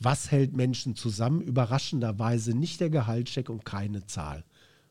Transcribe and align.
Was 0.00 0.30
hält 0.30 0.56
Menschen 0.56 0.96
zusammen? 0.96 1.40
Überraschenderweise 1.40 2.56
nicht 2.56 2.80
der 2.80 2.90
Gehaltscheck 2.90 3.48
und 3.48 3.64
keine 3.64 4.06
Zahl, 4.06 4.44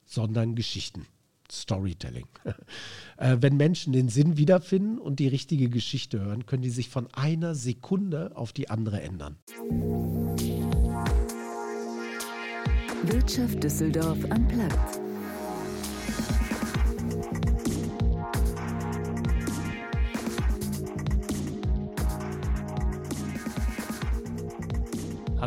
sondern 0.06 0.56
Geschichten. 0.56 1.06
Storytelling. 1.52 2.28
äh, 3.18 3.38
wenn 3.40 3.58
Menschen 3.58 3.94
den 3.94 4.10
Sinn 4.10 4.38
wiederfinden 4.38 4.98
und 4.98 5.20
die 5.20 5.28
richtige 5.28 5.70
Geschichte 5.70 6.20
hören, 6.20 6.46
können 6.46 6.64
die 6.64 6.70
sich 6.70 6.90
von 6.90 7.08
einer 7.14 7.54
Sekunde 7.54 8.32
auf 8.36 8.54
die 8.54 8.70
andere 8.70 9.02
ändern. 9.02 9.38
Wirtschaft 13.04 13.64
Düsseldorf 13.64 14.18
am 14.30 14.48
Platz. 14.48 15.00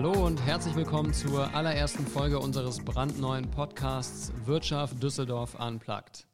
Hallo 0.06 0.24
und 0.24 0.40
herzlich 0.46 0.76
willkommen 0.76 1.12
zur 1.12 1.52
allerersten 1.52 2.06
Folge 2.06 2.38
unseres 2.38 2.78
brandneuen 2.78 3.50
Podcasts 3.50 4.32
Wirtschaft 4.44 5.02
Düsseldorf 5.02 5.56
Unplugged. 5.58 6.28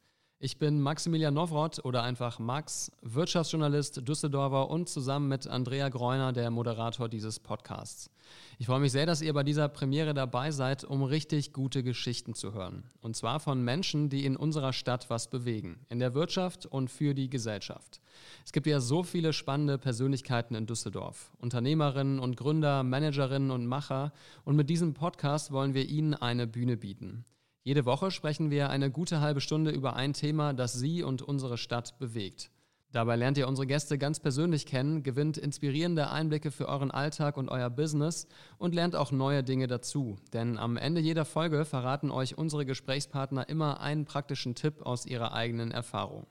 Ich 0.45 0.57
bin 0.57 0.81
Maximilian 0.81 1.35
Nowroth 1.35 1.85
oder 1.85 2.03
einfach 2.03 2.37
Max, 2.37 2.91
Wirtschaftsjournalist, 3.01 4.05
Düsseldorfer 4.05 4.69
und 4.69 4.89
zusammen 4.89 5.29
mit 5.29 5.47
Andrea 5.47 5.87
Greuner 5.87 6.33
der 6.33 6.51
Moderator 6.51 7.07
dieses 7.07 7.39
Podcasts. 7.39 8.11
Ich 8.59 8.65
freue 8.65 8.81
mich 8.81 8.91
sehr, 8.91 9.05
dass 9.05 9.21
ihr 9.21 9.31
bei 9.31 9.43
dieser 9.43 9.69
Premiere 9.69 10.13
dabei 10.13 10.51
seid, 10.51 10.83
um 10.83 11.01
richtig 11.01 11.53
gute 11.53 11.81
Geschichten 11.81 12.33
zu 12.33 12.53
hören. 12.53 12.83
Und 12.99 13.15
zwar 13.15 13.39
von 13.39 13.63
Menschen, 13.63 14.09
die 14.09 14.25
in 14.25 14.35
unserer 14.35 14.73
Stadt 14.73 15.09
was 15.09 15.29
bewegen, 15.29 15.79
in 15.87 15.99
der 15.99 16.13
Wirtschaft 16.13 16.65
und 16.65 16.91
für 16.91 17.13
die 17.13 17.29
Gesellschaft. 17.29 18.01
Es 18.45 18.51
gibt 18.51 18.67
ja 18.67 18.81
so 18.81 19.01
viele 19.01 19.31
spannende 19.31 19.77
Persönlichkeiten 19.77 20.55
in 20.55 20.65
Düsseldorf. 20.65 21.31
Unternehmerinnen 21.39 22.19
und 22.19 22.35
Gründer, 22.35 22.83
Managerinnen 22.83 23.49
und 23.49 23.65
Macher. 23.65 24.11
Und 24.43 24.57
mit 24.57 24.69
diesem 24.69 24.93
Podcast 24.93 25.53
wollen 25.53 25.73
wir 25.73 25.87
ihnen 25.87 26.13
eine 26.13 26.47
Bühne 26.47 26.75
bieten. 26.75 27.23
Jede 27.65 27.85
Woche 27.85 28.11
sprechen 28.11 28.51
wir 28.51 28.69
eine 28.69 28.91
gute 28.91 29.21
halbe 29.21 29.39
Stunde 29.39 29.71
über 29.71 29.95
ein 29.95 30.11
Thema, 30.11 30.53
das 30.53 30.73
Sie 30.73 31.01
und 31.01 31.21
unsere 31.21 31.57
Stadt 31.57 31.97
bewegt. 31.97 32.51
Dabei 32.91 33.15
lernt 33.15 33.37
ihr 33.37 33.47
unsere 33.47 33.65
Gäste 33.65 33.97
ganz 33.97 34.19
persönlich 34.19 34.65
kennen, 34.65 35.01
gewinnt 35.01 35.37
inspirierende 35.37 36.11
Einblicke 36.11 36.51
für 36.51 36.67
euren 36.67 36.91
Alltag 36.91 37.37
und 37.37 37.47
euer 37.47 37.69
Business 37.69 38.27
und 38.57 38.75
lernt 38.75 38.97
auch 38.97 39.13
neue 39.13 39.43
Dinge 39.43 39.67
dazu. 39.67 40.17
Denn 40.33 40.57
am 40.57 40.75
Ende 40.75 40.99
jeder 40.99 41.23
Folge 41.23 41.63
verraten 41.63 42.11
euch 42.11 42.37
unsere 42.37 42.65
Gesprächspartner 42.65 43.47
immer 43.47 43.79
einen 43.79 44.03
praktischen 44.03 44.55
Tipp 44.55 44.81
aus 44.81 45.05
ihrer 45.05 45.33
eigenen 45.33 45.71
Erfahrung. 45.71 46.27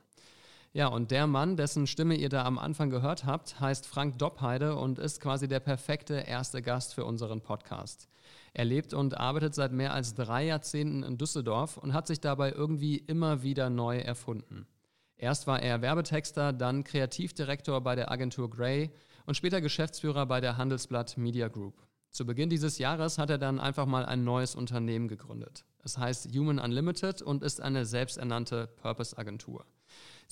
Ja, 0.74 0.86
und 0.86 1.10
der 1.10 1.26
Mann, 1.26 1.58
dessen 1.58 1.86
Stimme 1.86 2.14
ihr 2.14 2.30
da 2.30 2.44
am 2.46 2.58
Anfang 2.58 2.88
gehört 2.88 3.26
habt, 3.26 3.60
heißt 3.60 3.86
Frank 3.86 4.18
Doppheide 4.18 4.74
und 4.76 4.98
ist 4.98 5.20
quasi 5.20 5.46
der 5.46 5.60
perfekte 5.60 6.14
erste 6.14 6.62
Gast 6.62 6.94
für 6.94 7.04
unseren 7.04 7.42
Podcast. 7.42 8.08
Er 8.54 8.64
lebt 8.64 8.94
und 8.94 9.18
arbeitet 9.18 9.54
seit 9.54 9.72
mehr 9.72 9.92
als 9.92 10.14
drei 10.14 10.46
Jahrzehnten 10.46 11.02
in 11.02 11.18
Düsseldorf 11.18 11.76
und 11.76 11.92
hat 11.92 12.06
sich 12.06 12.20
dabei 12.20 12.52
irgendwie 12.52 12.96
immer 12.96 13.42
wieder 13.42 13.68
neu 13.68 13.98
erfunden. 13.98 14.66
Erst 15.18 15.46
war 15.46 15.62
er 15.62 15.82
Werbetexter, 15.82 16.54
dann 16.54 16.84
Kreativdirektor 16.84 17.82
bei 17.82 17.94
der 17.94 18.10
Agentur 18.10 18.48
Grey 18.48 18.90
und 19.26 19.36
später 19.36 19.60
Geschäftsführer 19.60 20.24
bei 20.24 20.40
der 20.40 20.56
Handelsblatt 20.56 21.18
Media 21.18 21.48
Group. 21.48 21.86
Zu 22.08 22.24
Beginn 22.24 22.48
dieses 22.48 22.78
Jahres 22.78 23.18
hat 23.18 23.28
er 23.28 23.38
dann 23.38 23.60
einfach 23.60 23.86
mal 23.86 24.06
ein 24.06 24.24
neues 24.24 24.54
Unternehmen 24.54 25.08
gegründet. 25.08 25.66
Es 25.84 25.98
heißt 25.98 26.34
Human 26.34 26.58
Unlimited 26.58 27.20
und 27.20 27.42
ist 27.42 27.60
eine 27.60 27.84
selbsternannte 27.84 28.68
Purpose-Agentur. 28.76 29.66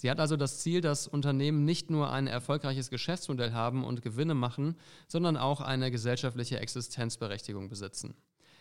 Sie 0.01 0.11
hat 0.11 0.19
also 0.19 0.39
das 0.39 0.61
Ziel, 0.61 0.81
dass 0.81 1.07
Unternehmen 1.07 1.67
nicht 1.67 1.91
nur 1.91 2.11
ein 2.11 2.27
erfolgreiches 2.27 2.89
Geschäftsmodell 2.89 3.53
haben 3.53 3.85
und 3.85 4.01
Gewinne 4.01 4.33
machen, 4.33 4.77
sondern 5.09 5.37
auch 5.37 5.61
eine 5.61 5.91
gesellschaftliche 5.91 6.59
Existenzberechtigung 6.59 7.69
besitzen. 7.69 8.15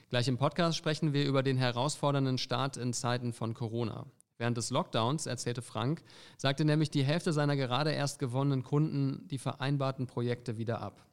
Gleich 0.09 0.27
im 0.27 0.37
Podcast 0.37 0.77
sprechen 0.77 1.13
wir 1.13 1.25
über 1.25 1.41
den 1.41 1.55
herausfordernden 1.55 2.39
Start 2.39 2.75
in 2.75 2.91
Zeiten 2.91 3.31
von 3.31 3.53
Corona. 3.53 4.05
Während 4.37 4.57
des 4.57 4.69
Lockdowns, 4.69 5.27
erzählte 5.27 5.61
Frank, 5.61 6.03
sagte 6.35 6.65
nämlich 6.65 6.91
die 6.91 7.05
Hälfte 7.05 7.31
seiner 7.31 7.55
gerade 7.55 7.91
erst 7.91 8.19
gewonnenen 8.19 8.63
Kunden 8.63 9.25
die 9.29 9.37
vereinbarten 9.37 10.07
Projekte 10.07 10.57
wieder 10.57 10.81
ab. 10.81 11.05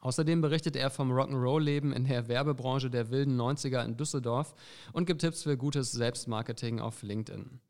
Außerdem 0.00 0.42
berichtet 0.42 0.76
er 0.76 0.90
vom 0.90 1.10
Rock'n'Roll-Leben 1.10 1.94
in 1.94 2.04
der 2.04 2.28
Werbebranche 2.28 2.90
der 2.90 3.08
wilden 3.08 3.40
90er 3.40 3.82
in 3.82 3.96
Düsseldorf 3.96 4.54
und 4.92 5.06
gibt 5.06 5.22
Tipps 5.22 5.44
für 5.44 5.56
gutes 5.56 5.90
Selbstmarketing 5.92 6.80
auf 6.80 7.02
LinkedIn. 7.02 7.60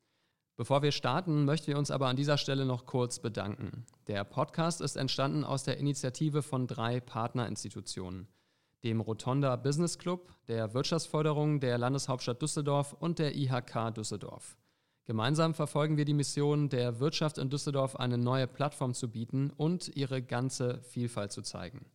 Bevor 0.59 0.83
wir 0.83 0.91
starten, 0.91 1.45
möchten 1.45 1.69
wir 1.69 1.79
uns 1.79 1.93
aber 1.93 2.09
an 2.09 2.17
dieser 2.17 2.37
Stelle 2.37 2.67
noch 2.67 2.85
kurz 2.85 3.21
bedanken. 3.21 3.87
Der 4.09 4.25
Podcast 4.25 4.81
ist 4.81 4.97
entstanden 4.97 5.45
aus 5.45 5.63
der 5.63 5.79
Initiative 5.79 6.43
von 6.43 6.67
drei 6.67 6.99
Partnerinstitutionen, 6.99 8.27
dem 8.83 9.01
Rotonda 9.01 9.55
Business 9.55 9.99
Club, 9.99 10.33
der 10.49 10.75
Wirtschaftsförderung 10.75 11.61
der 11.61 11.79
Landeshauptstadt 11.79 12.43
Düsseldorf 12.43 12.93
und 12.93 13.21
der 13.21 13.37
IHK 13.37 13.95
Düsseldorf. 13.95 14.57
Gemeinsam 15.05 15.55
verfolgen 15.55 15.97
wir 15.97 16.05
die 16.05 16.13
Mission, 16.13 16.69
der 16.69 16.99
Wirtschaft 16.99 17.39
in 17.39 17.51
Düsseldorf 17.51 17.95
eine 17.95 18.19
neue 18.19 18.49
Plattform 18.49 18.95
zu 18.95 19.09
bieten 19.09 19.53
und 19.57 19.95
ihre 19.95 20.23
ganze 20.23 20.83
Vielfalt 20.83 21.31
zu 21.31 21.43
zeigen. 21.43 21.87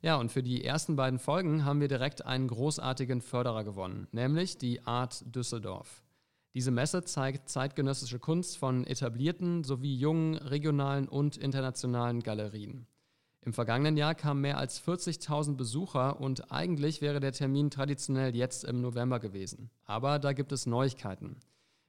Ja, 0.00 0.14
und 0.14 0.30
für 0.30 0.44
die 0.44 0.62
ersten 0.62 0.94
beiden 0.94 1.18
Folgen 1.18 1.64
haben 1.64 1.80
wir 1.80 1.88
direkt 1.88 2.24
einen 2.24 2.46
großartigen 2.46 3.20
Förderer 3.20 3.64
gewonnen, 3.64 4.06
nämlich 4.12 4.58
die 4.58 4.86
Art 4.86 5.24
Düsseldorf. 5.34 6.05
Diese 6.56 6.70
Messe 6.70 7.04
zeigt 7.04 7.50
zeitgenössische 7.50 8.18
Kunst 8.18 8.56
von 8.56 8.86
etablierten 8.86 9.62
sowie 9.62 9.94
jungen 9.94 10.36
regionalen 10.36 11.06
und 11.06 11.36
internationalen 11.36 12.22
Galerien. 12.22 12.86
Im 13.42 13.52
vergangenen 13.52 13.98
Jahr 13.98 14.14
kamen 14.14 14.40
mehr 14.40 14.56
als 14.56 14.82
40.000 14.82 15.56
Besucher 15.56 16.18
und 16.18 16.50
eigentlich 16.50 17.02
wäre 17.02 17.20
der 17.20 17.32
Termin 17.32 17.68
traditionell 17.68 18.34
jetzt 18.34 18.64
im 18.64 18.80
November 18.80 19.20
gewesen. 19.20 19.68
Aber 19.84 20.18
da 20.18 20.32
gibt 20.32 20.50
es 20.50 20.64
Neuigkeiten. 20.64 21.40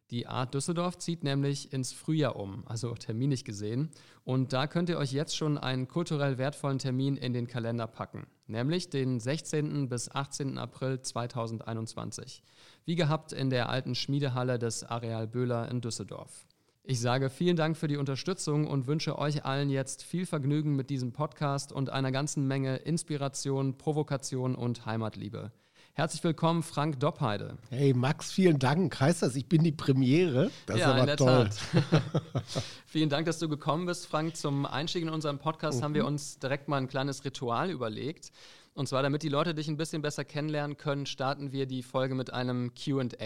Die 0.09 0.25
Art 0.25 0.53
Düsseldorf 0.53 0.97
zieht 0.97 1.25
nämlich 1.25 1.73
ins 1.73 1.91
Frühjahr 1.91 2.37
um, 2.37 2.65
also 2.65 2.93
terminlich 2.93 3.43
gesehen. 3.43 3.89
Und 4.23 4.53
da 4.53 4.65
könnt 4.65 4.87
ihr 4.89 4.97
euch 4.97 5.11
jetzt 5.11 5.35
schon 5.35 5.57
einen 5.57 5.89
kulturell 5.89 6.37
wertvollen 6.37 6.79
Termin 6.79 7.17
in 7.17 7.33
den 7.33 7.47
Kalender 7.47 7.87
packen, 7.87 8.25
nämlich 8.47 8.89
den 8.89 9.19
16. 9.19 9.89
bis 9.89 10.09
18. 10.09 10.57
April 10.57 11.01
2021. 11.01 12.41
Wie 12.85 12.95
gehabt 12.95 13.33
in 13.33 13.49
der 13.49 13.67
alten 13.67 13.95
Schmiedehalle 13.95 14.59
des 14.59 14.83
Areal 14.83 15.27
Böhler 15.27 15.69
in 15.69 15.81
Düsseldorf. 15.81 16.47
Ich 16.89 17.01
sage 17.01 17.29
vielen 17.29 17.57
Dank 17.57 17.75
für 17.75 17.89
die 17.89 17.97
Unterstützung 17.97 18.65
und 18.65 18.87
wünsche 18.87 19.19
euch 19.19 19.43
allen 19.43 19.69
jetzt 19.69 20.03
viel 20.03 20.25
Vergnügen 20.25 20.77
mit 20.77 20.89
diesem 20.89 21.11
Podcast 21.11 21.73
und 21.73 21.89
einer 21.89 22.13
ganzen 22.13 22.47
Menge 22.47 22.77
Inspiration, 22.77 23.77
Provokation 23.77 24.55
und 24.55 24.85
Heimatliebe. 24.85 25.51
Herzlich 25.97 26.23
willkommen, 26.23 26.61
Frank 26.61 26.99
Doppheide. 26.99 27.57
Hey 27.71 27.91
Max, 27.91 28.31
vielen 28.31 28.59
Dank. 28.59 28.99
Heißt 28.99 29.23
das, 29.23 29.35
ich 29.35 29.47
bin 29.47 29.63
die 29.63 29.71
Premiere? 29.71 30.51
Das 30.67 30.77
ja, 30.77 30.85
ist 30.85 30.91
aber 30.91 30.99
in 30.99 31.05
der 31.07 31.17
toll. 31.17 31.49
Tat. 31.49 32.03
vielen 32.85 33.09
Dank, 33.09 33.25
dass 33.25 33.39
du 33.39 33.49
gekommen 33.49 33.87
bist, 33.87 34.05
Frank. 34.05 34.37
Zum 34.37 34.67
Einstieg 34.67 35.01
in 35.01 35.09
unseren 35.09 35.39
Podcast 35.39 35.79
mhm. 35.79 35.83
haben 35.83 35.93
wir 35.95 36.05
uns 36.05 36.37
direkt 36.37 36.67
mal 36.67 36.77
ein 36.77 36.87
kleines 36.87 37.25
Ritual 37.25 37.71
überlegt. 37.71 38.31
Und 38.75 38.87
zwar, 38.87 39.01
damit 39.01 39.23
die 39.23 39.29
Leute 39.29 39.55
dich 39.55 39.69
ein 39.69 39.77
bisschen 39.77 40.03
besser 40.03 40.23
kennenlernen 40.23 40.77
können, 40.77 41.07
starten 41.07 41.51
wir 41.51 41.65
die 41.65 41.81
Folge 41.81 42.13
mit 42.13 42.31
einem 42.31 42.75
QA. 42.75 42.99
Und 42.99 43.17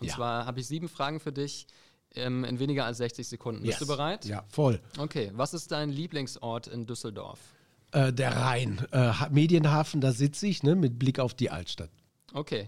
ja. 0.00 0.14
zwar 0.14 0.46
habe 0.46 0.60
ich 0.60 0.66
sieben 0.66 0.88
Fragen 0.88 1.20
für 1.20 1.30
dich 1.30 1.66
ähm, 2.14 2.44
in 2.44 2.58
weniger 2.58 2.86
als 2.86 2.96
60 2.96 3.28
Sekunden. 3.28 3.66
Yes. 3.66 3.80
Bist 3.80 3.82
du 3.82 3.94
bereit? 3.94 4.24
Ja, 4.24 4.44
voll. 4.48 4.80
Okay, 4.96 5.30
was 5.34 5.52
ist 5.52 5.72
dein 5.72 5.90
Lieblingsort 5.90 6.68
in 6.68 6.86
Düsseldorf? 6.86 7.38
Äh, 7.92 8.14
der 8.14 8.34
Rhein. 8.34 8.82
Äh, 8.92 9.12
Medienhafen, 9.28 10.00
da 10.00 10.12
sitze 10.12 10.46
ich, 10.46 10.62
ne, 10.62 10.74
mit 10.74 10.98
Blick 10.98 11.18
auf 11.20 11.34
die 11.34 11.50
Altstadt. 11.50 11.90
Okay. 12.34 12.66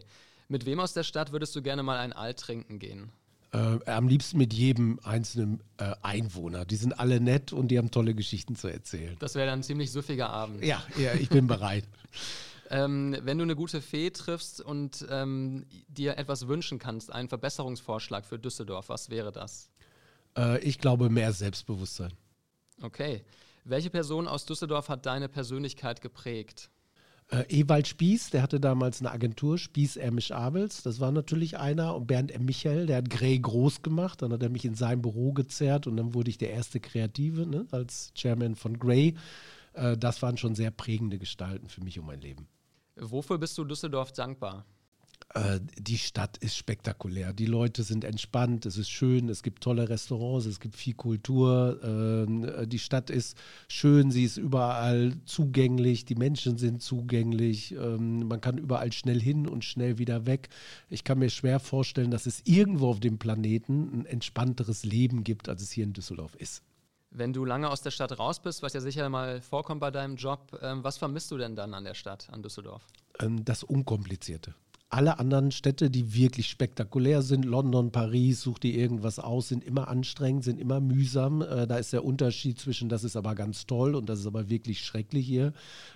Mit 0.49 0.65
wem 0.65 0.81
aus 0.81 0.95
der 0.95 1.03
Stadt 1.03 1.33
würdest 1.33 1.55
du 1.57 1.61
gerne 1.61 1.83
mal 1.83 1.99
ein 1.99 2.13
Alt 2.13 2.39
trinken 2.39 2.79
gehen? 2.79 3.11
Äh, 3.53 3.79
am 3.91 4.09
liebsten 4.09 4.39
mit 4.39 4.55
jedem 4.55 5.01
einzelnen 5.03 5.63
äh, 5.79 5.95
Einwohner. 6.03 6.65
Die 6.65 6.77
sind 6.77 6.99
alle 6.99 7.21
nett 7.21 7.53
und 7.53 7.69
die 7.69 7.79
haben 7.79 7.91
tolle 7.91 8.15
Geschichten 8.15 8.57
zu 8.57 8.69
erzählen. 8.69 9.17
Das 9.19 9.35
wäre 9.35 9.47
dann 9.47 9.61
ein 9.61 9.63
ziemlich 9.63 9.91
süffiger 9.91 10.31
Abend. 10.31 10.65
Ja, 10.65 10.83
ja 10.97 11.15
ich 11.15 11.29
bin 11.29 11.47
bereit. 11.47 11.85
ähm, 12.71 13.17
wenn 13.23 13.39
du 13.39 13.45
eine 13.45 13.57
gute 13.57 13.83
Fee 13.83 14.11
triffst 14.11 14.61
und 14.61 15.05
ähm, 15.11 15.67
dir 15.89 16.17
etwas 16.17 16.47
wünschen 16.47 16.79
kannst, 16.79 17.13
einen 17.13 17.29
Verbesserungsvorschlag 17.29 18.25
für 18.25 18.39
Düsseldorf, 18.39 18.89
was 18.89 19.11
wäre 19.11 19.33
das? 19.33 19.69
Äh, 20.37 20.61
ich 20.61 20.79
glaube, 20.79 21.11
mehr 21.11 21.33
Selbstbewusstsein. 21.33 22.13
Okay. 22.83 23.25
Welche 23.65 23.91
Person 23.91 24.29
aus 24.29 24.47
Düsseldorf 24.47 24.89
hat 24.89 25.07
deine 25.07 25.29
Persönlichkeit 25.29 26.01
geprägt? 26.01 26.71
Äh, 27.29 27.45
Ewald 27.49 27.89
Spieß, 27.89 28.31
der 28.31 28.43
hatte 28.43 28.61
damals 28.61 29.01
eine 29.01 29.11
Agentur, 29.11 29.59
Spieß 29.59 29.97
Ermisch 29.97 30.31
Abels, 30.31 30.83
das 30.83 31.01
war 31.01 31.11
natürlich 31.11 31.59
einer. 31.59 31.97
Und 31.97 32.07
Bernd 32.07 32.31
M. 32.31 32.45
Michael, 32.45 32.87
der 32.87 32.99
hat 32.99 33.11
Grey 33.11 33.39
groß 33.39 33.83
gemacht. 33.83 34.23
Dann 34.23 34.33
hat 34.33 34.43
er 34.43 34.49
mich 34.49 34.65
in 34.65 34.75
sein 34.75 35.03
Büro 35.03 35.33
gezerrt 35.33 35.87
und 35.87 35.97
dann 35.97 36.15
wurde 36.15 36.31
ich 36.31 36.39
der 36.39 36.51
erste 36.51 36.79
Kreative 36.79 37.47
ne, 37.47 37.67
als 37.73 38.13
Chairman 38.15 38.55
von 38.55 38.79
Grey. 38.79 39.15
Äh, 39.73 39.97
das 39.97 40.23
waren 40.23 40.37
schon 40.37 40.55
sehr 40.55 40.71
prägende 40.71 41.19
Gestalten 41.19 41.69
für 41.69 41.83
mich 41.83 41.99
und 41.99 42.07
mein 42.07 42.21
Leben. 42.21 42.47
Wofür 42.97 43.39
bist 43.39 43.59
du 43.59 43.65
Düsseldorf 43.65 44.13
dankbar? 44.13 44.65
Äh, 45.37 45.61
die 45.79 45.99
Stadt 45.99 46.39
ist 46.39 46.57
spektakulär. 46.57 47.35
Die 47.35 47.45
Leute 47.45 47.83
sind 47.83 48.05
entspannt, 48.05 48.65
es 48.65 48.79
ist 48.79 48.89
schön, 48.89 49.29
es 49.29 49.43
gibt 49.43 49.63
tolle 49.63 49.89
Restaurants, 49.89 50.47
es 50.47 50.61
gibt 50.61 50.75
viel 50.75 50.95
Kultur. 50.95 51.79
Äh, 51.83 52.67
die 52.67 52.79
Stadt 52.79 53.11
ist 53.11 53.37
schön, 53.69 54.11
sie 54.11 54.25
ist 54.25 54.39
überall 54.39 55.13
zugänglich, 55.27 56.07
die 56.07 56.15
Menschen 56.15 56.57
sind 56.57 56.83
zugänglich, 56.83 57.73
ähm, 57.73 58.27
man 58.29 58.41
kann 58.41 58.57
überall 58.57 58.93
schnell 58.93 59.21
hin 59.21 59.47
und 59.47 59.65
schnell 59.65 59.99
wieder 59.99 60.25
weg. 60.25 60.49
Ich 60.89 61.05
kann 61.05 61.19
mir 61.19 61.29
schwer 61.29 61.61
vorstellen, 61.61 62.11
dass 62.11 62.25
es 62.25 62.41
irgendwo 62.45 62.89
auf 62.89 63.01
dem 63.01 63.19
Planeten 63.19 63.91
ein 63.93 64.07
entspannteres 64.07 64.85
Leben 64.85 65.23
gibt, 65.23 65.51
als 65.51 65.61
es 65.61 65.71
hier 65.71 65.85
in 65.85 65.93
Düsseldorf 65.93 66.35
ist. 66.37 66.63
Wenn 67.11 67.35
du 67.35 67.45
lange 67.45 67.69
aus 67.69 67.83
der 67.83 67.91
Stadt 67.91 68.19
raus 68.19 68.41
bist, 68.41 68.63
was 68.63 68.73
ja 68.73 68.81
sicher 68.81 69.09
mal 69.11 69.43
vorkommt 69.43 69.81
bei 69.81 69.91
deinem 69.91 70.17
Job, 70.17 70.59
ähm, 70.63 70.83
was 70.83 70.97
vermisst 70.97 71.31
du 71.31 71.37
denn 71.37 71.57
dann 71.57 71.75
an 71.75 71.85
der 71.85 71.95
Stadt, 71.95 72.29
an 72.31 72.43
Düsseldorf? 72.43 72.87
Ähm, 73.21 73.45
das 73.45 73.63
Unkomplizierte 73.63 74.55
alle 74.89 75.19
anderen 75.19 75.51
Städte, 75.51 75.91
die 75.91 76.15
wirklich 76.15 76.49
spektakulär 76.49 77.23
sind, 77.23 77.45
London, 77.45 77.91
Paris, 77.91 78.41
such 78.41 78.61
dir 78.61 78.75
irgendwas 78.75 79.19
aus, 79.19 79.49
sind 79.49 79.65
immer 79.65 79.89
anstrengend, 79.89 80.45
sind 80.45 80.61
immer 80.61 80.81
mühsam. 80.81 81.43
Äh, 81.43 81.67
da 81.67 81.77
ist 81.79 81.93
der 81.93 82.05
Unterschied 82.05 82.59
zwischen, 82.61 82.89
das 82.89 83.03
ist 83.03 83.17
aber 83.17 83.35
ganz 83.35 83.67
toll 83.67 83.95
und 83.95 84.09
das 84.09 84.21
ist 84.21 84.27
aber 84.27 84.49
wirklich 84.49 84.85
schrecklich 84.85 85.27
hier, 85.27 85.53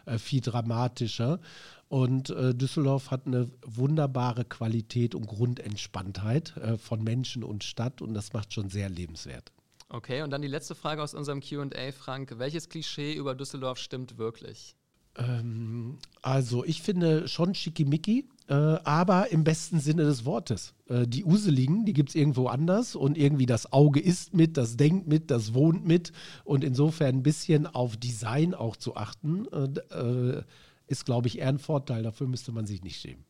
äh, 0.06 0.18
viel 0.18 0.40
dramatischer. 0.40 1.40
Und 1.88 2.30
äh, 2.30 2.54
Düsseldorf 2.54 3.10
hat 3.10 3.26
eine 3.26 3.50
wunderbare 3.64 4.44
Qualität 4.44 5.14
und 5.14 5.26
Grundentspanntheit 5.26 6.56
äh, 6.56 6.76
von 6.78 7.02
Menschen 7.02 7.44
und 7.44 7.64
Stadt 7.64 8.02
und 8.02 8.14
das 8.14 8.32
macht 8.32 8.52
schon 8.52 8.70
sehr 8.70 8.88
lebenswert. 8.88 9.52
Okay, 9.88 10.22
und 10.22 10.30
dann 10.30 10.42
die 10.42 10.48
letzte 10.48 10.76
Frage 10.76 11.02
aus 11.02 11.14
unserem 11.14 11.40
QA, 11.40 11.90
Frank. 11.92 12.38
Welches 12.38 12.68
Klischee 12.68 13.14
über 13.14 13.34
Düsseldorf 13.34 13.78
stimmt 13.78 14.18
wirklich? 14.18 14.76
Ähm, 15.16 15.98
also, 16.22 16.64
ich 16.64 16.82
finde 16.82 17.26
schon 17.26 17.54
schickimicki, 17.54 18.28
äh, 18.50 18.54
aber 18.82 19.30
im 19.30 19.44
besten 19.44 19.78
Sinne 19.78 20.02
des 20.02 20.24
Wortes. 20.24 20.74
Äh, 20.88 21.06
die 21.06 21.24
Useligen, 21.24 21.84
die 21.84 21.92
gibt 21.92 22.08
es 22.08 22.14
irgendwo 22.16 22.48
anders 22.48 22.96
und 22.96 23.16
irgendwie 23.16 23.46
das 23.46 23.72
Auge 23.72 24.00
ist 24.00 24.34
mit, 24.34 24.56
das 24.56 24.76
denkt 24.76 25.06
mit, 25.06 25.30
das 25.30 25.54
wohnt 25.54 25.86
mit. 25.86 26.10
Und 26.42 26.64
insofern 26.64 27.16
ein 27.16 27.22
bisschen 27.22 27.68
auf 27.68 27.96
Design 27.96 28.54
auch 28.54 28.74
zu 28.76 28.96
achten, 28.96 29.46
äh, 29.52 29.94
äh 29.94 30.42
ist, 30.88 31.04
glaube 31.04 31.28
ich, 31.28 31.38
eher 31.38 31.46
ein 31.46 31.60
Vorteil. 31.60 32.02
Dafür 32.02 32.26
müsste 32.26 32.50
man 32.50 32.66
sich 32.66 32.82
nicht 32.82 33.00
schämen. 33.00 33.24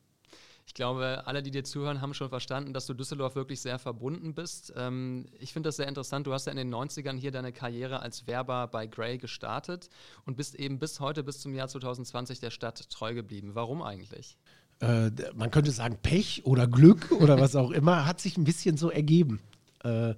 Ich 0.66 0.72
glaube, 0.72 1.24
alle, 1.26 1.42
die 1.42 1.50
dir 1.50 1.64
zuhören, 1.64 2.00
haben 2.00 2.14
schon 2.14 2.30
verstanden, 2.30 2.72
dass 2.72 2.86
du 2.86 2.94
Düsseldorf 2.94 3.34
wirklich 3.34 3.60
sehr 3.60 3.78
verbunden 3.78 4.34
bist. 4.34 4.72
Ähm, 4.76 5.26
ich 5.38 5.52
finde 5.52 5.68
das 5.68 5.76
sehr 5.76 5.88
interessant. 5.88 6.26
Du 6.26 6.32
hast 6.32 6.46
ja 6.46 6.52
in 6.52 6.56
den 6.56 6.74
90ern 6.74 7.18
hier 7.18 7.32
deine 7.32 7.52
Karriere 7.52 8.00
als 8.00 8.26
Werber 8.26 8.68
bei 8.68 8.86
Grey 8.86 9.18
gestartet 9.18 9.90
und 10.24 10.38
bist 10.38 10.54
eben 10.54 10.78
bis 10.78 11.00
heute, 11.00 11.22
bis 11.22 11.40
zum 11.40 11.54
Jahr 11.54 11.68
2020 11.68 12.40
der 12.40 12.50
Stadt 12.50 12.88
treu 12.88 13.12
geblieben. 13.12 13.50
Warum 13.52 13.82
eigentlich? 13.82 14.38
Äh, 14.80 15.10
man 15.34 15.50
könnte 15.50 15.70
sagen 15.70 15.98
Pech 16.02 16.42
oder 16.44 16.66
Glück 16.66 17.12
oder 17.12 17.38
was 17.40 17.54
auch 17.56 17.70
immer, 17.70 18.06
hat 18.06 18.20
sich 18.20 18.36
ein 18.36 18.44
bisschen 18.44 18.76
so 18.76 18.90
ergeben. 18.90 19.40
Äh, 19.84 20.14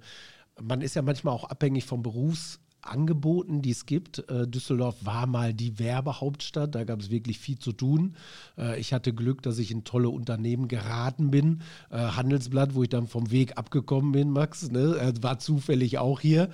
man 0.61 0.81
ist 0.81 0.95
ja 0.95 1.01
manchmal 1.01 1.33
auch 1.33 1.45
abhängig 1.45 1.85
vom 1.85 2.03
Berufs 2.03 2.59
Angeboten, 2.85 3.61
die 3.61 3.71
es 3.71 3.85
gibt. 3.85 4.29
Äh, 4.29 4.47
Düsseldorf 4.47 4.95
war 5.01 5.25
mal 5.25 5.53
die 5.53 5.79
Werbehauptstadt, 5.79 6.75
da 6.75 6.83
gab 6.83 6.99
es 6.99 7.09
wirklich 7.09 7.39
viel 7.39 7.57
zu 7.57 7.71
tun. 7.71 8.15
Äh, 8.57 8.79
ich 8.79 8.93
hatte 8.93 9.13
Glück, 9.13 9.41
dass 9.41 9.57
ich 9.57 9.71
in 9.71 9.83
tolle 9.83 10.09
Unternehmen 10.09 10.67
geraten 10.67 11.31
bin. 11.31 11.61
Äh, 11.89 11.97
Handelsblatt, 11.97 12.75
wo 12.75 12.83
ich 12.83 12.89
dann 12.89 13.07
vom 13.07 13.31
Weg 13.31 13.57
abgekommen 13.57 14.11
bin, 14.11 14.29
Max, 14.29 14.69
ne? 14.69 15.13
war 15.21 15.39
zufällig 15.39 15.97
auch 15.97 16.19
hier. 16.19 16.49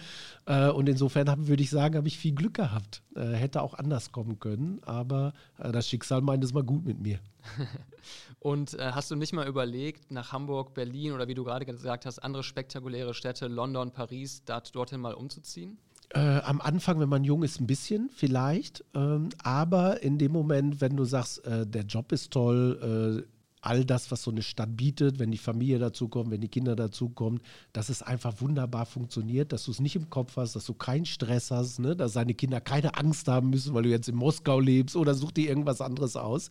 Und 0.46 0.90
insofern 0.90 1.48
würde 1.48 1.62
ich 1.62 1.70
sagen, 1.70 1.96
habe 1.96 2.08
ich 2.08 2.18
viel 2.18 2.34
Glück 2.34 2.56
gehabt. 2.56 3.04
Hätte 3.16 3.62
auch 3.62 3.76
anders 3.76 4.12
kommen 4.12 4.40
können, 4.40 4.80
aber 4.84 5.34
das 5.58 5.88
Schicksal 5.88 6.22
meint 6.22 6.44
es 6.44 6.54
mal 6.54 6.64
gut 6.64 6.86
mit 6.86 7.00
mir. 7.00 7.20
Und 8.40 8.76
hast 8.80 9.12
du 9.12 9.16
nicht 9.16 9.34
mal 9.34 9.48
überlegt, 9.48 10.12
nach 10.12 10.32
Hamburg, 10.32 10.74
Berlin 10.74 11.12
oder 11.12 11.28
wie 11.28 11.36
du 11.36 11.44
gerade 11.44 11.66
gesagt 11.66 12.06
hast, 12.06 12.20
andere 12.20 12.44
spektakuläre 12.44 13.14
Städte, 13.14 13.48
London, 13.48 13.92
Paris, 13.92 14.44
dort, 14.46 14.76
dorthin 14.76 15.02
mal 15.02 15.14
umzuziehen? 15.14 15.78
Äh, 16.12 16.40
am 16.40 16.60
Anfang, 16.60 17.00
wenn 17.00 17.10
man 17.10 17.24
jung 17.24 17.44
ist, 17.44 17.60
ein 17.60 17.68
bisschen 17.68 18.10
vielleicht. 18.16 18.84
Ähm, 18.96 19.30
aber 19.44 20.02
in 20.02 20.18
dem 20.18 20.32
Moment, 20.32 20.82
wenn 20.82 20.96
du 20.96 21.06
sagst, 21.06 21.46
äh, 21.46 21.68
der 21.68 21.84
Job 21.84 22.12
ist 22.12 22.32
toll, 22.32 23.26
äh, 23.26 23.39
all 23.62 23.86
das, 23.86 24.12
was 24.12 24.24
so 24.24 24.32
eine 24.32 24.42
Stadt 24.42 24.76
bietet, 24.78 25.20
wenn 25.20 25.32
die 25.32 25.38
Familie 25.38 25.80
dazukommt, 25.80 26.32
wenn 26.32 26.42
die 26.42 26.48
Kinder 26.48 26.76
dazukommen, 26.76 27.42
dass 27.74 27.90
es 27.90 28.02
einfach 28.02 28.42
wunderbar 28.42 28.86
funktioniert, 28.86 29.52
dass 29.52 29.66
du 29.66 29.72
es 29.72 29.80
nicht 29.80 29.96
im 29.96 30.10
Kopf 30.10 30.38
hast, 30.38 30.56
dass 30.56 30.66
du 30.66 30.74
keinen 30.74 31.06
Stress 31.06 31.52
hast, 31.52 31.80
ne? 31.80 31.96
dass 31.96 32.14
deine 32.14 32.34
Kinder 32.34 32.62
keine 32.62 32.96
Angst 32.96 33.28
haben 33.28 33.50
müssen, 33.50 33.74
weil 33.74 33.84
du 33.84 33.90
jetzt 33.90 34.10
in 34.10 34.16
Moskau 34.16 34.60
lebst 34.60 34.96
oder 34.96 35.16
such 35.16 35.32
dir 35.32 35.50
irgendwas 35.50 35.82
anderes 35.82 36.16
aus 36.16 36.50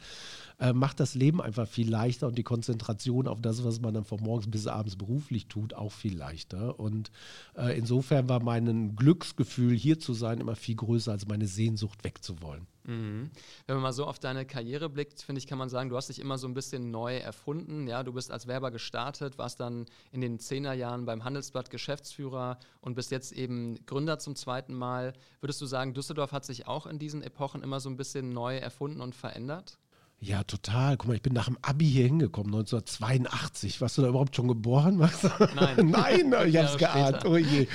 äh, 0.58 0.72
macht 0.72 1.00
das 1.00 1.14
Leben 1.14 1.40
einfach 1.40 1.69
viel 1.69 1.88
leichter 1.88 2.26
und 2.26 2.37
die 2.37 2.43
Konzentration 2.43 3.28
auf 3.28 3.40
das, 3.40 3.64
was 3.64 3.81
man 3.81 3.94
dann 3.94 4.04
von 4.04 4.20
morgens 4.20 4.50
bis 4.50 4.66
abends 4.66 4.96
beruflich 4.96 5.46
tut, 5.46 5.75
auch 5.75 5.93
viel 5.93 6.16
leichter. 6.16 6.78
Und 6.78 7.11
äh, 7.56 7.76
insofern 7.78 8.28
war 8.28 8.43
mein 8.43 8.96
Glücksgefühl, 8.96 9.76
hier 9.76 9.99
zu 9.99 10.14
sein, 10.14 10.40
immer 10.40 10.56
viel 10.56 10.76
größer 10.76 11.12
als 11.12 11.26
meine 11.26 11.46
Sehnsucht 11.46 12.04
wegzuwollen. 12.04 12.66
Mhm. 12.88 13.31
Wenn 13.67 13.76
man 13.76 13.82
mal 13.82 13.93
so 13.93 14.06
auf 14.06 14.19
deine 14.19 14.46
Karriere 14.46 14.88
blickt, 14.88 15.20
finde 15.20 15.38
ich, 15.40 15.46
kann 15.46 15.58
man 15.58 15.69
sagen, 15.69 15.90
du 15.90 15.96
hast 15.96 16.08
dich 16.08 16.20
immer 16.20 16.38
so 16.38 16.49
ein 16.49 16.55
bisschen 16.55 16.90
neu 16.90 17.19
erfunden. 17.19 17.87
Ja, 17.87 18.02
du 18.02 18.14
bist 18.14 18.32
als 18.32 18.46
Werber 18.46 18.70
gestartet, 18.70 19.37
warst 19.37 19.61
dann 19.61 19.85
in 20.11 20.23
den 20.23 20.38
Zehnerjahren 20.38 21.05
beim 21.05 21.23
Handelsblatt 21.23 21.69
Geschäftsführer 21.69 22.58
und 22.81 22.94
bist 22.94 23.11
jetzt 23.11 23.32
eben 23.32 23.85
Gründer 23.85 24.19
zum 24.19 24.35
zweiten 24.37 24.73
Mal. 24.73 25.12
Würdest 25.40 25.61
du 25.61 25.67
sagen, 25.67 25.93
Düsseldorf 25.93 26.32
hat 26.32 26.46
sich 26.46 26.67
auch 26.67 26.87
in 26.87 26.99
diesen 26.99 27.23
Epochen 27.23 27.62
immer 27.62 27.79
so 27.79 27.90
ein 27.90 27.99
bisschen 27.99 28.31
neu 28.31 28.56
erfunden 28.56 29.02
und 29.02 29.14
verändert? 29.14 29.79
Ja, 30.20 30.42
total. 30.42 30.96
Guck 30.96 31.08
mal, 31.08 31.14
ich 31.14 31.22
bin 31.22 31.32
nach 31.32 31.46
dem 31.46 31.58
Abi 31.62 31.86
hier 31.86 32.06
hingekommen, 32.06 32.52
1982. 32.52 33.80
Warst 33.80 33.98
du 33.98 34.02
da 34.02 34.08
überhaupt 34.08 34.34
schon 34.34 34.48
geboren? 34.48 34.96
Nein. 35.54 35.90
Nein, 35.90 36.34
ich 36.48 36.56
hab's 36.56 36.76
geahnt. 36.76 37.24
Oh 37.24 37.36
je. 37.36 37.68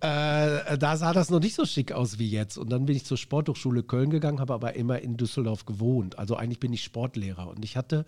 äh, 0.00 0.78
da 0.78 0.96
sah 0.96 1.12
das 1.12 1.28
noch 1.28 1.40
nicht 1.40 1.54
so 1.54 1.66
schick 1.66 1.92
aus 1.92 2.18
wie 2.18 2.30
jetzt. 2.30 2.56
Und 2.56 2.70
dann 2.70 2.86
bin 2.86 2.96
ich 2.96 3.04
zur 3.04 3.18
Sporthochschule 3.18 3.82
Köln 3.82 4.08
gegangen, 4.08 4.40
habe 4.40 4.54
aber 4.54 4.74
immer 4.74 5.00
in 5.00 5.18
Düsseldorf 5.18 5.66
gewohnt. 5.66 6.18
Also 6.18 6.36
eigentlich 6.36 6.60
bin 6.60 6.72
ich 6.72 6.82
Sportlehrer. 6.82 7.48
Und 7.48 7.62
ich 7.62 7.76
hatte 7.76 8.06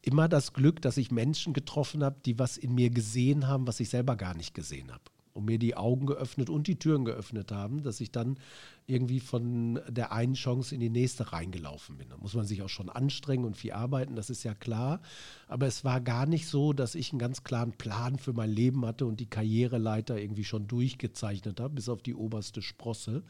immer 0.00 0.26
das 0.26 0.54
Glück, 0.54 0.80
dass 0.80 0.96
ich 0.96 1.10
Menschen 1.10 1.52
getroffen 1.52 2.02
habe, 2.02 2.16
die 2.24 2.38
was 2.38 2.56
in 2.56 2.74
mir 2.74 2.88
gesehen 2.88 3.46
haben, 3.46 3.66
was 3.66 3.80
ich 3.80 3.90
selber 3.90 4.16
gar 4.16 4.34
nicht 4.34 4.54
gesehen 4.54 4.90
habe 4.90 5.02
und 5.40 5.46
mir 5.46 5.58
die 5.58 5.76
Augen 5.76 6.06
geöffnet 6.06 6.50
und 6.50 6.66
die 6.66 6.78
Türen 6.78 7.04
geöffnet 7.04 7.50
haben, 7.50 7.82
dass 7.82 8.00
ich 8.00 8.12
dann 8.12 8.38
irgendwie 8.86 9.20
von 9.20 9.80
der 9.88 10.12
einen 10.12 10.34
Chance 10.34 10.74
in 10.74 10.80
die 10.80 10.90
nächste 10.90 11.32
reingelaufen 11.32 11.96
bin. 11.96 12.08
Da 12.10 12.16
muss 12.18 12.34
man 12.34 12.44
sich 12.44 12.62
auch 12.62 12.68
schon 12.68 12.90
anstrengen 12.90 13.44
und 13.44 13.56
viel 13.56 13.72
arbeiten, 13.72 14.16
das 14.16 14.30
ist 14.30 14.42
ja 14.42 14.54
klar. 14.54 15.00
Aber 15.48 15.66
es 15.66 15.84
war 15.84 16.00
gar 16.00 16.26
nicht 16.26 16.46
so, 16.46 16.72
dass 16.72 16.94
ich 16.94 17.12
einen 17.12 17.18
ganz 17.18 17.42
klaren 17.42 17.72
Plan 17.72 18.18
für 18.18 18.32
mein 18.32 18.50
Leben 18.50 18.84
hatte 18.84 19.06
und 19.06 19.20
die 19.20 19.30
Karriereleiter 19.30 20.20
irgendwie 20.20 20.44
schon 20.44 20.68
durchgezeichnet 20.68 21.58
habe, 21.58 21.74
bis 21.74 21.88
auf 21.88 22.02
die 22.02 22.14
oberste 22.14 22.62
Sprosse. 22.62 23.22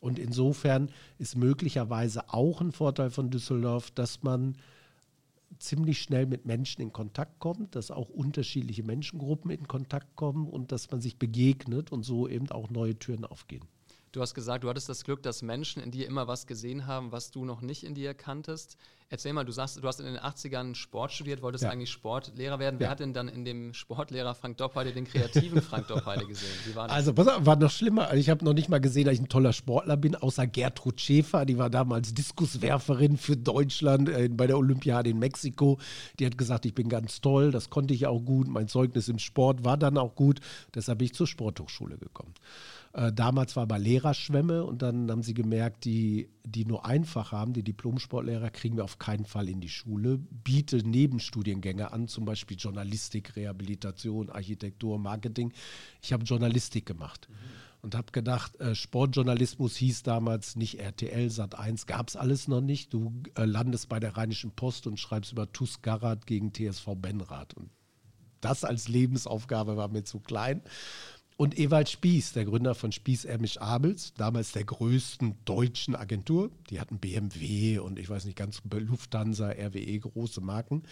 Und 0.00 0.18
insofern 0.18 0.90
ist 1.18 1.36
möglicherweise 1.36 2.28
auch 2.32 2.60
ein 2.60 2.72
Vorteil 2.72 3.10
von 3.10 3.30
Düsseldorf, 3.30 3.90
dass 3.90 4.22
man 4.22 4.56
ziemlich 5.58 6.00
schnell 6.02 6.26
mit 6.26 6.44
Menschen 6.44 6.82
in 6.82 6.92
Kontakt 6.92 7.38
kommt, 7.40 7.74
dass 7.74 7.90
auch 7.90 8.08
unterschiedliche 8.08 8.82
Menschengruppen 8.82 9.50
in 9.50 9.66
Kontakt 9.66 10.14
kommen 10.16 10.48
und 10.48 10.72
dass 10.72 10.90
man 10.90 11.00
sich 11.00 11.18
begegnet 11.18 11.92
und 11.92 12.02
so 12.02 12.28
eben 12.28 12.50
auch 12.50 12.70
neue 12.70 12.98
Türen 12.98 13.24
aufgehen. 13.24 13.64
Du 14.12 14.22
hast 14.22 14.34
gesagt, 14.34 14.64
du 14.64 14.68
hattest 14.68 14.88
das 14.88 15.04
Glück, 15.04 15.22
dass 15.22 15.42
Menschen 15.42 15.82
in 15.82 15.90
dir 15.90 16.06
immer 16.06 16.26
was 16.26 16.46
gesehen 16.46 16.86
haben, 16.86 17.12
was 17.12 17.30
du 17.30 17.44
noch 17.44 17.60
nicht 17.60 17.84
in 17.84 17.94
dir 17.94 18.14
kanntest. 18.14 18.76
Erzähl 19.10 19.32
mal, 19.32 19.44
du 19.44 19.52
sagst, 19.52 19.82
du 19.82 19.88
hast 19.88 20.00
in 20.00 20.06
den 20.06 20.18
80ern 20.18 20.74
Sport 20.74 21.12
studiert, 21.12 21.40
wolltest 21.40 21.64
ja. 21.64 21.70
eigentlich 21.70 21.90
Sportlehrer 21.90 22.58
werden. 22.58 22.78
Wer 22.78 22.90
hat 22.90 23.00
denn 23.00 23.14
dann 23.14 23.28
in 23.28 23.46
dem 23.46 23.72
Sportlehrer 23.72 24.34
Frank 24.34 24.58
Doppheide 24.58 24.92
den 24.92 25.06
kreativen 25.06 25.62
Frank 25.62 25.88
Doppheide 25.88 26.26
gesehen? 26.26 26.50
Also, 26.76 27.14
pass 27.14 27.26
auf, 27.26 27.46
war 27.46 27.56
noch 27.56 27.70
schlimmer. 27.70 28.12
Ich 28.12 28.28
habe 28.28 28.44
noch 28.44 28.52
nicht 28.52 28.68
mal 28.68 28.80
gesehen, 28.80 29.06
dass 29.06 29.14
ich 29.14 29.20
ein 29.20 29.30
toller 29.30 29.54
Sportler 29.54 29.96
bin, 29.96 30.14
außer 30.14 30.46
Gertrud 30.46 31.00
Schäfer. 31.00 31.46
Die 31.46 31.56
war 31.56 31.70
damals 31.70 32.12
Diskuswerferin 32.12 33.16
für 33.16 33.38
Deutschland 33.38 34.10
äh, 34.10 34.28
bei 34.28 34.46
der 34.46 34.58
Olympiade 34.58 35.08
in 35.08 35.18
Mexiko. 35.18 35.78
Die 36.18 36.26
hat 36.26 36.36
gesagt, 36.36 36.66
ich 36.66 36.74
bin 36.74 36.90
ganz 36.90 37.22
toll, 37.22 37.50
das 37.50 37.70
konnte 37.70 37.94
ich 37.94 38.06
auch 38.06 38.20
gut. 38.20 38.46
Mein 38.48 38.68
Zeugnis 38.68 39.08
im 39.08 39.18
Sport 39.18 39.64
war 39.64 39.78
dann 39.78 39.96
auch 39.96 40.16
gut. 40.16 40.40
Deshalb 40.74 40.98
bin 40.98 41.06
ich 41.06 41.14
zur 41.14 41.26
Sporthochschule 41.26 41.96
gekommen. 41.96 42.34
Äh, 42.92 43.12
damals 43.12 43.54
war 43.56 43.64
aber 43.64 43.78
Lehrerschwemme 43.78 44.64
und 44.64 44.82
dann 44.82 45.10
haben 45.10 45.22
sie 45.22 45.34
gemerkt, 45.34 45.84
die, 45.84 46.28
die 46.44 46.64
nur 46.64 46.86
einfach 46.86 47.32
haben, 47.32 47.52
die 47.52 47.62
Diplomsportlehrer, 47.62 48.50
kriegen 48.50 48.76
wir 48.76 48.84
auf 48.84 48.97
keinen 48.98 49.24
Fall 49.24 49.48
in 49.48 49.60
die 49.60 49.68
Schule. 49.68 50.18
Biete 50.18 50.76
Nebenstudiengänge 50.78 51.92
an, 51.92 52.08
zum 52.08 52.24
Beispiel 52.24 52.56
Journalistik, 52.56 53.36
Rehabilitation, 53.36 54.30
Architektur, 54.30 54.98
Marketing. 54.98 55.52
Ich 56.02 56.12
habe 56.12 56.24
Journalistik 56.24 56.86
gemacht. 56.86 57.28
Mhm. 57.30 57.34
Und 57.80 57.94
habe 57.94 58.10
gedacht, 58.10 58.58
äh, 58.60 58.74
Sportjournalismus 58.74 59.76
hieß 59.76 60.02
damals 60.02 60.56
nicht 60.56 60.80
RTL, 60.80 61.28
Sat1, 61.28 61.86
gab 61.86 62.08
es 62.08 62.16
alles 62.16 62.48
noch 62.48 62.60
nicht. 62.60 62.92
Du 62.92 63.22
äh, 63.36 63.44
landest 63.44 63.88
bei 63.88 64.00
der 64.00 64.16
Rheinischen 64.16 64.50
Post 64.50 64.88
und 64.88 64.98
schreibst 64.98 65.30
über 65.32 65.52
TuS 65.52 65.80
Garat 65.80 66.26
gegen 66.26 66.52
TSV 66.52 66.96
Benrath. 66.96 67.54
Und 67.54 67.70
das 68.40 68.64
als 68.64 68.88
Lebensaufgabe 68.88 69.76
war 69.76 69.88
mir 69.88 70.04
zu 70.04 70.20
klein. 70.20 70.62
Und 71.40 71.56
Ewald 71.56 71.88
Spieß, 71.88 72.32
der 72.32 72.46
Gründer 72.46 72.74
von 72.74 72.90
Spieß 72.90 73.24
Ermisch 73.24 73.58
Abels, 73.58 74.12
damals 74.14 74.50
der 74.50 74.64
größten 74.64 75.36
deutschen 75.44 75.94
Agentur. 75.94 76.50
Die 76.68 76.80
hatten 76.80 76.98
BMW 76.98 77.78
und 77.78 78.00
ich 78.00 78.10
weiß 78.10 78.24
nicht 78.24 78.36
ganz, 78.36 78.60
Lufthansa, 78.68 79.50
RWE, 79.50 80.00
große 80.00 80.40
Marken. 80.40 80.82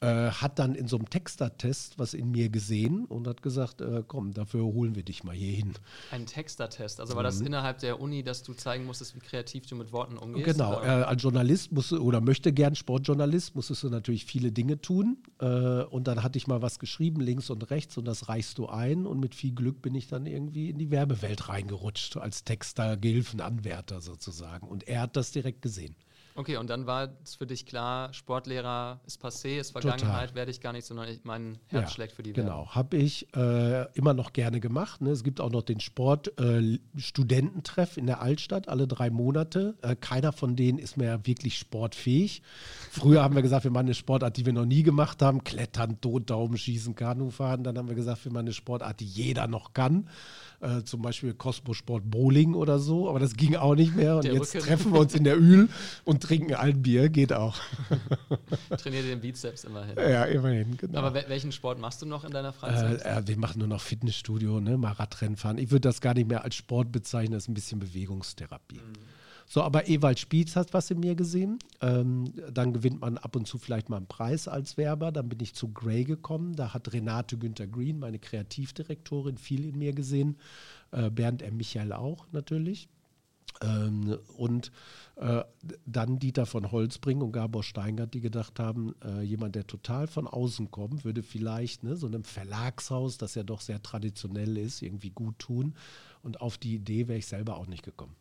Äh, 0.00 0.30
hat 0.30 0.58
dann 0.58 0.74
in 0.74 0.88
so 0.88 0.96
einem 0.96 1.08
Textertest 1.08 1.98
was 1.98 2.14
in 2.14 2.30
mir 2.30 2.48
gesehen 2.48 3.04
und 3.06 3.26
hat 3.26 3.42
gesagt, 3.42 3.80
äh, 3.80 4.02
komm, 4.06 4.34
dafür 4.34 4.64
holen 4.64 4.94
wir 4.94 5.02
dich 5.02 5.24
mal 5.24 5.34
hier 5.34 5.52
hin. 5.52 5.74
Ein 6.10 6.26
Textertest, 6.26 7.00
also 7.00 7.14
war 7.16 7.22
das 7.22 7.40
mhm. 7.40 7.46
innerhalb 7.46 7.78
der 7.78 8.00
Uni, 8.00 8.22
dass 8.22 8.42
du 8.42 8.54
zeigen 8.54 8.84
musstest, 8.84 9.14
wie 9.14 9.20
kreativ 9.20 9.66
du 9.66 9.76
mit 9.76 9.92
Worten 9.92 10.18
umgehst? 10.18 10.46
Genau, 10.46 10.80
äh, 10.82 10.86
als 10.86 11.22
Journalist 11.22 11.72
musst 11.72 11.92
du, 11.92 11.98
oder 11.98 12.20
möchte 12.20 12.52
gern 12.52 12.74
Sportjournalist, 12.74 13.54
musstest 13.54 13.82
du 13.84 13.88
natürlich 13.88 14.24
viele 14.24 14.52
Dinge 14.52 14.80
tun 14.80 15.18
äh, 15.40 15.46
und 15.84 16.08
dann 16.08 16.22
hatte 16.22 16.38
ich 16.38 16.46
mal 16.46 16.60
was 16.60 16.78
geschrieben, 16.78 17.20
links 17.20 17.48
und 17.50 17.70
rechts 17.70 17.96
und 17.96 18.04
das 18.04 18.28
reichst 18.28 18.58
du 18.58 18.66
ein 18.66 19.06
und 19.06 19.20
mit 19.20 19.34
viel 19.34 19.54
Glück 19.54 19.80
bin 19.80 19.94
ich 19.94 20.08
dann 20.08 20.26
irgendwie 20.26 20.70
in 20.70 20.78
die 20.78 20.90
Werbewelt 20.90 21.48
reingerutscht, 21.48 22.16
als 22.16 22.44
Texter, 22.44 22.96
Gehilfenanwärter 22.96 24.00
sozusagen 24.00 24.66
und 24.66 24.88
er 24.88 25.02
hat 25.02 25.16
das 25.16 25.30
direkt 25.30 25.62
gesehen. 25.62 25.94
Okay, 26.36 26.56
und 26.56 26.68
dann 26.68 26.86
war 26.86 27.10
es 27.22 27.36
für 27.36 27.46
dich 27.46 27.64
klar, 27.64 28.12
Sportlehrer 28.12 28.98
ist 29.06 29.24
passé, 29.24 29.60
ist 29.60 29.70
Vergangenheit, 29.70 30.34
werde 30.34 30.50
ich 30.50 30.60
gar 30.60 30.72
nicht, 30.72 30.84
sondern 30.84 31.08
ich, 31.08 31.20
mein 31.22 31.60
Herz 31.68 31.90
ja, 31.90 31.94
schlägt 31.94 32.12
für 32.12 32.24
die 32.24 32.32
Genau, 32.32 32.70
habe 32.70 32.96
ich 32.96 33.32
äh, 33.36 33.84
immer 33.92 34.14
noch 34.14 34.32
gerne 34.32 34.58
gemacht. 34.58 35.00
Ne? 35.00 35.10
Es 35.10 35.22
gibt 35.22 35.40
auch 35.40 35.50
noch 35.50 35.62
den 35.62 35.78
Sport-Studententreff 35.78 37.96
äh, 37.96 38.00
in 38.00 38.06
der 38.06 38.20
Altstadt, 38.20 38.68
alle 38.68 38.88
drei 38.88 39.10
Monate. 39.10 39.76
Äh, 39.82 39.94
keiner 39.94 40.32
von 40.32 40.56
denen 40.56 40.80
ist 40.80 40.96
mehr 40.96 41.24
wirklich 41.24 41.56
sportfähig. 41.56 42.42
Früher 42.90 43.22
haben 43.22 43.36
wir 43.36 43.42
gesagt, 43.42 43.62
wir 43.62 43.70
machen 43.70 43.86
eine 43.86 43.94
Sportart, 43.94 44.36
die 44.36 44.44
wir 44.44 44.52
noch 44.52 44.66
nie 44.66 44.82
gemacht 44.82 45.22
haben. 45.22 45.44
Klettern, 45.44 46.00
Totdaumen, 46.00 46.58
Schießen, 46.58 46.96
Kanufahren. 46.96 47.62
Dann 47.62 47.78
haben 47.78 47.86
wir 47.86 47.94
gesagt, 47.94 48.24
wir 48.24 48.32
machen 48.32 48.46
eine 48.46 48.54
Sportart, 48.54 48.98
die 48.98 49.06
jeder 49.06 49.46
noch 49.46 49.72
kann 49.72 50.08
äh, 50.64 50.84
zum 50.84 51.02
Beispiel 51.02 51.34
Kosmosport 51.34 52.10
Bowling 52.10 52.54
oder 52.54 52.78
so, 52.78 53.08
aber 53.08 53.18
das 53.18 53.36
ging 53.36 53.54
auch 53.56 53.74
nicht 53.74 53.94
mehr. 53.94 54.16
Und 54.16 54.24
der 54.24 54.34
jetzt 54.34 54.54
Rücken. 54.54 54.66
treffen 54.66 54.92
wir 54.92 55.00
uns 55.00 55.14
in 55.14 55.24
der 55.24 55.38
Öl 55.38 55.68
und 56.04 56.22
trinken 56.22 56.54
ein 56.54 56.82
Bier, 56.82 57.08
geht 57.08 57.32
auch. 57.32 57.56
Trainiere 58.78 59.04
den 59.04 59.20
Bizeps 59.20 59.64
immerhin. 59.64 59.96
Ja, 59.96 60.24
immerhin, 60.24 60.76
genau. 60.76 60.98
Aber 60.98 61.14
welchen 61.28 61.52
Sport 61.52 61.78
machst 61.78 62.00
du 62.02 62.06
noch 62.06 62.24
in 62.24 62.30
deiner 62.30 62.52
Freizeit? 62.52 63.04
Äh, 63.04 63.28
wir 63.28 63.36
machen 63.36 63.58
nur 63.58 63.68
noch 63.68 63.80
Fitnessstudio, 63.80 64.60
ne, 64.60 64.78
mal 64.78 64.92
Radrennen 64.92 65.36
fahren. 65.36 65.58
Ich 65.58 65.70
würde 65.70 65.82
das 65.88 66.00
gar 66.00 66.14
nicht 66.14 66.28
mehr 66.28 66.44
als 66.44 66.54
Sport 66.54 66.90
bezeichnen, 66.92 67.34
das 67.34 67.44
ist 67.44 67.48
ein 67.48 67.54
bisschen 67.54 67.78
Bewegungstherapie. 67.78 68.76
Mhm. 68.76 69.23
So, 69.46 69.62
aber 69.62 69.88
Ewald 69.88 70.18
Spiez 70.18 70.56
hat 70.56 70.72
was 70.72 70.90
in 70.90 71.00
mir 71.00 71.14
gesehen. 71.14 71.58
Ähm, 71.80 72.32
dann 72.52 72.72
gewinnt 72.72 73.00
man 73.00 73.18
ab 73.18 73.36
und 73.36 73.46
zu 73.46 73.58
vielleicht 73.58 73.88
mal 73.88 73.98
einen 73.98 74.06
Preis 74.06 74.48
als 74.48 74.76
Werber. 74.76 75.12
Dann 75.12 75.28
bin 75.28 75.40
ich 75.40 75.54
zu 75.54 75.68
Grey 75.68 76.04
gekommen. 76.04 76.56
Da 76.56 76.72
hat 76.74 76.92
Renate 76.92 77.36
Günther 77.36 77.66
Green, 77.66 77.98
meine 77.98 78.18
Kreativdirektorin, 78.18 79.38
viel 79.38 79.64
in 79.64 79.78
mir 79.78 79.92
gesehen. 79.92 80.36
Äh, 80.92 81.10
Bernd 81.10 81.42
M. 81.42 81.56
Michael 81.56 81.92
auch 81.92 82.26
natürlich. 82.32 82.88
Ähm, 83.62 84.18
und 84.36 84.72
äh, 85.16 85.44
dann 85.86 86.18
Dieter 86.18 86.46
von 86.46 86.72
Holzbring 86.72 87.20
und 87.20 87.32
Gabor 87.32 87.62
Steingart, 87.62 88.14
die 88.14 88.20
gedacht 88.20 88.58
haben, 88.58 88.94
äh, 89.04 89.22
jemand, 89.22 89.54
der 89.54 89.66
total 89.66 90.06
von 90.06 90.26
außen 90.26 90.70
kommt, 90.70 91.04
würde 91.04 91.22
vielleicht 91.22 91.84
ne, 91.84 91.96
so 91.96 92.06
einem 92.06 92.24
Verlagshaus, 92.24 93.18
das 93.18 93.34
ja 93.34 93.42
doch 93.42 93.60
sehr 93.60 93.82
traditionell 93.82 94.56
ist, 94.56 94.82
irgendwie 94.82 95.10
gut 95.10 95.38
tun. 95.38 95.74
Und 96.22 96.40
auf 96.40 96.58
die 96.58 96.74
Idee 96.74 97.06
wäre 97.06 97.18
ich 97.18 97.26
selber 97.26 97.56
auch 97.56 97.66
nicht 97.66 97.84
gekommen. 97.84 98.16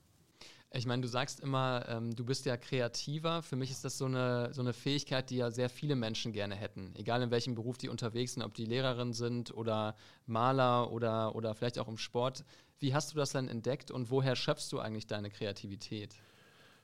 Ich 0.75 0.87
meine, 0.87 1.03
du 1.03 1.07
sagst 1.07 1.39
immer, 1.39 1.85
ähm, 1.87 2.15
du 2.15 2.25
bist 2.25 2.47
ja 2.47 2.57
kreativer. 2.57 3.43
Für 3.43 3.55
mich 3.55 3.69
ist 3.69 3.85
das 3.85 3.99
so 3.99 4.05
eine, 4.05 4.51
so 4.53 4.61
eine 4.61 4.73
Fähigkeit, 4.73 5.29
die 5.29 5.37
ja 5.37 5.51
sehr 5.51 5.69
viele 5.69 5.95
Menschen 5.95 6.33
gerne 6.33 6.55
hätten. 6.55 6.95
Egal 6.95 7.21
in 7.21 7.29
welchem 7.29 7.53
Beruf 7.53 7.77
die 7.77 7.89
unterwegs 7.89 8.33
sind, 8.33 8.41
ob 8.41 8.55
die 8.55 8.65
Lehrerin 8.65 9.13
sind 9.13 9.55
oder 9.55 9.95
Maler 10.25 10.91
oder, 10.91 11.35
oder 11.35 11.53
vielleicht 11.53 11.77
auch 11.77 11.87
im 11.87 11.99
Sport. 11.99 12.43
Wie 12.79 12.95
hast 12.95 13.13
du 13.13 13.17
das 13.17 13.31
dann 13.31 13.49
entdeckt 13.49 13.91
und 13.91 14.09
woher 14.09 14.35
schöpfst 14.35 14.69
du 14.71 14.79
eigentlich 14.79 15.05
deine 15.05 15.29
Kreativität? 15.29 16.15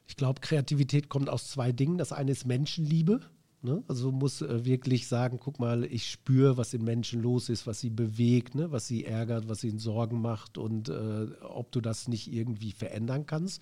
Ich 0.06 0.16
glaube, 0.16 0.40
Kreativität 0.42 1.10
kommt 1.10 1.28
aus 1.28 1.50
zwei 1.50 1.72
Dingen. 1.72 1.98
Das 1.98 2.12
eine 2.12 2.32
ist 2.32 2.46
Menschenliebe. 2.46 3.22
Ne? 3.62 3.84
Also 3.90 4.12
muss 4.12 4.42
äh, 4.42 4.64
wirklich 4.64 5.08
sagen, 5.08 5.38
guck 5.38 5.60
mal, 5.60 5.84
ich 5.84 6.10
spüre, 6.10 6.56
was 6.56 6.74
in 6.74 6.84
Menschen 6.84 7.22
los 7.22 7.50
ist, 7.50 7.68
was 7.68 7.82
sie 7.82 7.90
bewegt, 7.90 8.56
ne? 8.56 8.72
was 8.72 8.88
sie 8.88 9.04
ärgert, 9.04 9.50
was 9.50 9.66
ihnen 9.66 9.80
Sorgen 9.80 10.22
macht 10.22 10.58
und 10.58 10.88
äh, 10.88 11.28
ob 11.42 11.70
du 11.74 11.82
das 11.82 12.08
nicht 12.08 12.32
irgendwie 12.32 12.72
verändern 12.72 13.26
kannst. 13.26 13.62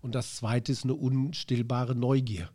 Und 0.00 0.14
das 0.14 0.36
Zweite 0.36 0.72
ist 0.72 0.84
eine 0.84 0.94
unstillbare 0.94 1.94
Neugier. 1.94 2.48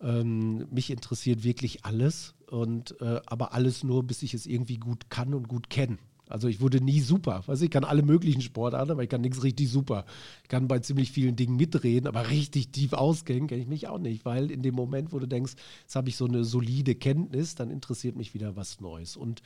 Ähm, 0.00 0.66
mich 0.70 0.90
interessiert 0.90 1.44
wirklich 1.44 1.84
alles 1.84 2.34
und 2.50 3.00
äh, 3.00 3.20
aber 3.26 3.54
alles 3.54 3.84
nur, 3.84 4.02
bis 4.02 4.22
ich 4.24 4.34
es 4.34 4.46
irgendwie 4.46 4.78
gut 4.78 5.08
kann 5.10 5.32
und 5.32 5.46
gut 5.46 5.70
kenne. 5.70 5.98
Also 6.28 6.48
ich 6.48 6.60
wurde 6.60 6.80
nie 6.80 7.00
super. 7.00 7.42
Weiß 7.46 7.60
ich 7.62 7.70
kann 7.70 7.84
alle 7.84 8.02
möglichen 8.02 8.40
Sportarten, 8.40 8.90
aber 8.90 9.02
ich 9.02 9.08
kann 9.08 9.20
nichts 9.20 9.42
richtig 9.42 9.70
super. 9.70 10.04
Ich 10.42 10.48
kann 10.48 10.66
bei 10.68 10.80
ziemlich 10.80 11.12
vielen 11.12 11.36
Dingen 11.36 11.56
mitreden, 11.56 12.08
aber 12.08 12.30
richtig 12.30 12.70
tief 12.72 12.92
ausgehen 12.92 13.46
kenne 13.46 13.62
ich 13.62 13.68
mich 13.68 13.88
auch 13.88 13.98
nicht, 13.98 14.24
weil 14.24 14.50
in 14.50 14.62
dem 14.62 14.74
Moment, 14.74 15.12
wo 15.12 15.18
du 15.18 15.28
denkst, 15.28 15.54
jetzt 15.82 15.96
habe 15.96 16.08
ich 16.08 16.16
so 16.16 16.26
eine 16.26 16.44
solide 16.44 16.94
Kenntnis, 16.94 17.54
dann 17.54 17.70
interessiert 17.70 18.16
mich 18.16 18.34
wieder 18.34 18.56
was 18.56 18.80
Neues. 18.80 19.16
Und 19.16 19.42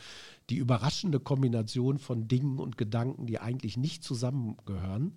die 0.49 0.57
überraschende 0.57 1.21
Kombination 1.21 1.99
von 1.99 2.29
Dingen 2.29 2.59
und 2.59 2.79
Gedanken, 2.79 3.27
die 3.27 3.39
eigentlich 3.39 3.77
nicht 3.77 4.03
zusammengehören, 4.03 5.13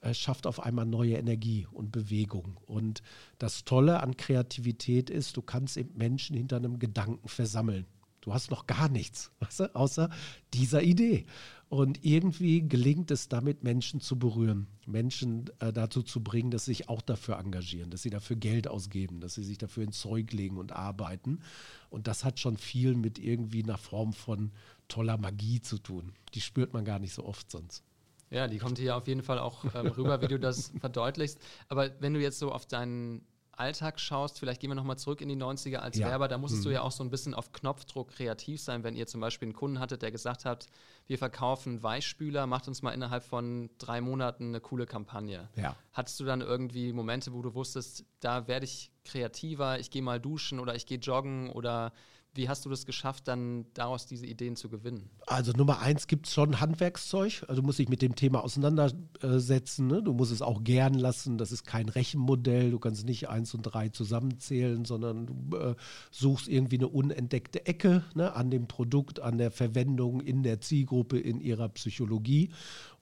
äh, 0.00 0.12
schafft 0.12 0.46
auf 0.46 0.60
einmal 0.60 0.86
neue 0.86 1.16
Energie 1.16 1.66
und 1.72 1.92
Bewegung. 1.92 2.58
Und 2.66 3.02
das 3.38 3.64
Tolle 3.64 4.02
an 4.02 4.16
Kreativität 4.16 5.08
ist, 5.08 5.36
du 5.36 5.42
kannst 5.42 5.76
eben 5.76 5.96
Menschen 5.96 6.36
hinter 6.36 6.56
einem 6.56 6.78
Gedanken 6.78 7.28
versammeln. 7.28 7.86
Du 8.26 8.34
hast 8.34 8.50
noch 8.50 8.66
gar 8.66 8.88
nichts, 8.88 9.30
weißt 9.40 9.60
du, 9.60 9.74
außer 9.76 10.10
dieser 10.52 10.82
Idee. 10.82 11.26
Und 11.68 12.04
irgendwie 12.04 12.66
gelingt 12.68 13.10
es 13.12 13.28
damit, 13.28 13.62
Menschen 13.62 14.00
zu 14.00 14.18
berühren, 14.18 14.66
Menschen 14.84 15.44
äh, 15.60 15.72
dazu 15.72 16.02
zu 16.02 16.22
bringen, 16.22 16.50
dass 16.50 16.64
sie 16.64 16.72
sich 16.72 16.88
auch 16.88 17.02
dafür 17.02 17.38
engagieren, 17.38 17.90
dass 17.90 18.02
sie 18.02 18.10
dafür 18.10 18.36
Geld 18.36 18.66
ausgeben, 18.66 19.20
dass 19.20 19.34
sie 19.34 19.44
sich 19.44 19.58
dafür 19.58 19.84
ins 19.84 20.00
Zeug 20.00 20.32
legen 20.32 20.58
und 20.58 20.72
arbeiten. 20.72 21.40
Und 21.88 22.08
das 22.08 22.24
hat 22.24 22.40
schon 22.40 22.56
viel 22.56 22.96
mit 22.96 23.20
irgendwie 23.20 23.62
einer 23.62 23.78
Form 23.78 24.12
von 24.12 24.50
toller 24.88 25.18
Magie 25.18 25.60
zu 25.60 25.78
tun. 25.78 26.12
Die 26.34 26.40
spürt 26.40 26.72
man 26.72 26.84
gar 26.84 26.98
nicht 26.98 27.14
so 27.14 27.24
oft 27.24 27.48
sonst. 27.48 27.84
Ja, 28.30 28.48
die 28.48 28.58
kommt 28.58 28.78
hier 28.78 28.96
auf 28.96 29.06
jeden 29.06 29.22
Fall 29.22 29.38
auch 29.38 29.64
ähm, 29.72 29.86
rüber, 29.86 30.20
wie 30.20 30.28
du 30.28 30.40
das 30.40 30.72
verdeutlichst. 30.80 31.38
Aber 31.68 31.90
wenn 32.00 32.12
du 32.12 32.20
jetzt 32.20 32.40
so 32.40 32.50
auf 32.50 32.66
deinen 32.66 33.24
Alltag 33.56 33.98
schaust, 33.98 34.38
vielleicht 34.38 34.60
gehen 34.60 34.70
wir 34.70 34.74
nochmal 34.74 34.98
zurück 34.98 35.20
in 35.20 35.28
die 35.28 35.36
90er 35.36 35.76
als 35.76 35.98
ja. 35.98 36.08
Werber, 36.08 36.28
da 36.28 36.38
musstest 36.38 36.64
mhm. 36.64 36.68
du 36.68 36.74
ja 36.74 36.82
auch 36.82 36.92
so 36.92 37.02
ein 37.02 37.10
bisschen 37.10 37.34
auf 37.34 37.52
Knopfdruck 37.52 38.10
kreativ 38.10 38.60
sein, 38.60 38.84
wenn 38.84 38.94
ihr 38.94 39.06
zum 39.06 39.20
Beispiel 39.20 39.46
einen 39.46 39.54
Kunden 39.54 39.80
hattet, 39.80 40.02
der 40.02 40.10
gesagt 40.10 40.44
hat, 40.44 40.66
wir 41.06 41.18
verkaufen 41.18 41.82
Weichspüler, 41.82 42.46
macht 42.46 42.68
uns 42.68 42.82
mal 42.82 42.92
innerhalb 42.92 43.24
von 43.24 43.70
drei 43.78 44.00
Monaten 44.00 44.48
eine 44.48 44.60
coole 44.60 44.86
Kampagne. 44.86 45.48
Ja. 45.56 45.76
Hattest 45.92 46.20
du 46.20 46.24
dann 46.24 46.40
irgendwie 46.40 46.92
Momente, 46.92 47.32
wo 47.32 47.42
du 47.42 47.54
wusstest, 47.54 48.04
da 48.20 48.46
werde 48.48 48.64
ich 48.64 48.90
kreativer, 49.04 49.78
ich 49.78 49.90
gehe 49.90 50.02
mal 50.02 50.20
duschen 50.20 50.60
oder 50.60 50.74
ich 50.74 50.86
gehe 50.86 50.98
joggen 50.98 51.50
oder 51.50 51.92
wie 52.36 52.48
hast 52.48 52.64
du 52.64 52.70
das 52.70 52.86
geschafft, 52.86 53.28
dann 53.28 53.66
daraus 53.74 54.06
diese 54.06 54.26
Ideen 54.26 54.56
zu 54.56 54.68
gewinnen? 54.68 55.10
Also 55.26 55.52
Nummer 55.52 55.80
eins 55.80 56.06
gibt 56.06 56.26
es 56.26 56.34
schon 56.34 56.60
Handwerkszeug. 56.60 57.44
Also 57.48 57.60
du 57.60 57.66
musst 57.66 57.78
dich 57.78 57.88
mit 57.88 58.02
dem 58.02 58.14
Thema 58.14 58.42
auseinandersetzen. 58.42 59.86
Ne? 59.86 60.02
Du 60.02 60.12
musst 60.12 60.32
es 60.32 60.42
auch 60.42 60.64
gern 60.64 60.94
lassen. 60.94 61.38
Das 61.38 61.52
ist 61.52 61.64
kein 61.64 61.88
Rechenmodell. 61.88 62.70
Du 62.70 62.78
kannst 62.78 63.04
nicht 63.04 63.28
eins 63.28 63.54
und 63.54 63.62
drei 63.62 63.88
zusammenzählen, 63.88 64.84
sondern 64.84 65.26
du 65.26 65.56
äh, 65.56 65.74
suchst 66.10 66.48
irgendwie 66.48 66.78
eine 66.78 66.88
unentdeckte 66.88 67.66
Ecke 67.66 68.04
ne? 68.14 68.34
an 68.34 68.50
dem 68.50 68.66
Produkt, 68.66 69.20
an 69.20 69.38
der 69.38 69.50
Verwendung 69.50 70.20
in 70.20 70.42
der 70.42 70.60
Zielgruppe, 70.60 71.18
in 71.18 71.40
ihrer 71.40 71.68
Psychologie. 71.70 72.50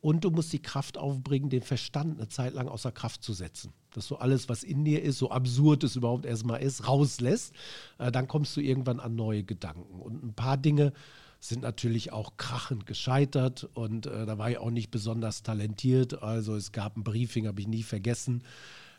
Und 0.01 0.25
du 0.25 0.31
musst 0.31 0.53
die 0.53 0.63
Kraft 0.63 0.99
aufbringen, 0.99 1.49
den 1.49 1.63
Verstand 1.63 2.19
eine 2.19 2.29
Zeit 2.29 2.55
lang 2.55 2.69
außer 2.69 2.93
Kraft 2.93 3.23
zu 3.23 3.33
setzen. 3.33 3.73
Dass 3.95 4.09
du 4.09 4.17
alles, 4.17 4.49
was 4.49 4.63
in 4.63 4.85
dir 4.85 5.03
ist, 5.03 5.19
so 5.19 5.31
absurd 5.31 5.85
es 5.85 5.97
überhaupt 5.97 6.27
erstmal 6.27 6.63
ist, 6.63 6.87
rauslässt. 6.87 7.55
Äh, 7.99 8.13
dann 8.13 8.29
kommst 8.29 8.57
du 8.57 8.61
irgendwann 8.61 9.01
an 9.01 9.15
neue 9.15 9.45
Gedanken. 9.45 10.01
Und 10.01 10.23
ein 10.23 10.35
paar 10.35 10.57
Dinge 10.57 10.93
sind 11.41 11.63
natürlich 11.63 12.13
auch 12.13 12.37
krachend 12.37 12.87
gescheitert 12.87 13.69
und 13.75 14.07
äh, 14.07 14.25
da 14.25 14.39
war 14.39 14.51
ich 14.51 14.59
auch 14.59 14.71
nicht 14.71 14.91
besonders 14.91 15.43
talentiert. 15.43 16.23
Also 16.23 16.57
es 16.57 16.73
gab 16.73 16.97
ein 16.97 17.05
Briefing, 17.05 17.47
habe 17.47 17.61
ich 17.61 17.69
nie 17.69 17.83
vergessen 17.83 18.43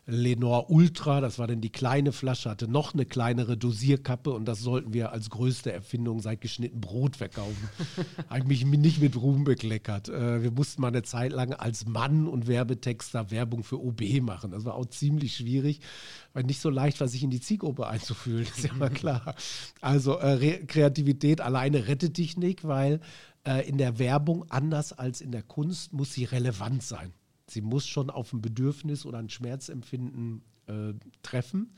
Lenore 0.07 0.67
Ultra, 0.69 1.19
das 1.19 1.39
war 1.39 1.47
dann 1.47 1.61
die 1.61 1.71
kleine 1.71 2.11
Flasche, 2.11 2.51
hatte 2.51 2.67
noch 2.67 2.93
eine 2.93 3.05
kleinere 3.05 3.57
Dosierkappe 3.57 4.31
und 4.31 4.45
das 4.45 4.59
sollten 4.59 4.93
wir 4.93 5.11
als 5.11 5.31
größte 5.31 5.71
Erfindung 5.71 6.19
seit 6.19 6.41
geschnitten 6.41 6.79
Brot 6.79 7.15
verkaufen. 7.15 7.69
Eigentlich 8.29 8.65
nicht 8.65 9.01
mit 9.01 9.15
Ruhm 9.15 9.45
bekleckert. 9.45 10.09
Äh, 10.09 10.43
wir 10.43 10.51
mussten 10.51 10.81
mal 10.81 10.89
eine 10.89 11.01
Zeit 11.01 11.31
lang 11.31 11.53
als 11.53 11.87
Mann 11.87 12.27
und 12.27 12.47
Werbetexter 12.47 13.31
Werbung 13.31 13.63
für 13.63 13.83
OB 13.83 14.21
machen. 14.21 14.51
Das 14.51 14.63
war 14.63 14.75
auch 14.75 14.85
ziemlich 14.85 15.35
schwierig, 15.35 15.79
weil 16.33 16.43
nicht 16.43 16.61
so 16.61 16.69
leicht 16.69 16.99
war, 16.99 17.07
sich 17.07 17.23
in 17.23 17.31
die 17.31 17.41
Zielgruppe 17.41 17.87
einzufühlen, 17.87 18.43
ist 18.55 18.63
ja 18.63 18.73
mal 18.73 18.91
klar. 18.91 19.33
Also 19.81 20.19
äh, 20.19 20.65
Kreativität 20.67 21.41
alleine 21.41 21.87
rettet 21.87 22.17
dich 22.17 22.37
nicht, 22.37 22.63
weil 22.63 22.99
äh, 23.43 23.67
in 23.67 23.79
der 23.79 23.97
Werbung 23.97 24.45
anders 24.51 24.93
als 24.93 25.19
in 25.19 25.31
der 25.31 25.43
Kunst 25.43 25.93
muss 25.93 26.13
sie 26.13 26.25
relevant 26.25 26.83
sein. 26.83 27.11
Sie 27.47 27.61
muss 27.61 27.87
schon 27.87 28.09
auf 28.09 28.33
ein 28.33 28.41
Bedürfnis 28.41 29.05
oder 29.05 29.19
ein 29.19 29.29
Schmerzempfinden 29.29 30.43
äh, 30.67 30.93
treffen. 31.21 31.75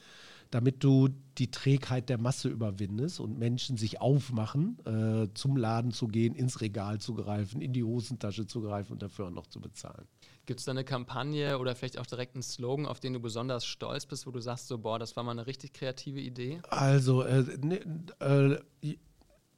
damit 0.52 0.84
du 0.84 1.10
die 1.38 1.52
Trägheit 1.52 2.10
der 2.10 2.18
Masse 2.18 2.50
überwindest 2.50 3.20
und 3.20 3.38
Menschen 3.38 3.78
sich 3.78 4.02
aufmachen, 4.02 4.78
äh, 4.86 5.28
zum 5.34 5.58
Laden 5.58 5.92
zu 5.92 6.08
gehen, 6.08 6.36
ins 6.36 6.62
Regal 6.62 7.00
zu 7.00 7.14
greifen, 7.14 7.62
in 7.62 7.74
die 7.74 7.84
Hosentasche 7.84 8.48
zu 8.48 8.62
greifen 8.62 8.94
und 8.94 9.02
dafür 9.02 9.28
auch 9.28 9.32
noch 9.32 9.48
zu 9.48 9.60
bezahlen. 9.60 10.08
Gibt 10.46 10.60
es 10.60 10.66
da 10.66 10.72
eine 10.72 10.86
Kampagne 10.86 11.60
oder 11.60 11.76
vielleicht 11.76 12.00
auch 12.00 12.06
direkt 12.06 12.36
einen 12.36 12.44
Slogan, 12.44 12.86
auf 12.86 13.02
den 13.02 13.14
du 13.14 13.20
besonders 13.20 13.66
stolz 13.66 14.06
bist, 14.06 14.26
wo 14.26 14.32
du 14.32 14.40
sagst, 14.40 14.68
so, 14.68 14.78
boah, 14.78 14.98
das 14.98 15.16
war 15.18 15.24
mal 15.24 15.32
eine 15.32 15.48
richtig 15.48 15.74
kreative 15.74 16.22
Idee? 16.22 16.62
Also, 16.70 17.24
äh, 17.24 17.44
ne, 17.62 17.82
äh, 18.20 18.96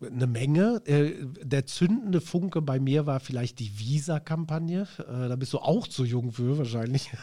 eine 0.02 0.28
Menge. 0.28 0.82
Äh, 0.86 1.26
der 1.44 1.66
zündende 1.66 2.22
Funke 2.22 2.62
bei 2.62 2.80
mir 2.80 3.06
war 3.06 3.20
vielleicht 3.20 3.60
die 3.60 3.80
Visa-Kampagne. 3.80 4.88
Äh, 5.00 5.30
da 5.30 5.36
bist 5.36 5.54
du 5.54 5.60
auch 5.60 5.88
zu 5.88 6.06
jung 6.06 6.32
für 6.32 6.58
wahrscheinlich. 6.58 7.12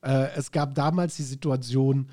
Äh, 0.00 0.30
es 0.36 0.52
gab 0.52 0.76
damals 0.76 1.16
die 1.16 1.24
Situation, 1.24 2.10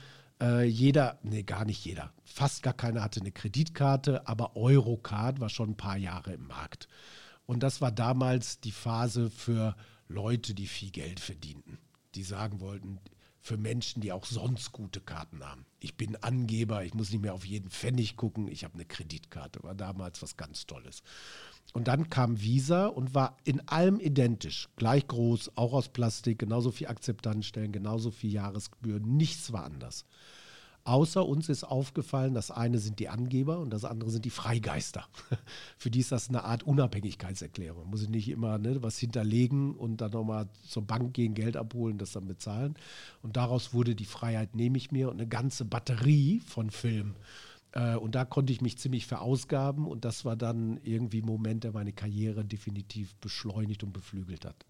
jeder, 0.65 1.19
nee, 1.21 1.43
gar 1.43 1.63
nicht 1.63 1.85
jeder, 1.85 2.11
fast 2.23 2.63
gar 2.63 2.73
keiner 2.73 3.03
hatte 3.03 3.21
eine 3.21 3.31
Kreditkarte, 3.31 4.27
aber 4.27 4.55
Eurocard 4.55 5.39
war 5.39 5.49
schon 5.49 5.71
ein 5.71 5.77
paar 5.77 5.97
Jahre 5.97 6.33
im 6.33 6.47
Markt. 6.47 6.87
Und 7.45 7.61
das 7.61 7.81
war 7.81 7.91
damals 7.91 8.59
die 8.59 8.71
Phase 8.71 9.29
für 9.29 9.75
Leute, 10.07 10.55
die 10.55 10.67
viel 10.67 10.89
Geld 10.89 11.19
verdienten. 11.19 11.77
Die 12.15 12.23
sagen 12.23 12.59
wollten, 12.59 12.99
für 13.45 13.57
Menschen, 13.57 14.01
die 14.01 14.11
auch 14.11 14.25
sonst 14.25 14.71
gute 14.71 14.99
Karten 14.99 15.45
haben. 15.45 15.67
Ich 15.79 15.95
bin 15.95 16.15
Angeber, 16.15 16.83
ich 16.83 16.95
muss 16.95 17.11
nicht 17.11 17.21
mehr 17.21 17.35
auf 17.35 17.45
jeden 17.45 17.69
Pfennig 17.69 18.17
gucken, 18.17 18.47
ich 18.47 18.63
habe 18.63 18.73
eine 18.73 18.85
Kreditkarte, 18.85 19.61
war 19.61 19.75
damals 19.75 20.23
was 20.23 20.35
ganz 20.35 20.65
Tolles. 20.65 21.03
Und 21.71 21.87
dann 21.87 22.09
kam 22.09 22.41
Visa 22.41 22.87
und 22.87 23.13
war 23.13 23.37
in 23.43 23.59
allem 23.67 23.99
identisch, 23.99 24.67
gleich 24.77 25.07
groß, 25.07 25.57
auch 25.57 25.73
aus 25.73 25.89
Plastik, 25.89 26.39
genauso 26.39 26.71
viel 26.71 26.87
Akzeptanzstellen, 26.87 27.71
genauso 27.71 28.09
viel 28.09 28.33
Jahresgebühren, 28.33 29.15
nichts 29.15 29.53
war 29.53 29.63
anders. 29.63 30.05
Außer 30.85 31.25
uns 31.25 31.49
ist 31.49 31.63
aufgefallen, 31.63 32.35
das 32.35 32.51
eine 32.51 32.77
sind 32.77 32.99
die 32.99 33.09
Angeber 33.09 33.57
und 33.57 33.71
das 33.71 33.85
andere 33.85 34.11
sind 34.11 34.23
die 34.23 34.29
Freigeister. 34.29 35.07
Für 35.79 35.89
die 35.89 35.99
ist 35.99 36.11
das 36.11 36.29
eine 36.29 36.43
Art 36.43 36.61
Unabhängigkeitserklärung. 36.61 37.81
Man 37.81 37.89
muss 37.89 38.03
ich 38.03 38.09
nicht 38.09 38.29
immer 38.29 38.59
ne, 38.59 38.83
was 38.83 38.99
hinterlegen 38.99 39.73
und 39.73 40.01
dann 40.01 40.11
nochmal 40.11 40.47
zur 40.61 40.83
Bank 40.83 41.15
gehen, 41.15 41.33
Geld 41.33 41.57
abholen, 41.57 41.97
das 41.97 42.11
dann 42.11 42.27
bezahlen. 42.27 42.75
Und 43.23 43.35
daraus 43.35 43.73
wurde 43.73 43.95
die 43.95 44.05
Freiheit, 44.05 44.53
nehme 44.53 44.77
ich 44.77 44.91
mir 44.91 45.09
und 45.09 45.15
eine 45.15 45.27
ganze 45.27 45.65
Batterie 45.65 46.39
von 46.45 46.69
Filmen. 46.69 47.15
Äh, 47.71 47.95
und 47.95 48.13
da 48.13 48.23
konnte 48.23 48.53
ich 48.53 48.61
mich 48.61 48.77
ziemlich 48.77 49.07
verausgaben 49.07 49.87
und 49.87 50.05
das 50.05 50.23
war 50.23 50.35
dann 50.35 50.79
irgendwie 50.83 51.23
ein 51.23 51.25
Moment, 51.25 51.63
der 51.63 51.71
meine 51.71 51.93
Karriere 51.93 52.45
definitiv 52.45 53.15
beschleunigt 53.15 53.83
und 53.83 53.91
beflügelt 53.91 54.45
hat. 54.45 54.67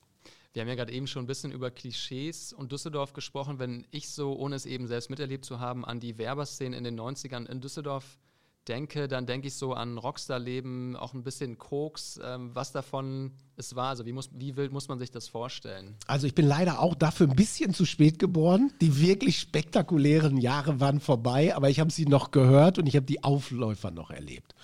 Wir 0.56 0.62
haben 0.62 0.70
ja 0.70 0.76
gerade 0.76 0.94
eben 0.94 1.06
schon 1.06 1.26
ein 1.26 1.28
bisschen 1.28 1.52
über 1.52 1.70
Klischees 1.70 2.54
und 2.54 2.72
Düsseldorf 2.72 3.12
gesprochen. 3.12 3.60
Wenn 3.60 3.86
ich 3.92 4.08
so, 4.08 4.38
ohne 4.38 4.56
es 4.56 4.66
eben 4.66 4.88
selbst 4.88 5.10
miterlebt 5.10 5.44
zu 5.44 5.60
haben, 5.60 5.84
an 5.84 6.00
die 6.00 6.18
Werberszene 6.18 6.78
in 6.78 6.86
den 6.86 6.98
90ern 6.98 7.46
in 7.46 7.60
Düsseldorf 7.60 8.18
denke, 8.66 9.10
dann 9.10 9.26
denke 9.26 9.48
ich 9.48 9.56
so 9.56 9.74
an 9.74 9.98
Rockstar-Leben, 9.98 10.96
auch 10.96 11.14
ein 11.14 11.24
bisschen 11.24 11.58
Koks, 11.58 12.22
ähm, 12.24 12.52
was 12.54 12.72
davon 12.72 13.34
es 13.58 13.76
war. 13.76 13.90
Also 13.90 14.06
wie, 14.06 14.14
muss, 14.14 14.30
wie 14.32 14.56
wild 14.56 14.72
muss 14.72 14.88
man 14.88 14.98
sich 14.98 15.12
das 15.12 15.28
vorstellen? 15.28 15.98
Also 16.08 16.26
ich 16.26 16.34
bin 16.34 16.48
leider 16.48 16.80
auch 16.80 16.96
dafür 16.96 17.28
ein 17.28 17.36
bisschen 17.36 17.74
zu 17.74 17.84
spät 17.84 18.18
geboren. 18.18 18.72
Die 18.80 19.02
wirklich 19.02 19.42
spektakulären 19.42 20.38
Jahre 20.38 20.80
waren 20.80 21.02
vorbei, 21.02 21.54
aber 21.54 21.70
ich 21.70 21.82
habe 21.82 21.92
sie 21.92 22.06
noch 22.06 22.32
gehört 22.32 22.80
und 22.80 22.88
ich 22.88 22.96
habe 22.96 23.06
die 23.06 23.26
Aufläufer 23.26 23.92
noch 23.92 24.10
erlebt. 24.10 24.56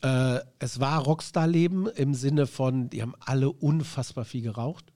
Äh, 0.00 0.38
es 0.58 0.80
war 0.80 1.02
Rockstar-Leben 1.02 1.86
im 1.88 2.14
Sinne 2.14 2.46
von, 2.46 2.88
die 2.88 3.02
haben 3.02 3.14
alle 3.20 3.52
unfassbar 3.52 4.24
viel 4.24 4.40
geraucht 4.40 4.91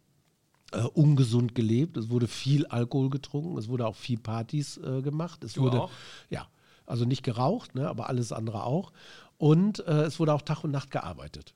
äh, 0.72 0.80
ungesund 0.80 1.54
gelebt. 1.54 1.96
Es 1.96 2.10
wurde 2.10 2.28
viel 2.28 2.66
Alkohol 2.66 3.10
getrunken, 3.10 3.58
es 3.58 3.68
wurde 3.68 3.86
auch 3.86 3.96
viel 3.96 4.18
Partys 4.18 4.78
äh, 4.78 5.02
gemacht. 5.02 5.44
Es 5.44 5.54
du 5.54 5.62
wurde, 5.62 5.82
auch? 5.82 5.90
ja, 6.30 6.46
also 6.86 7.04
nicht 7.04 7.22
geraucht, 7.22 7.74
ne, 7.74 7.88
aber 7.88 8.08
alles 8.08 8.32
andere 8.32 8.64
auch. 8.64 8.92
Und 9.38 9.80
äh, 9.86 10.04
es 10.04 10.18
wurde 10.18 10.32
auch 10.32 10.42
Tag 10.42 10.64
und 10.64 10.70
Nacht 10.70 10.90
gearbeitet. 10.90 11.54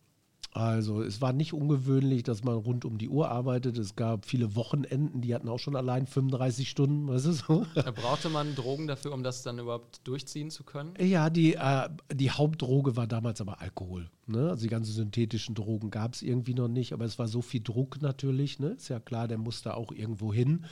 Also 0.52 1.00
es 1.02 1.20
war 1.20 1.32
nicht 1.32 1.52
ungewöhnlich, 1.52 2.24
dass 2.24 2.42
man 2.42 2.56
rund 2.56 2.84
um 2.84 2.98
die 2.98 3.08
Uhr 3.08 3.30
arbeitet. 3.30 3.78
Es 3.78 3.94
gab 3.94 4.26
viele 4.26 4.56
Wochenenden, 4.56 5.20
die 5.20 5.32
hatten 5.32 5.48
auch 5.48 5.60
schon 5.60 5.76
allein 5.76 6.06
35 6.08 6.68
Stunden. 6.68 7.06
Was 7.06 7.24
ist 7.24 7.44
so? 7.46 7.66
Da 7.74 7.92
brauchte 7.92 8.28
man 8.30 8.56
Drogen 8.56 8.88
dafür, 8.88 9.12
um 9.12 9.22
das 9.22 9.44
dann 9.44 9.60
überhaupt 9.60 10.00
durchziehen 10.04 10.50
zu 10.50 10.64
können? 10.64 10.94
Ja, 10.98 11.30
die, 11.30 11.54
äh, 11.54 11.88
die 12.12 12.32
Hauptdroge 12.32 12.96
war 12.96 13.06
damals 13.06 13.40
aber 13.40 13.60
Alkohol. 13.60 14.10
Ne? 14.26 14.50
Also 14.50 14.62
die 14.62 14.68
ganzen 14.68 14.92
synthetischen 14.92 15.54
Drogen 15.54 15.90
gab 15.90 16.14
es 16.14 16.22
irgendwie 16.22 16.54
noch 16.54 16.68
nicht, 16.68 16.92
aber 16.92 17.04
es 17.04 17.18
war 17.18 17.28
so 17.28 17.42
viel 17.42 17.62
Druck 17.62 18.02
natürlich. 18.02 18.58
Ne? 18.58 18.70
Ist 18.70 18.88
ja 18.88 18.98
klar, 18.98 19.28
der 19.28 19.38
musste 19.38 19.76
auch 19.76 19.92
irgendwo 19.92 20.32
hin. 20.32 20.64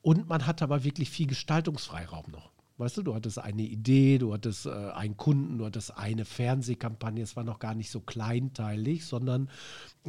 Und 0.00 0.28
man 0.28 0.46
hatte 0.46 0.62
aber 0.62 0.84
wirklich 0.84 1.10
viel 1.10 1.26
Gestaltungsfreiraum 1.26 2.30
noch. 2.30 2.53
Weißt 2.76 2.96
du, 2.96 3.02
du 3.02 3.14
hattest 3.14 3.38
eine 3.38 3.62
Idee, 3.62 4.18
du 4.18 4.32
hattest 4.32 4.66
äh, 4.66 4.70
einen 4.70 5.16
Kunden, 5.16 5.58
du 5.58 5.64
hattest 5.64 5.96
eine 5.96 6.24
Fernsehkampagne. 6.24 7.22
Es 7.22 7.36
war 7.36 7.44
noch 7.44 7.60
gar 7.60 7.74
nicht 7.74 7.90
so 7.90 8.00
kleinteilig, 8.00 9.06
sondern 9.06 9.48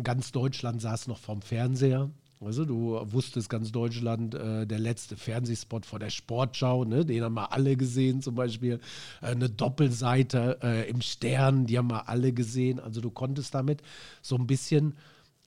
ganz 0.01 0.31
Deutschland 0.31 0.81
saß 0.81 1.07
noch 1.07 1.19
vorm 1.19 1.43
Fernseher. 1.43 2.09
Du, 2.39 2.65
du 2.65 3.13
wusstest 3.13 3.49
ganz 3.49 3.71
Deutschland, 3.71 4.35
äh, 4.35 4.67
der 4.67 4.79
letzte 4.79 5.15
Fernsehspot 5.15 5.85
vor 5.85 5.99
der 5.99 6.09
Sportschau, 6.09 6.85
ne, 6.85 7.05
den 7.05 7.23
haben 7.23 7.35
wir 7.35 7.53
alle 7.53 7.77
gesehen, 7.77 8.21
zum 8.21 8.35
Beispiel 8.35 8.79
äh, 9.21 9.27
eine 9.27 9.49
Doppelseite 9.49 10.59
äh, 10.61 10.89
im 10.89 11.01
Stern, 11.01 11.65
die 11.65 11.77
haben 11.77 11.89
wir 11.89 12.09
alle 12.09 12.33
gesehen. 12.33 12.79
Also 12.79 12.99
du 12.99 13.09
konntest 13.09 13.53
damit 13.53 13.81
so 14.21 14.35
ein 14.35 14.47
bisschen 14.47 14.95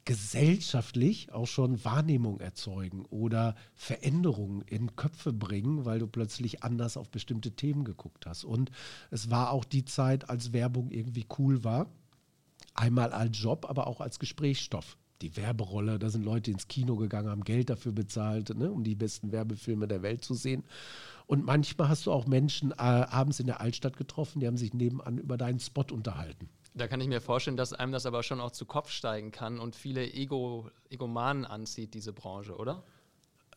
gesellschaftlich 0.09 1.33
auch 1.33 1.47
schon 1.47 1.85
Wahrnehmung 1.85 2.41
erzeugen 2.41 3.05
oder 3.11 3.55
Veränderungen 3.75 4.63
in 4.63 4.97
Köpfe 4.97 5.35
bringen, 5.35 5.85
weil 5.85 5.99
du 5.99 6.07
plötzlich 6.07 6.63
anders 6.63 6.97
auf 6.97 7.11
bestimmte 7.11 7.51
Themen 7.51 7.85
geguckt 7.85 8.25
hast. 8.25 8.45
Und 8.45 8.71
es 9.11 9.29
war 9.29 9.51
auch 9.51 9.67
die 9.67 9.85
Zeit, 9.85 10.31
als 10.31 10.55
Werbung 10.55 10.91
irgendwie 10.93 11.27
cool 11.39 11.63
war. 11.63 11.91
Einmal 12.73 13.13
als 13.13 13.39
Job, 13.39 13.67
aber 13.69 13.87
auch 13.87 14.01
als 14.01 14.19
Gesprächsstoff. 14.19 14.97
Die 15.21 15.37
Werberolle, 15.37 15.99
da 15.99 16.09
sind 16.09 16.25
Leute 16.25 16.53
ins 16.53 16.69
Kino 16.69 16.97
gegangen, 16.97 17.29
haben 17.29 17.45
Geld 17.45 17.69
dafür 17.69 17.93
bezahlt, 17.93 18.57
ne, 18.57 18.73
um 18.73 18.85
die 18.85 18.95
besten 18.95 19.31
Werbefilme 19.31 19.89
der 19.89 20.01
Welt 20.01 20.25
zu 20.25 20.33
sehen. 20.33 20.65
Und 21.27 21.45
manchmal 21.45 21.91
hast 21.91 22.07
du 22.07 22.13
auch 22.13 22.27
Menschen 22.27 22.71
äh, 22.71 22.77
abends 22.77 23.41
in 23.41 23.47
der 23.47 23.61
Altstadt 23.61 23.99
getroffen, 23.99 24.41
die 24.41 24.47
haben 24.47 24.57
sich 24.57 24.73
nebenan 24.73 25.19
über 25.19 25.37
deinen 25.37 25.61
Spot 25.61 25.85
unterhalten. 25.93 26.49
Da 26.79 26.87
kann 26.87 27.01
ich 27.01 27.09
mir 27.09 27.21
vorstellen, 27.21 27.57
dass 27.57 27.73
einem 27.73 27.93
das 27.93 28.07
aber 28.07 28.23
schon 28.23 28.41
auch 28.41 28.53
zu 28.53 28.65
Kopf 28.65 28.91
steigen 28.91 29.33
kann 29.33 29.59
und 29.59 29.75
viele 29.75 30.13
Ego, 30.13 30.71
Egomanen 30.91 31.45
anzieht, 31.45 31.93
diese 31.95 32.13
Branche, 32.13 32.57
oder? 32.57 32.85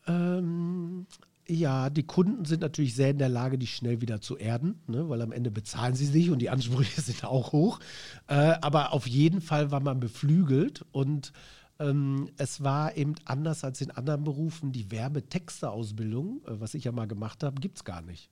Ähm, 0.08 1.06
ja, 1.48 1.90
die 1.90 2.04
Kunden 2.04 2.46
sind 2.46 2.62
natürlich 2.62 2.96
sehr 2.96 3.12
in 3.12 3.20
der 3.20 3.30
Lage, 3.30 3.60
die 3.60 3.68
schnell 3.68 4.02
wieder 4.02 4.22
zu 4.22 4.38
erden, 4.38 4.82
ne, 4.88 5.08
weil 5.08 5.22
am 5.22 5.32
Ende 5.32 5.52
bezahlen 5.52 5.94
sie 5.94 6.08
sich 6.08 6.32
und 6.32 6.40
die 6.40 6.50
Ansprüche 6.50 7.02
sind 7.02 7.24
auch 7.24 7.52
hoch. 7.52 7.80
Äh, 8.28 8.56
aber 8.62 8.94
auf 8.94 9.08
jeden 9.08 9.42
Fall 9.42 9.72
war 9.72 9.82
man 9.82 10.00
beflügelt 10.00 10.84
und 10.92 11.32
ähm, 11.80 12.30
es 12.38 12.64
war 12.64 12.98
eben 12.98 13.16
anders 13.26 13.64
als 13.64 13.82
in 13.82 13.92
anderen 13.92 14.24
Berufen. 14.24 14.72
Die 14.72 14.90
Werbetexteausbildung, 14.90 16.42
äh, 16.46 16.60
was 16.60 16.74
ich 16.74 16.86
ja 16.86 16.92
mal 16.92 17.08
gemacht 17.08 17.44
habe, 17.44 17.62
gibt 17.62 17.78
es 17.78 17.84
gar 17.84 18.02
nicht 18.02 18.30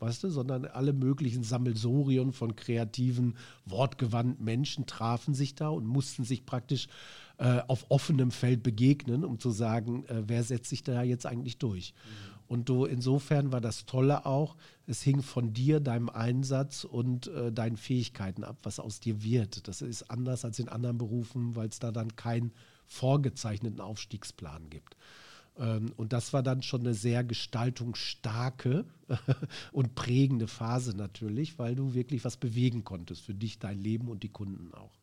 weißt 0.00 0.24
du, 0.24 0.30
sondern 0.30 0.64
alle 0.64 0.92
möglichen 0.92 1.42
Sammelsorien 1.42 2.32
von 2.32 2.56
kreativen, 2.56 3.36
wortgewandten 3.64 4.44
Menschen 4.44 4.86
trafen 4.86 5.34
sich 5.34 5.54
da 5.54 5.68
und 5.68 5.86
mussten 5.86 6.24
sich 6.24 6.46
praktisch 6.46 6.88
äh, 7.38 7.60
auf 7.68 7.86
offenem 7.88 8.30
Feld 8.30 8.62
begegnen, 8.62 9.24
um 9.24 9.38
zu 9.38 9.50
sagen, 9.50 10.04
äh, 10.06 10.24
wer 10.26 10.42
setzt 10.44 10.70
sich 10.70 10.82
da 10.82 11.02
jetzt 11.02 11.26
eigentlich 11.26 11.58
durch. 11.58 11.94
Mhm. 11.94 12.30
Und 12.50 12.68
du, 12.68 12.84
insofern 12.84 13.52
war 13.52 13.60
das 13.60 13.86
Tolle 13.86 14.26
auch, 14.26 14.56
es 14.88 15.02
hing 15.02 15.22
von 15.22 15.52
dir, 15.52 15.78
deinem 15.78 16.08
Einsatz 16.08 16.82
und 16.82 17.28
äh, 17.28 17.52
deinen 17.52 17.76
Fähigkeiten 17.76 18.42
ab, 18.42 18.58
was 18.64 18.80
aus 18.80 18.98
dir 18.98 19.22
wird. 19.22 19.68
Das 19.68 19.82
ist 19.82 20.10
anders 20.10 20.44
als 20.44 20.58
in 20.58 20.68
anderen 20.68 20.98
Berufen, 20.98 21.54
weil 21.54 21.68
es 21.68 21.78
da 21.78 21.92
dann 21.92 22.16
keinen 22.16 22.50
vorgezeichneten 22.86 23.80
Aufstiegsplan 23.80 24.68
gibt. 24.68 24.96
Ähm, 25.60 25.92
und 25.96 26.12
das 26.12 26.32
war 26.32 26.42
dann 26.42 26.62
schon 26.62 26.80
eine 26.80 26.94
sehr 26.94 27.22
gestaltungsstarke 27.22 28.86
und 29.72 29.94
prägende 29.94 30.48
Phase 30.48 30.96
natürlich, 30.96 31.58
weil 31.58 31.76
du 31.76 31.94
wirklich 31.94 32.24
was 32.24 32.36
bewegen 32.36 32.82
konntest 32.82 33.22
für 33.22 33.34
dich, 33.34 33.58
dein 33.58 33.78
Leben 33.78 34.08
und 34.08 34.22
die 34.22 34.30
Kunden 34.30 34.72
auch. 34.74 34.98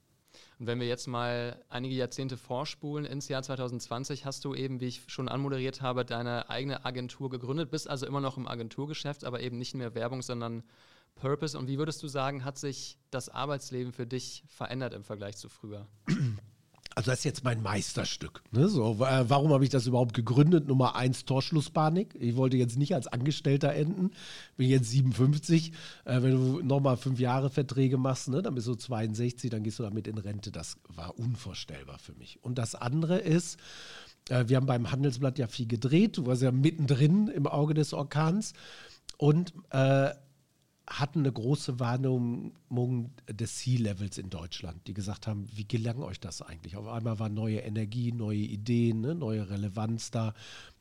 Und 0.60 0.66
wenn 0.66 0.80
wir 0.80 0.88
jetzt 0.88 1.08
mal 1.08 1.64
einige 1.70 1.94
Jahrzehnte 1.94 2.36
vorspulen 2.36 3.06
ins 3.06 3.28
Jahr 3.28 3.44
2020, 3.44 4.26
hast 4.26 4.44
du 4.44 4.56
eben, 4.56 4.82
wie 4.82 4.88
ich 4.88 5.04
schon 5.08 5.30
anmoderiert 5.30 5.82
habe, 5.82 6.04
deine 6.04 6.50
eigene 6.50 6.84
Agentur 6.84 7.30
gegründet, 7.30 7.70
bist 7.70 7.88
also 7.88 8.08
immer 8.08 8.22
noch 8.22 8.38
im 8.38 8.48
Agenturgeschäft, 8.48 9.24
aber 9.24 9.42
eben 9.42 9.60
nicht 9.60 9.76
mehr 9.76 9.94
Werbung, 9.94 10.24
sondern 10.24 10.64
Purpose. 11.14 11.58
Und 11.58 11.68
wie 11.68 11.78
würdest 11.78 12.02
du 12.02 12.08
sagen, 12.08 12.44
hat 12.44 12.58
sich 12.58 12.98
das 13.12 13.30
Arbeitsleben 13.30 13.94
für 13.94 14.08
dich 14.08 14.44
verändert 14.48 14.94
im 14.94 15.04
Vergleich 15.04 15.38
zu 15.38 15.48
früher? 15.48 15.88
Also 16.98 17.12
das 17.12 17.20
ist 17.20 17.26
jetzt 17.26 17.44
mein 17.44 17.62
Meisterstück. 17.62 18.42
Ne? 18.50 18.68
So, 18.70 18.94
äh, 19.06 19.30
warum 19.30 19.54
habe 19.54 19.64
ich 19.64 19.70
das 19.70 19.86
überhaupt 19.86 20.16
gegründet? 20.16 20.68
Nummer 20.68 20.96
eins, 20.96 21.26
Torschlusspanik. 21.26 22.16
Ich 22.20 22.36
wollte 22.36 22.58
jetzt 22.58 22.76
nicht 22.76 22.96
als 22.96 23.06
Angestellter 23.06 23.72
enden. 23.72 24.10
Bin 24.56 24.68
jetzt 24.68 24.90
57. 24.90 25.74
Äh, 26.06 26.24
wenn 26.24 26.32
du 26.32 26.62
nochmal 26.64 26.98
fünf 26.98 27.20
Jahre 27.20 27.52
Verträge 27.52 28.00
machst, 28.00 28.30
ne, 28.30 28.42
dann 28.42 28.56
bist 28.56 28.66
du 28.66 28.74
62, 28.74 29.52
dann 29.52 29.62
gehst 29.62 29.78
du 29.78 29.84
damit 29.84 30.08
in 30.08 30.18
Rente. 30.18 30.52
Das 30.52 30.78
war 30.88 31.20
unvorstellbar 31.20 32.00
für 32.00 32.16
mich. 32.16 32.40
Und 32.42 32.58
das 32.58 32.74
andere 32.74 33.20
ist, 33.20 33.60
äh, 34.30 34.46
wir 34.48 34.58
haben 34.58 34.66
beim 34.66 34.90
Handelsblatt 34.90 35.38
ja 35.38 35.46
viel 35.46 35.68
gedreht. 35.68 36.18
Du 36.18 36.26
warst 36.26 36.42
ja 36.42 36.52
mittendrin 36.52 37.28
im 37.28 37.46
Auge 37.46 37.76
des 37.76 37.94
Orkans. 37.94 38.54
und 39.18 39.54
äh, 39.70 40.16
hatten 40.88 41.20
eine 41.20 41.32
große 41.32 41.80
Wahrnehmung 41.80 43.12
des 43.30 43.58
C-Levels 43.58 44.18
in 44.18 44.30
Deutschland, 44.30 44.88
die 44.88 44.94
gesagt 44.94 45.28
haben, 45.28 45.48
wie 45.54 45.68
gelang 45.68 46.02
euch 46.02 46.20
das 46.20 46.42
eigentlich? 46.42 46.78
Auf 46.78 46.88
einmal 46.88 47.20
war 47.20 47.30
neue 47.30 47.60
Energie, 47.60 48.14
neue 48.14 48.38
Ideen, 48.38 49.02
ne, 49.02 49.14
neue 49.14 49.50
Relevanz 49.50 50.12
da. 50.12 50.34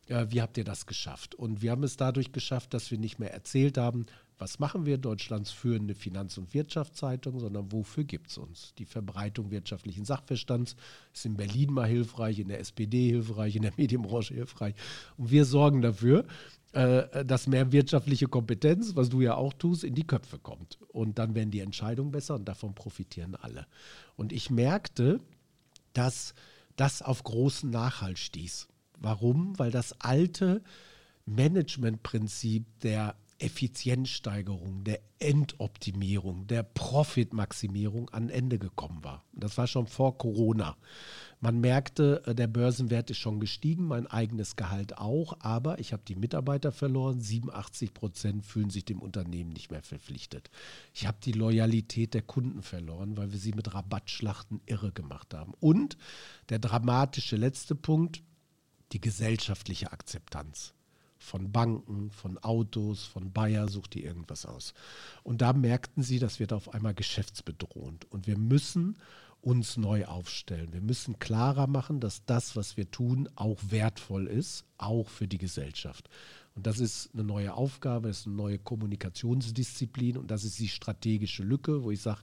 Äh, 0.06 0.26
wie 0.30 0.40
habt 0.40 0.58
ihr 0.58 0.64
das 0.64 0.86
geschafft? 0.86 1.34
Und 1.34 1.60
wir 1.60 1.72
haben 1.72 1.82
es 1.82 1.96
dadurch 1.96 2.30
geschafft, 2.30 2.72
dass 2.72 2.90
wir 2.92 2.98
nicht 2.98 3.18
mehr 3.18 3.34
erzählt 3.34 3.78
haben, 3.78 4.06
was 4.38 4.58
machen 4.58 4.84
wir, 4.84 4.98
Deutschlands 4.98 5.50
führende 5.50 5.94
Finanz- 5.94 6.36
und 6.36 6.52
Wirtschaftszeitung, 6.52 7.40
sondern 7.40 7.72
wofür 7.72 8.04
gibt 8.04 8.30
es 8.30 8.38
uns? 8.38 8.74
Die 8.78 8.84
Verbreitung 8.84 9.50
wirtschaftlichen 9.50 10.04
Sachverstands 10.04 10.76
ist 11.14 11.24
in 11.24 11.36
Berlin 11.36 11.72
mal 11.72 11.88
hilfreich, 11.88 12.38
in 12.38 12.48
der 12.48 12.60
SPD 12.60 13.08
hilfreich, 13.08 13.56
in 13.56 13.62
der 13.62 13.72
Medienbranche 13.76 14.34
hilfreich. 14.34 14.74
Und 15.16 15.30
wir 15.30 15.46
sorgen 15.46 15.80
dafür, 15.80 16.26
äh, 16.72 17.24
dass 17.24 17.46
mehr 17.46 17.72
wirtschaftliche 17.72 18.26
Kompetenz, 18.26 18.94
was 18.94 19.08
du 19.08 19.22
ja 19.22 19.34
auch 19.36 19.54
tust, 19.54 19.84
in 19.84 19.94
die 19.94 20.06
Köpfe 20.06 20.38
kommt. 20.38 20.78
Und 20.88 21.18
dann 21.18 21.34
werden 21.34 21.50
die 21.50 21.60
Entscheidungen 21.60 22.10
besser 22.10 22.34
und 22.34 22.44
davon 22.46 22.74
profitieren 22.74 23.34
alle. 23.36 23.66
Und 24.16 24.32
ich 24.32 24.50
merkte, 24.50 25.20
dass 25.94 26.34
das 26.76 27.00
auf 27.00 27.24
großen 27.24 27.70
Nachhalt 27.70 28.18
stieß. 28.18 28.68
Warum? 28.98 29.58
Weil 29.58 29.70
das 29.70 29.98
alte 30.02 30.62
Managementprinzip 31.24 32.66
der 32.80 33.16
Effizienzsteigerung, 33.38 34.84
der 34.84 35.00
Endoptimierung, 35.18 36.46
der 36.46 36.62
Profitmaximierung 36.62 38.08
an 38.10 38.28
Ende 38.28 38.58
gekommen 38.58 39.02
war. 39.02 39.24
Das 39.32 39.56
war 39.58 39.66
schon 39.66 39.86
vor 39.86 40.18
Corona. 40.18 40.76
Man 41.40 41.60
merkte, 41.60 42.22
äh, 42.26 42.34
der 42.34 42.46
Börsenwert 42.46 43.10
ist 43.10 43.18
schon 43.18 43.40
gestiegen, 43.40 43.86
mein 43.86 44.06
eigenes 44.06 44.56
Gehalt 44.56 44.98
auch, 44.98 45.36
aber 45.40 45.78
ich 45.78 45.92
habe 45.92 46.02
die 46.06 46.14
Mitarbeiter 46.14 46.72
verloren. 46.72 47.20
87 47.20 47.92
Prozent 47.92 48.44
fühlen 48.44 48.70
sich 48.70 48.84
dem 48.84 49.00
Unternehmen 49.00 49.50
nicht 49.50 49.70
mehr 49.70 49.82
verpflichtet. 49.82 50.50
Ich 50.94 51.06
habe 51.06 51.18
die 51.22 51.32
Loyalität 51.32 52.14
der 52.14 52.22
Kunden 52.22 52.62
verloren, 52.62 53.16
weil 53.16 53.32
wir 53.32 53.38
sie 53.38 53.52
mit 53.52 53.74
Rabattschlachten 53.74 54.60
irre 54.66 54.92
gemacht 54.92 55.34
haben. 55.34 55.52
Und 55.60 55.98
der 56.48 56.58
dramatische 56.58 57.36
letzte 57.36 57.74
Punkt, 57.74 58.22
die 58.92 59.00
gesellschaftliche 59.00 59.92
Akzeptanz 59.92 60.75
von 61.26 61.50
Banken, 61.50 62.10
von 62.10 62.38
Autos, 62.38 63.04
von 63.04 63.32
Bayer, 63.32 63.68
sucht 63.68 63.94
die 63.94 64.04
irgendwas 64.04 64.46
aus. 64.46 64.74
Und 65.24 65.42
da 65.42 65.52
merkten 65.52 66.02
sie, 66.02 66.18
das 66.18 66.38
wird 66.40 66.52
auf 66.52 66.72
einmal 66.72 66.94
geschäftsbedrohend. 66.94 68.10
Und 68.10 68.26
wir 68.26 68.38
müssen 68.38 68.96
uns 69.42 69.76
neu 69.76 70.06
aufstellen. 70.06 70.72
Wir 70.72 70.80
müssen 70.80 71.18
klarer 71.18 71.66
machen, 71.66 72.00
dass 72.00 72.24
das, 72.24 72.56
was 72.56 72.76
wir 72.76 72.90
tun, 72.90 73.28
auch 73.36 73.58
wertvoll 73.68 74.26
ist, 74.26 74.64
auch 74.78 75.08
für 75.08 75.28
die 75.28 75.38
Gesellschaft. 75.38 76.08
Und 76.54 76.66
das 76.66 76.80
ist 76.80 77.10
eine 77.12 77.22
neue 77.24 77.54
Aufgabe, 77.54 78.08
das 78.08 78.20
ist 78.20 78.26
eine 78.26 78.36
neue 78.36 78.58
Kommunikationsdisziplin 78.58 80.16
und 80.16 80.30
das 80.30 80.44
ist 80.44 80.58
die 80.58 80.68
strategische 80.68 81.42
Lücke, 81.42 81.82
wo 81.82 81.90
ich 81.90 82.00
sage, 82.00 82.22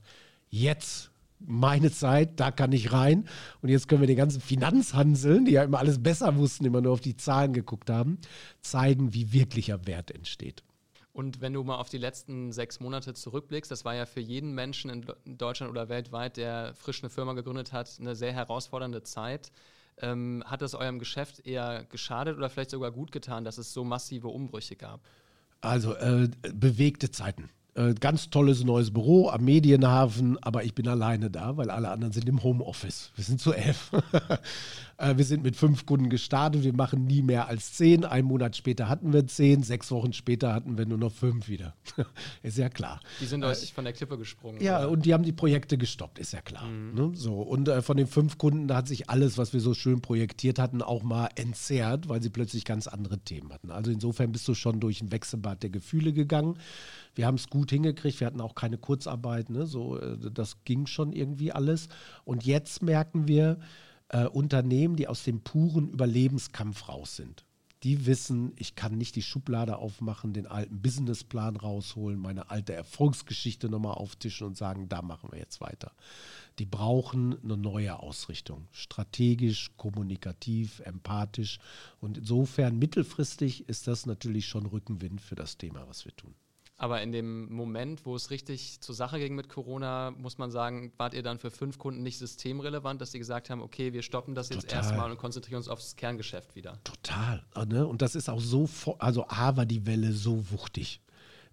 jetzt 0.50 1.10
meine 1.46 1.90
Zeit, 1.90 2.40
da 2.40 2.50
kann 2.50 2.72
ich 2.72 2.92
rein. 2.92 3.28
Und 3.62 3.68
jetzt 3.68 3.88
können 3.88 4.00
wir 4.00 4.06
den 4.06 4.16
ganzen 4.16 4.40
Finanzhanseln, 4.40 5.44
die 5.44 5.52
ja 5.52 5.64
immer 5.64 5.78
alles 5.78 6.02
besser 6.02 6.36
wussten, 6.36 6.64
immer 6.64 6.80
nur 6.80 6.92
auf 6.92 7.00
die 7.00 7.16
Zahlen 7.16 7.52
geguckt 7.52 7.90
haben, 7.90 8.18
zeigen, 8.60 9.14
wie 9.14 9.32
wirklicher 9.32 9.86
Wert 9.86 10.10
entsteht. 10.10 10.62
Und 11.12 11.40
wenn 11.40 11.52
du 11.52 11.62
mal 11.62 11.76
auf 11.76 11.88
die 11.88 11.98
letzten 11.98 12.50
sechs 12.50 12.80
Monate 12.80 13.14
zurückblickst, 13.14 13.70
das 13.70 13.84
war 13.84 13.94
ja 13.94 14.04
für 14.04 14.20
jeden 14.20 14.52
Menschen 14.52 14.90
in 14.90 15.38
Deutschland 15.38 15.70
oder 15.70 15.88
weltweit, 15.88 16.36
der 16.36 16.74
frisch 16.74 17.04
eine 17.04 17.10
Firma 17.10 17.34
gegründet 17.34 17.72
hat, 17.72 17.96
eine 18.00 18.16
sehr 18.16 18.32
herausfordernde 18.32 19.04
Zeit. 19.04 19.52
Ähm, 19.98 20.42
hat 20.44 20.60
es 20.62 20.74
eurem 20.74 20.98
Geschäft 20.98 21.46
eher 21.46 21.84
geschadet 21.84 22.36
oder 22.36 22.50
vielleicht 22.50 22.70
sogar 22.70 22.90
gut 22.90 23.12
getan, 23.12 23.44
dass 23.44 23.58
es 23.58 23.72
so 23.72 23.84
massive 23.84 24.26
Umbrüche 24.26 24.74
gab? 24.74 25.02
Also 25.60 25.94
äh, 25.94 26.28
bewegte 26.52 27.12
Zeiten. 27.12 27.48
Äh, 27.76 27.94
ganz 27.94 28.30
tolles 28.30 28.62
neues 28.62 28.92
Büro 28.92 29.30
am 29.30 29.44
Medienhafen, 29.44 30.38
aber 30.40 30.62
ich 30.62 30.74
bin 30.74 30.86
alleine 30.86 31.28
da, 31.28 31.56
weil 31.56 31.70
alle 31.70 31.90
anderen 31.90 32.12
sind 32.12 32.28
im 32.28 32.44
Homeoffice. 32.44 33.10
Wir 33.16 33.24
sind 33.24 33.40
zu 33.40 33.52
elf. 33.52 33.90
Äh, 34.96 35.16
wir 35.16 35.24
sind 35.24 35.42
mit 35.42 35.56
fünf 35.56 35.86
Kunden 35.86 36.08
gestartet, 36.08 36.62
wir 36.62 36.72
machen 36.72 37.04
nie 37.04 37.20
mehr 37.20 37.48
als 37.48 37.72
zehn. 37.72 38.04
Ein 38.04 38.26
Monat 38.26 38.56
später 38.56 38.88
hatten 38.88 39.12
wir 39.12 39.26
zehn, 39.26 39.64
sechs 39.64 39.90
Wochen 39.90 40.12
später 40.12 40.54
hatten 40.54 40.78
wir 40.78 40.86
nur 40.86 40.98
noch 40.98 41.10
fünf 41.10 41.48
wieder. 41.48 41.74
ist 42.44 42.58
ja 42.58 42.68
klar. 42.68 43.00
Die 43.20 43.26
sind 43.26 43.42
euch 43.42 43.60
äh, 43.60 43.66
von 43.74 43.82
der 43.82 43.92
Klippe 43.92 44.16
gesprungen. 44.16 44.62
Ja, 44.62 44.78
oder? 44.78 44.90
und 44.90 45.04
die 45.04 45.12
haben 45.12 45.24
die 45.24 45.32
Projekte 45.32 45.78
gestoppt, 45.78 46.20
ist 46.20 46.32
ja 46.32 46.40
klar. 46.42 46.66
Mhm. 46.66 46.94
Ne? 46.94 47.10
So, 47.14 47.42
und 47.42 47.68
von 47.82 47.96
den 47.96 48.06
fünf 48.06 48.38
Kunden, 48.38 48.68
da 48.68 48.76
hat 48.76 48.86
sich 48.86 49.10
alles, 49.10 49.36
was 49.36 49.52
wir 49.52 49.58
so 49.58 49.74
schön 49.74 50.00
projektiert 50.00 50.60
hatten, 50.60 50.80
auch 50.80 51.02
mal 51.02 51.28
entzerrt, 51.34 52.08
weil 52.08 52.22
sie 52.22 52.30
plötzlich 52.30 52.64
ganz 52.64 52.86
andere 52.86 53.18
Themen 53.18 53.52
hatten. 53.52 53.72
Also 53.72 53.90
insofern 53.90 54.30
bist 54.30 54.46
du 54.46 54.54
schon 54.54 54.78
durch 54.78 55.02
ein 55.02 55.10
Wechselbad 55.10 55.64
der 55.64 55.70
Gefühle 55.70 56.12
gegangen. 56.12 56.56
Wir 57.14 57.26
haben 57.26 57.36
es 57.36 57.48
gut 57.48 57.70
hingekriegt, 57.70 58.20
wir 58.20 58.26
hatten 58.26 58.40
auch 58.40 58.54
keine 58.54 58.78
Kurzarbeit, 58.78 59.50
ne? 59.50 59.66
so, 59.66 59.98
äh, 59.98 60.18
das 60.30 60.64
ging 60.64 60.86
schon 60.86 61.12
irgendwie 61.12 61.52
alles. 61.52 61.88
Und 62.24 62.44
jetzt 62.44 62.82
merken 62.82 63.28
wir 63.28 63.58
äh, 64.08 64.26
Unternehmen, 64.26 64.96
die 64.96 65.08
aus 65.08 65.24
dem 65.24 65.40
puren 65.40 65.88
Überlebenskampf 65.90 66.88
raus 66.88 67.16
sind. 67.16 67.44
Die 67.84 68.06
wissen, 68.06 68.54
ich 68.56 68.76
kann 68.76 68.96
nicht 68.96 69.14
die 69.14 69.22
Schublade 69.22 69.76
aufmachen, 69.76 70.32
den 70.32 70.46
alten 70.46 70.80
Businessplan 70.80 71.56
rausholen, 71.56 72.18
meine 72.18 72.50
alte 72.50 72.72
Erfolgsgeschichte 72.72 73.68
nochmal 73.68 73.92
auftischen 73.92 74.46
und 74.46 74.56
sagen, 74.56 74.88
da 74.88 75.02
machen 75.02 75.30
wir 75.32 75.38
jetzt 75.38 75.60
weiter. 75.60 75.92
Die 76.58 76.64
brauchen 76.64 77.36
eine 77.44 77.58
neue 77.58 77.98
Ausrichtung. 77.98 78.68
Strategisch, 78.72 79.72
kommunikativ, 79.76 80.80
empathisch. 80.80 81.58
Und 82.00 82.16
insofern 82.16 82.78
mittelfristig 82.78 83.68
ist 83.68 83.86
das 83.86 84.06
natürlich 84.06 84.46
schon 84.46 84.64
Rückenwind 84.64 85.20
für 85.20 85.34
das 85.34 85.58
Thema, 85.58 85.86
was 85.86 86.06
wir 86.06 86.16
tun. 86.16 86.34
Aber 86.76 87.02
in 87.02 87.12
dem 87.12 87.52
Moment, 87.52 88.04
wo 88.04 88.16
es 88.16 88.30
richtig 88.30 88.80
zur 88.80 88.94
Sache 88.94 89.18
ging 89.18 89.36
mit 89.36 89.48
Corona, 89.48 90.10
muss 90.10 90.38
man 90.38 90.50
sagen, 90.50 90.92
wart 90.96 91.14
ihr 91.14 91.22
dann 91.22 91.38
für 91.38 91.50
fünf 91.50 91.78
Kunden 91.78 92.02
nicht 92.02 92.18
systemrelevant, 92.18 93.00
dass 93.00 93.12
sie 93.12 93.18
gesagt 93.20 93.48
haben, 93.48 93.62
okay, 93.62 93.92
wir 93.92 94.02
stoppen 94.02 94.34
das 94.34 94.48
jetzt 94.48 94.62
Total. 94.62 94.78
erstmal 94.78 95.10
und 95.10 95.16
konzentrieren 95.16 95.58
uns 95.58 95.68
aufs 95.68 95.94
Kerngeschäft 95.94 96.56
wieder? 96.56 96.80
Total. 96.82 97.44
Ne? 97.66 97.86
Und 97.86 98.02
das 98.02 98.16
ist 98.16 98.28
auch 98.28 98.40
so, 98.40 98.68
also 98.98 99.26
A 99.28 99.56
war 99.56 99.66
die 99.66 99.86
Welle 99.86 100.12
so 100.12 100.50
wuchtig. 100.50 101.00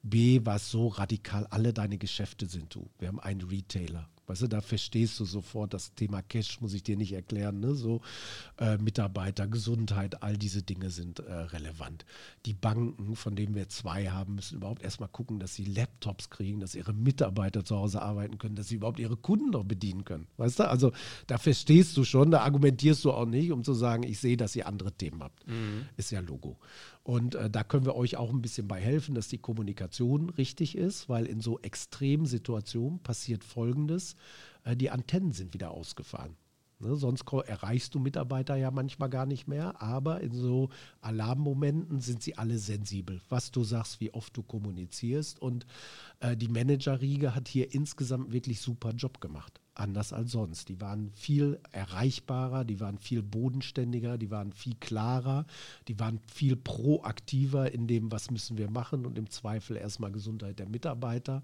B 0.04 0.44
war 0.44 0.56
es 0.56 0.72
so 0.72 0.88
radikal, 0.88 1.46
alle 1.52 1.74
deine 1.74 2.00
Geschäfte 2.00 2.48
sind 2.48 2.74
du. 2.74 2.90
Wir 2.98 3.08
haben 3.08 3.20
einen 3.20 3.42
Retailer. 3.42 4.10
Weißt 4.32 4.44
du, 4.44 4.48
da 4.48 4.62
verstehst 4.62 5.20
du 5.20 5.26
sofort 5.26 5.74
das 5.74 5.94
Thema 5.94 6.22
Cash, 6.22 6.62
muss 6.62 6.74
ich 6.74 6.84
dir 6.84 6.96
nicht 6.96 7.12
erklären. 7.12 7.60
Ne? 7.60 7.76
So 7.76 8.00
äh, 8.58 8.78
Mitarbeiter, 8.78 9.46
Gesundheit, 9.46 10.24
all 10.24 10.38
diese 10.38 10.63
Dinge 10.63 10.89
sind 10.89 11.20
äh, 11.20 11.34
relevant. 11.34 12.06
Die 12.46 12.54
Banken, 12.54 13.17
von 13.17 13.36
denen 13.36 13.56
wir 13.56 13.67
zwei 13.67 14.08
haben, 14.08 14.36
müssen 14.36 14.56
überhaupt 14.56 14.84
erstmal 14.84 15.10
gucken, 15.10 15.39
dass 15.39 15.54
sie 15.54 15.65
Laptops 15.65 16.30
kriegen, 16.30 16.62
dass 16.62 16.76
ihre 16.76 16.94
Mitarbeiter 16.94 17.65
zu 17.65 17.76
Hause 17.76 18.02
arbeiten 18.02 18.38
können, 18.38 18.56
dass 18.56 18.70
sie 18.70 18.76
überhaupt 18.76 19.00
ihre 19.00 19.17
Kunden 19.17 19.50
noch 19.50 19.65
bedienen 19.65 20.06
können. 20.06 20.28
Weißt 20.38 20.60
du, 20.60 20.70
also 20.70 20.94
da 21.28 21.38
verstehst 21.38 21.98
du 21.98 22.06
schon, 22.06 22.32
da 22.32 22.39
argumentierst 22.39 23.04
du 23.04 23.12
auch 23.12 23.26
nicht, 23.26 23.52
um 23.52 23.65
zu 23.65 23.74
sagen, 23.74 24.04
ich 24.04 24.20
sehe, 24.20 24.38
dass 24.38 24.56
ihr 24.56 24.65
andere 24.65 24.94
Themen 24.94 25.22
habt. 25.22 25.46
Mhm. 25.46 25.89
Ist 25.98 26.10
ja 26.12 26.22
Logo. 26.22 26.58
Und 27.04 27.36
äh, 27.36 27.50
da 27.50 27.63
können 27.63 27.86
wir 27.86 27.96
euch 27.96 28.15
auch 28.17 28.30
ein 28.30 28.41
bisschen 28.41 28.67
bei 28.67 28.80
helfen, 28.80 29.15
dass 29.15 29.28
die 29.28 29.39
Kommunikation 29.39 30.30
richtig 30.30 30.78
ist, 30.78 31.10
weil 31.10 31.26
in 31.26 31.41
so 31.41 31.60
extremen 31.60 32.28
Situationen 32.28 33.00
passiert 33.00 33.44
Folgendes, 33.44 34.15
die 34.76 34.90
Antennen 34.90 35.32
sind 35.32 35.54
wieder 35.54 35.72
ausgefahren. 35.72 36.36
Ne, 36.82 36.96
sonst 36.96 37.26
erreichst 37.46 37.94
du 37.94 38.00
Mitarbeiter 38.00 38.56
ja 38.56 38.72
manchmal 38.72 39.10
gar 39.10 39.26
nicht 39.26 39.48
mehr, 39.48 39.82
aber 39.82 40.22
in 40.22 40.34
so 40.34 40.70
Alarmmomenten 41.02 42.02
sind 42.02 42.24
sie 42.24 42.38
alle 42.38 42.58
sensibel, 42.58 43.22
was 43.30 43.52
du 43.52 43.63
sagst, 43.63 44.00
wie 44.00 44.13
oft 44.13 44.36
du 44.36 44.41
kommunizierst. 44.41 45.39
Und 45.39 45.67
äh, 46.22 46.36
die 46.36 46.48
Managerriege 46.48 47.36
hat 47.36 47.48
hier 47.48 47.74
insgesamt 47.74 48.32
wirklich 48.32 48.62
super 48.62 48.91
Job 48.91 49.22
gemacht 49.22 49.62
anders 49.74 50.13
als 50.13 50.32
sonst. 50.32 50.70
Die 50.70 50.80
waren 50.82 51.12
viel 51.13 51.60
erreichbarer, 51.72 52.63
die 52.65 52.80
waren 52.80 52.98
viel 52.98 53.24
bodenständiger, 53.24 54.17
die 54.17 54.30
waren 54.30 54.52
viel 54.54 54.76
klarer, 54.80 55.46
die 55.88 56.00
waren 56.00 56.20
viel 56.28 56.56
proaktiver 56.56 57.72
in 57.72 57.88
dem, 57.88 58.12
was 58.12 58.32
müssen 58.32 58.58
wir 58.58 58.70
machen 58.70 59.06
und 59.06 59.17
im 59.17 59.30
Zweifel 59.30 59.78
erstmal 59.78 60.12
Gesundheit 60.12 60.60
der 60.60 60.70
Mitarbeiter. 60.70 61.41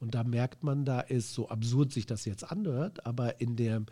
Und 0.00 0.14
da 0.14 0.24
merkt 0.24 0.62
man, 0.62 0.84
da 0.84 1.00
ist, 1.00 1.34
so 1.34 1.48
absurd 1.48 1.92
sich 1.92 2.06
das 2.06 2.24
jetzt 2.24 2.50
anhört, 2.50 3.06
aber 3.06 3.40
in 3.40 3.56
der 3.56 3.82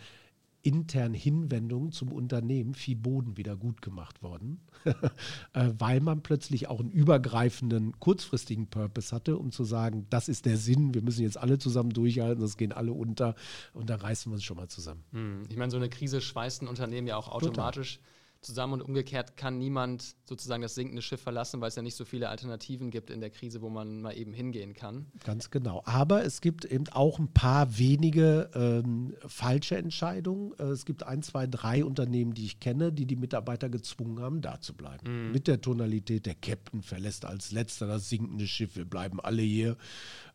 internen 0.62 1.14
Hinwendungen 1.14 1.92
zum 1.92 2.12
Unternehmen 2.12 2.75
viel 2.75 2.96
Boden 2.96 3.37
wieder 3.37 3.57
gut 3.57 3.83
gemacht 3.83 4.22
worden, 4.22 4.61
äh, 4.85 5.70
weil 5.79 6.01
man 6.01 6.22
plötzlich 6.22 6.68
auch 6.68 6.81
einen 6.81 6.90
übergreifenden, 6.90 7.98
kurzfristigen 7.98 8.68
Purpose 8.68 9.14
hatte, 9.14 9.37
um 9.38 9.51
zu 9.51 9.64
sagen, 9.64 10.07
das 10.11 10.29
ist 10.29 10.46
der 10.46 10.57
Sinn, 10.57 10.94
wir 10.94 11.03
müssen 11.03 11.22
jetzt 11.22 11.37
alle 11.37 11.59
zusammen 11.59 11.90
durchhalten, 11.90 12.40
das 12.40 12.57
gehen 12.57 12.72
alle 12.72 12.92
unter 12.92 13.35
und 13.75 13.90
da 13.90 13.96
reißen 13.96 14.31
wir 14.31 14.35
uns 14.35 14.44
schon 14.44 14.57
mal 14.57 14.68
zusammen. 14.68 15.03
Hm. 15.12 15.42
Ich 15.48 15.57
meine, 15.57 15.70
so 15.70 15.77
eine 15.77 15.88
Krise 15.88 16.20
schweißt 16.20 16.62
ein 16.62 16.68
Unternehmen 16.68 17.07
ja 17.07 17.16
auch 17.16 17.29
automatisch. 17.29 17.96
Total 17.96 18.12
zusammen 18.42 18.74
und 18.74 18.83
umgekehrt 18.83 19.37
kann 19.37 19.59
niemand 19.59 20.16
sozusagen 20.28 20.62
das 20.62 20.74
sinkende 20.74 21.00
Schiff 21.00 21.20
verlassen, 21.20 21.61
weil 21.61 21.68
es 21.68 21.76
ja 21.76 21.83
nicht 21.83 21.94
so 21.94 22.05
viele 22.05 22.28
Alternativen 22.28 22.90
gibt 22.90 23.11
in 23.11 23.20
der 23.20 23.31
Krise, 23.31 23.62
wo 23.62 23.70
man 23.70 24.02
mal 24.02 24.16
eben 24.16 24.33
hingehen 24.33 24.74
kann. 24.74 25.07
Ganz 25.24 25.50
genau. 25.50 25.83
Aber 25.85 26.24
es 26.24 26.40
gibt 26.40 26.64
eben 26.64 26.88
auch 26.88 27.18
ein 27.18 27.33
paar 27.33 27.78
wenige 27.78 28.50
ähm, 28.55 29.14
falsche 29.26 29.76
Entscheidungen. 29.76 30.52
Äh, 30.59 30.64
es 30.64 30.85
gibt 30.85 31.05
ein, 31.05 31.22
zwei, 31.22 31.46
drei 31.46 31.85
Unternehmen, 31.85 32.35
die 32.35 32.44
ich 32.44 32.61
kenne, 32.61 32.92
die 32.92 33.07
die 33.07 33.16
Mitarbeiter 33.16 33.68
gezwungen 33.68 34.20
haben, 34.20 34.40
da 34.40 34.61
zu 34.61 34.74
bleiben. 34.74 35.26
Mhm. 35.26 35.33
Mit 35.33 35.46
der 35.46 35.61
Tonalität, 35.61 36.26
der 36.26 36.35
Captain 36.35 36.83
verlässt 36.83 37.24
als 37.24 37.52
letzter 37.52 37.87
das 37.87 38.09
sinkende 38.09 38.46
Schiff, 38.46 38.76
wir 38.76 38.85
bleiben 38.85 39.20
alle 39.20 39.42
hier. 39.42 39.76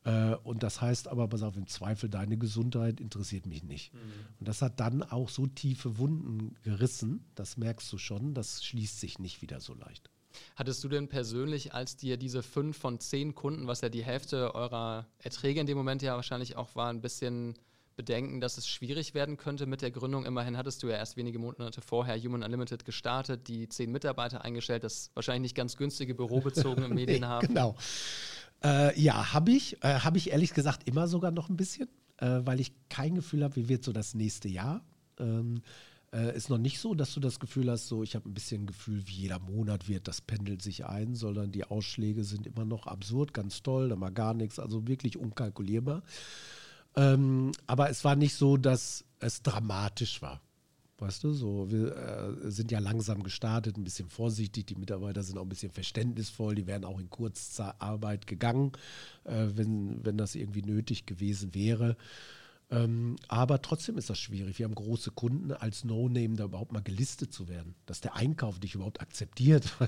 Äh, 0.08 0.36
und 0.43 0.63
das 0.63 0.80
heißt 0.80 1.10
aber, 1.10 1.28
pass 1.28 1.43
auf, 1.43 1.58
im 1.58 1.67
Zweifel, 1.67 2.10
deine 2.10 2.38
Gesundheit 2.38 3.02
interessiert 3.02 3.46
mich 3.46 3.63
nicht. 3.63 3.93
Mhm. 3.93 4.00
Und 4.39 4.48
das 4.48 4.62
hat 4.62 4.80
dann 4.80 5.04
auch 5.04 5.28
so 5.28 5.48
tiefe 5.48 5.98
Wunden 5.98 6.56
gerissen, 6.63 7.26
das 7.36 7.58
merkst 7.58 7.91
du 7.91 7.98
schon, 7.98 8.34
das 8.34 8.63
schließt 8.63 9.02
sich 9.02 9.20
nicht 9.20 9.41
wieder 9.41 9.60
so 9.60 9.74
leicht. 9.74 10.10
Hattest 10.56 10.84
du 10.84 10.88
denn 10.88 11.10
persönlich, 11.10 11.74
als 11.74 11.98
dir 11.98 12.15
diese 12.15 12.41
fünf 12.41 12.78
von 12.78 13.00
zehn 13.00 13.36
Kunden, 13.36 13.67
was 13.67 13.82
ja 13.82 13.89
die 13.89 14.04
Hälfte 14.04 14.56
eurer 14.56 15.08
Erträge 15.20 15.60
in 15.60 15.65
dem 15.65 15.78
Moment 15.78 16.02
ja 16.02 16.15
wahrscheinlich 16.15 16.56
auch 16.56 16.76
war, 16.76 16.89
ein 16.89 17.02
bisschen 17.02 17.56
Bedenken, 17.98 18.39
dass 18.39 18.58
es 18.58 18.67
schwierig 18.67 19.15
werden 19.15 19.36
könnte 19.36 19.65
mit 19.65 19.82
der 19.82 19.91
Gründung? 19.91 20.26
Immerhin 20.26 20.56
hattest 20.56 20.84
du 20.84 20.88
ja 20.88 20.96
erst 20.96 21.17
wenige 21.17 21.39
Monate 21.39 21.82
vorher 21.82 22.17
Human 22.17 22.43
Unlimited 22.43 22.86
gestartet, 22.86 23.48
die 23.48 23.67
zehn 23.67 23.91
Mitarbeiter 23.91 24.46
eingestellt, 24.46 24.84
das 24.84 25.10
wahrscheinlich 25.15 25.41
nicht 25.41 25.56
ganz 25.56 25.76
günstige 25.76 26.13
bürobezogene 26.13 26.88
Medien 26.93 27.22
nee, 27.22 27.28
haben. 27.28 27.48
Genau. 27.48 27.76
Äh, 28.63 29.00
ja, 29.00 29.34
habe 29.34 29.52
ich. 29.52 29.84
Äh, 29.84 30.00
habe 30.00 30.17
ich 30.17 30.32
ehrlich 30.32 30.54
gesagt 30.54 30.88
immer 30.88 31.08
sogar 31.08 31.32
noch 31.32 31.50
ein 31.50 31.58
bisschen, 31.58 31.88
äh, 32.17 32.41
weil 32.43 32.60
ich 32.60 32.74
kein 32.89 33.15
Gefühl 33.15 33.43
habe, 33.43 33.56
wie 33.56 33.70
wird 33.70 33.84
so 33.84 33.91
das 33.91 34.15
nächste 34.15 34.50
Jahr. 34.50 34.84
Ähm, 35.20 35.62
äh, 36.13 36.36
ist 36.36 36.50
noch 36.50 36.58
nicht 36.58 36.80
so, 36.80 36.96
dass 36.96 37.13
du 37.13 37.20
das 37.20 37.39
Gefühl 37.39 37.70
hast, 37.70 37.88
so 37.88 38.02
ich 38.02 38.15
habe 38.15 38.30
ein 38.30 38.34
bisschen 38.34 38.65
Gefühl, 38.65 39.04
wie 39.08 39.13
jeder 39.13 39.39
Monat 39.39 39.89
wird, 39.89 40.08
das 40.08 40.22
pendelt 40.22 40.62
sich 40.62 40.86
ein, 40.86 41.15
sondern 41.15 41.52
die 41.52 41.65
Ausschläge 41.65 42.24
sind 42.24 42.48
immer 42.48 42.65
noch 42.65 42.88
absurd, 42.88 43.34
ganz 43.34 43.62
toll, 43.62 43.89
da 43.89 43.96
mal 43.96 44.12
gar 44.12 44.34
nichts, 44.34 44.58
also 44.58 44.88
wirklich 44.88 45.17
unkalkulierbar. 45.17 46.04
Ähm, 46.96 47.52
aber 47.67 47.89
es 47.89 48.04
war 48.04 48.15
nicht 48.15 48.36
so, 48.36 48.58
dass 48.58 49.04
es 49.20 49.41
dramatisch 49.43 50.22
war. 50.22 50.41
Weißt 51.00 51.24
du, 51.24 51.32
so, 51.32 51.70
wir 51.70 51.96
äh, 51.96 52.50
sind 52.50 52.72
ja 52.72 52.80
langsam 52.80 53.22
gestartet, 53.22 53.78
ein 53.78 53.84
bisschen 53.84 54.10
vorsichtig, 54.10 54.66
die 54.66 54.76
Mitarbeiter 54.76 55.22
sind 55.22 55.38
auch 55.38 55.44
ein 55.44 55.50
bisschen 55.50 55.72
verständnisvoll, 55.72 56.56
die 56.56 56.66
wären 56.66 56.86
auch 56.86 57.00
in 57.00 57.10
Kurzarbeit 57.12 58.26
gegangen, 58.26 58.72
äh, 59.24 59.46
wenn, 59.54 60.04
wenn 60.04 60.18
das 60.18 60.34
irgendwie 60.34 60.64
nötig 60.64 61.06
gewesen 61.06 61.54
wäre. 61.54 61.98
Ähm, 62.70 63.16
aber 63.30 63.62
trotzdem 63.62 63.98
ist 63.98 64.10
das 64.10 64.20
schwierig. 64.20 64.60
Wir 64.60 64.66
haben 64.66 64.76
große 64.76 65.12
Kunden, 65.12 65.54
als 65.54 65.86
No-Name 65.86 66.36
da 66.36 66.44
überhaupt 66.46 66.74
mal 66.74 66.82
gelistet 66.82 67.32
zu 67.32 67.48
werden, 67.48 67.76
dass 67.86 68.02
der 68.02 68.16
Einkauf 68.16 68.60
dich 68.60 68.76
überhaupt 68.76 69.02
akzeptiert. 69.02 69.76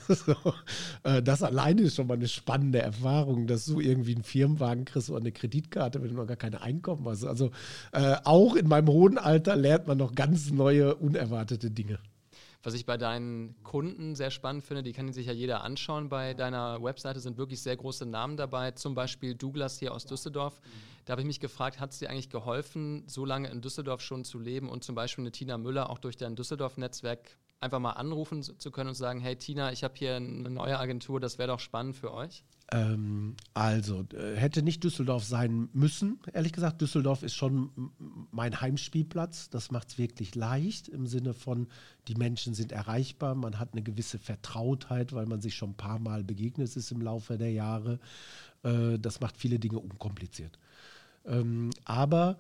Äh, 1.04 1.22
das 1.22 1.44
alleine 1.44 1.82
ist 1.84 1.96
schon 1.96 2.08
mal 2.08 2.16
eine 2.16 2.28
spannende 2.28 2.80
Erfahrung, 2.82 3.48
dass 3.48 3.66
du 3.66 3.80
irgendwie 3.80 4.16
einen 4.16 4.24
Firmenwagen 4.24 4.86
kriegst 4.86 5.10
oder 5.10 5.20
eine 5.20 5.32
Kreditkarte, 5.32 6.02
wenn 6.02 6.10
du 6.10 6.16
noch 6.16 6.28
gar 6.28 6.36
keine 6.36 6.62
Einkommen 6.62 7.08
hast. 7.08 7.24
Also 7.24 7.52
äh, 7.92 8.16
auch 8.24 8.56
in 8.56 8.68
meinem 8.68 8.88
hohen 8.88 9.18
Alter 9.18 9.56
lernt 9.56 9.88
man 9.88 9.98
noch 9.98 10.16
ganz 10.16 10.52
neue, 10.52 10.96
unerwartete 10.96 11.72
Dinge. 11.72 12.00
Was 12.62 12.74
ich 12.74 12.86
bei 12.86 12.98
deinen 12.98 13.56
Kunden 13.64 14.16
sehr 14.16 14.32
spannend 14.32 14.66
finde, 14.66 14.84
die 14.84 14.92
kann 14.92 15.14
sich 15.14 15.28
ja 15.28 15.34
jeder 15.34 15.64
anschauen. 15.64 16.10
Bei 16.10 16.34
deiner 16.34 16.84
Webseite 16.84 17.22
sind 17.22 17.38
wirklich 17.38 17.62
sehr 17.62 17.78
große 17.78 18.06
Namen 18.06 18.36
dabei, 18.36 18.72
zum 18.72 18.96
Beispiel 18.96 19.34
Douglas 19.34 19.80
hier 19.80 19.94
aus 19.94 20.06
Düsseldorf. 20.06 20.60
Da 21.06 21.12
habe 21.12 21.22
ich 21.22 21.28
mich 21.28 21.40
gefragt, 21.40 21.80
hat 21.80 21.92
es 21.92 22.00
dir 22.00 22.10
eigentlich 22.10 22.30
geholfen, 22.30 23.04
so 23.08 23.24
lange 23.24 23.50
in 23.50 23.62
Düsseldorf 23.62 24.02
schon 24.02 24.26
zu 24.26 24.40
leben 24.40 24.70
und 24.70 24.84
zum 24.84 24.94
Beispiel 24.94 25.24
eine 25.24 25.32
Tina 25.32 25.58
Müller 25.58 25.90
auch 25.90 26.00
durch 26.00 26.18
dein 26.18 26.36
Düsseldorf-Netzwerk 26.36 27.38
einfach 27.62 27.80
mal 27.80 27.92
anrufen 27.92 28.44
zu 28.44 28.72
können 28.72 28.90
und 28.90 28.96
sagen, 28.96 29.22
hey 29.22 29.38
Tina, 29.38 29.72
ich 29.72 29.84
habe 29.86 29.94
hier 29.98 30.18
eine 30.18 30.50
neue 30.50 30.78
Agentur, 30.78 31.22
das 31.22 31.38
wäre 31.38 31.48
doch 31.48 31.60
spannend 31.60 31.96
für 31.96 32.14
euch? 32.14 32.44
Ähm, 32.72 33.36
also, 33.54 34.06
äh, 34.14 34.36
hätte 34.36 34.62
nicht 34.62 34.84
Düsseldorf 34.84 35.24
sein 35.24 35.70
müssen, 35.74 36.20
ehrlich 36.34 36.54
gesagt. 36.54 36.82
Düsseldorf 36.82 37.24
ist 37.24 37.34
schon 37.34 37.72
mein 38.32 38.62
Heimspielplatz. 38.62 39.50
Das 39.50 39.72
macht 39.72 39.90
es 39.90 39.98
wirklich 39.98 40.36
leicht 40.36 40.88
im 40.88 41.08
Sinne 41.08 41.34
von, 41.34 41.68
die 42.08 42.16
Menschen 42.16 42.54
sind 42.54 42.72
erreichbar, 42.72 43.34
man 43.34 43.58
hat 43.58 43.74
eine 43.74 43.82
gewisse 43.82 44.20
Vertrautheit, 44.20 45.14
weil 45.14 45.26
man 45.26 45.42
sich 45.42 45.56
schon 45.56 45.72
ein 45.72 45.78
paar 45.78 46.00
Mal 46.00 46.24
begegnet 46.24 46.76
ist 46.76 46.92
im 46.92 47.02
Laufe 47.02 47.38
der 47.38 47.52
Jahre. 47.52 48.00
Äh, 48.64 49.00
das 49.00 49.20
macht 49.20 49.38
viele 49.38 49.58
Dinge 49.58 49.80
unkompliziert. 49.80 50.60
Ähm, 51.26 51.72
aber 51.86 52.38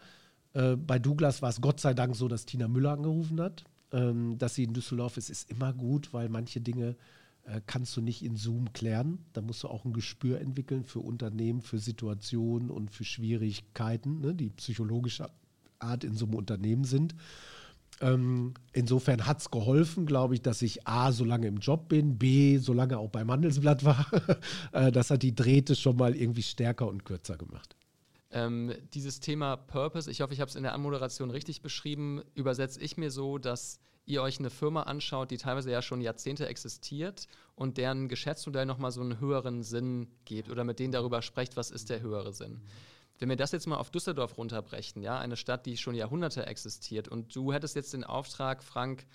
äh, 0.53 0.75
bei 0.75 0.99
Douglas 0.99 1.41
war 1.41 1.49
es 1.49 1.61
Gott 1.61 1.79
sei 1.79 1.93
Dank 1.95 2.15
so, 2.15 2.27
dass 2.27 2.45
Tina 2.45 2.67
Müller 2.67 2.91
angerufen 2.91 3.41
hat. 3.41 3.63
Ähm, 3.91 4.37
dass 4.37 4.53
sie 4.53 4.65
in 4.65 4.73
Düsseldorf 4.73 5.17
ist, 5.17 5.31
ist 5.31 5.49
immer 5.49 5.73
gut, 5.73 6.13
weil 6.13 6.29
manche 6.29 6.61
Dinge 6.61 6.95
kannst 7.65 7.95
du 7.97 8.01
nicht 8.01 8.23
in 8.23 8.35
Zoom 8.35 8.73
klären. 8.73 9.25
Da 9.33 9.41
musst 9.41 9.63
du 9.63 9.67
auch 9.67 9.85
ein 9.85 9.93
Gespür 9.93 10.39
entwickeln 10.39 10.83
für 10.83 10.99
Unternehmen, 10.99 11.61
für 11.61 11.79
Situationen 11.79 12.69
und 12.69 12.91
für 12.91 13.03
Schwierigkeiten, 13.03 14.19
ne, 14.19 14.35
die 14.35 14.49
psychologischer 14.49 15.31
Art 15.79 16.03
in 16.03 16.13
so 16.13 16.25
einem 16.25 16.35
Unternehmen 16.35 16.83
sind. 16.83 17.15
Ähm, 18.01 18.53
insofern 18.71 19.25
hat 19.25 19.39
es 19.39 19.51
geholfen, 19.51 20.05
glaube 20.05 20.35
ich, 20.35 20.41
dass 20.41 20.61
ich 20.61 20.87
A, 20.87 21.11
so 21.11 21.25
lange 21.25 21.47
im 21.47 21.57
Job 21.57 21.89
bin, 21.89 22.17
B, 22.17 22.57
so 22.57 22.71
lange 22.71 22.97
auch 22.97 23.09
beim 23.09 23.29
Handelsblatt 23.29 23.83
war. 23.83 24.05
äh, 24.71 24.91
das 24.91 25.09
hat 25.09 25.23
die 25.23 25.35
Drähte 25.35 25.75
schon 25.75 25.97
mal 25.97 26.15
irgendwie 26.15 26.43
stärker 26.43 26.87
und 26.87 27.03
kürzer 27.03 27.37
gemacht. 27.37 27.75
Ähm, 28.31 28.73
dieses 28.93 29.19
Thema 29.19 29.57
Purpose, 29.57 30.09
ich 30.09 30.21
hoffe, 30.21 30.33
ich 30.33 30.39
habe 30.39 30.49
es 30.49 30.55
in 30.55 30.63
der 30.63 30.73
Anmoderation 30.73 31.31
richtig 31.31 31.61
beschrieben, 31.61 32.21
übersetze 32.35 32.79
ich 32.79 32.95
mir 32.95 33.11
so, 33.11 33.37
dass 33.37 33.79
ihr 34.09 34.21
euch 34.21 34.39
eine 34.39 34.49
Firma 34.49 34.83
anschaut, 34.83 35.31
die 35.31 35.37
teilweise 35.37 35.71
ja 35.71 35.81
schon 35.81 36.01
Jahrzehnte 36.01 36.47
existiert 36.47 37.27
und 37.55 37.77
deren 37.77 38.07
Geschäftsmodell 38.07 38.65
nochmal 38.65 38.91
so 38.91 39.01
einen 39.01 39.19
höheren 39.19 39.63
Sinn 39.63 40.07
gibt 40.25 40.49
oder 40.49 40.63
mit 40.63 40.79
denen 40.79 40.91
darüber 40.91 41.21
sprecht, 41.21 41.55
was 41.55 41.71
ist 41.71 41.89
der 41.89 42.01
höhere 42.01 42.33
Sinn. 42.33 42.61
Wenn 43.19 43.29
wir 43.29 43.35
das 43.35 43.51
jetzt 43.51 43.67
mal 43.67 43.77
auf 43.77 43.91
Düsseldorf 43.91 44.37
runterbrechen, 44.37 45.01
ja, 45.01 45.19
eine 45.19 45.35
Stadt, 45.35 45.65
die 45.65 45.77
schon 45.77 45.93
Jahrhunderte 45.93 46.45
existiert 46.45 47.07
und 47.07 47.35
du 47.35 47.53
hättest 47.53 47.75
jetzt 47.75 47.93
den 47.93 48.03
Auftrag, 48.03 48.63
Frank, 48.63 49.05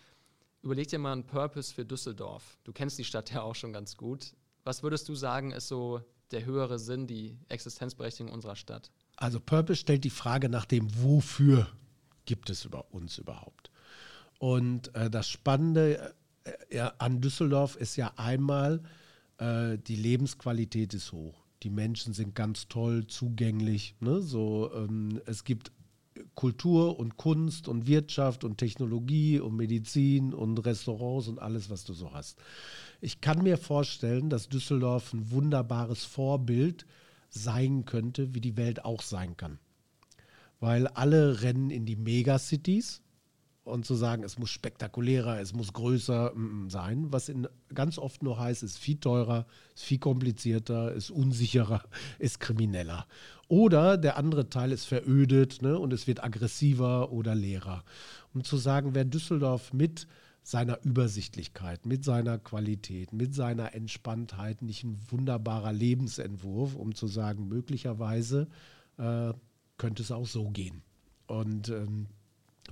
überleg 0.62 0.88
dir 0.88 0.98
mal 0.98 1.12
einen 1.12 1.26
Purpose 1.26 1.74
für 1.74 1.85
Düsseldorf. 1.85 2.59
Du 2.64 2.72
kennst 2.72 2.98
die 2.98 3.04
Stadt 3.04 3.33
ja 3.33 3.42
auch 3.42 3.54
schon 3.54 3.72
ganz 3.72 3.96
gut. 3.96 4.35
Was 4.62 4.83
würdest 4.83 5.09
du 5.09 5.14
sagen, 5.14 5.52
ist 5.52 5.68
so 5.68 6.02
der 6.30 6.44
höhere 6.44 6.78
Sinn, 6.78 7.07
die 7.07 7.38
Existenzberechtigung 7.48 8.33
unserer 8.33 8.57
Stadt? 8.57 8.90
Also 9.16 9.40
Purpose 9.40 9.80
stellt 9.80 10.04
die 10.04 10.11
Frage 10.11 10.48
nach 10.48 10.64
dem 10.64 10.88
Wofür 11.02 11.68
gibt 12.26 12.50
es 12.50 12.64
über 12.64 12.92
uns 12.92 13.18
überhaupt. 13.18 13.70
Und 14.38 14.94
äh, 14.94 15.11
das 15.11 15.29
Spannende 15.29 16.14
äh, 16.70 16.81
an 16.99 17.20
Düsseldorf 17.20 17.77
ist 17.77 17.97
ja 17.97 18.12
einmal, 18.16 18.83
äh, 19.38 19.79
die 19.79 19.97
Lebensqualität 19.97 20.94
ist 20.94 21.12
hoch. 21.12 21.44
Die 21.62 21.70
Menschen 21.70 22.12
sind 22.12 22.35
ganz 22.35 22.68
toll, 22.68 23.07
zugänglich. 23.07 23.97
Ne? 24.01 24.20
So, 24.20 24.70
ähm, 24.75 25.20
es 25.27 25.44
gibt 25.44 25.73
Kultur 26.35 26.99
und 26.99 27.16
Kunst 27.16 27.68
und 27.68 27.87
Wirtschaft 27.87 28.44
und 28.44 28.59
Technologie 28.59 29.40
und 29.40 29.57
Medizin 29.57 30.33
und 30.33 30.59
Restaurants 30.59 31.29
und 31.29 31.38
alles, 31.38 31.70
was 31.70 31.85
du 31.85 31.92
so 31.92 32.12
hast. 32.12 32.38
Ich 33.01 33.20
kann 33.20 33.42
mir 33.42 33.59
vorstellen, 33.59 34.31
dass 34.31 34.49
Düsseldorf 34.49 35.12
ein 35.12 35.31
wunderbares 35.31 36.05
Vorbild 36.05 36.87
sein 37.31 37.85
könnte, 37.85 38.35
wie 38.35 38.40
die 38.40 38.57
Welt 38.57 38.85
auch 38.85 39.03
sein 39.03 39.37
kann. 39.37 39.59
Weil 40.61 40.87
alle 40.87 41.42
rennen 41.42 41.70
in 41.70 41.85
die 41.85 41.97
Megacities 41.97 43.03
und 43.64 43.87
zu 43.87 43.94
sagen, 43.94 44.22
es 44.22 44.38
muss 44.38 44.50
spektakulärer, 44.50 45.40
es 45.40 45.55
muss 45.55 45.72
größer 45.72 46.33
mm, 46.35 46.64
mm, 46.64 46.70
sein, 46.70 47.12
was 47.12 47.29
in, 47.29 47.48
ganz 47.74 47.98
oft 47.98 48.22
nur 48.22 48.38
heißt, 48.38 48.62
ist 48.62 48.79
viel 48.79 48.98
teurer, 48.98 49.46
ist 49.74 49.85
viel 49.85 49.98
komplizierter, 49.98 50.92
ist 50.92 51.11
unsicherer, 51.11 51.83
ist 52.18 52.40
krimineller. 52.40 53.07
Oder 53.48 53.96
der 53.96 54.16
andere 54.16 54.50
Teil 54.50 54.70
ist 54.70 54.85
verödet 54.85 55.62
ne, 55.62 55.79
und 55.79 55.92
es 55.92 56.07
wird 56.07 56.22
aggressiver 56.22 57.11
oder 57.11 57.35
leerer. 57.35 57.85
Um 58.35 58.44
zu 58.44 58.57
sagen, 58.59 58.94
wer 58.94 59.05
Düsseldorf 59.05 59.72
mit 59.72 60.07
seiner 60.42 60.85
Übersichtlichkeit, 60.85 61.87
mit 61.87 62.05
seiner 62.05 62.38
Qualität, 62.38 63.14
mit 63.14 63.35
seiner 63.35 63.74
Entspanntheit 63.74 64.61
nicht 64.61 64.85
ein 64.85 64.98
wunderbarer 65.09 65.72
Lebensentwurf, 65.72 66.77
um 66.77 66.94
zu 66.94 67.07
sagen, 67.07 67.48
möglicherweise 67.48 68.48
äh, 68.98 69.33
könnte 69.79 70.03
es 70.03 70.12
auch 70.12 70.27
so 70.27 70.50
gehen. 70.50 70.83
Und 71.27 71.70
ähm, 71.70 72.09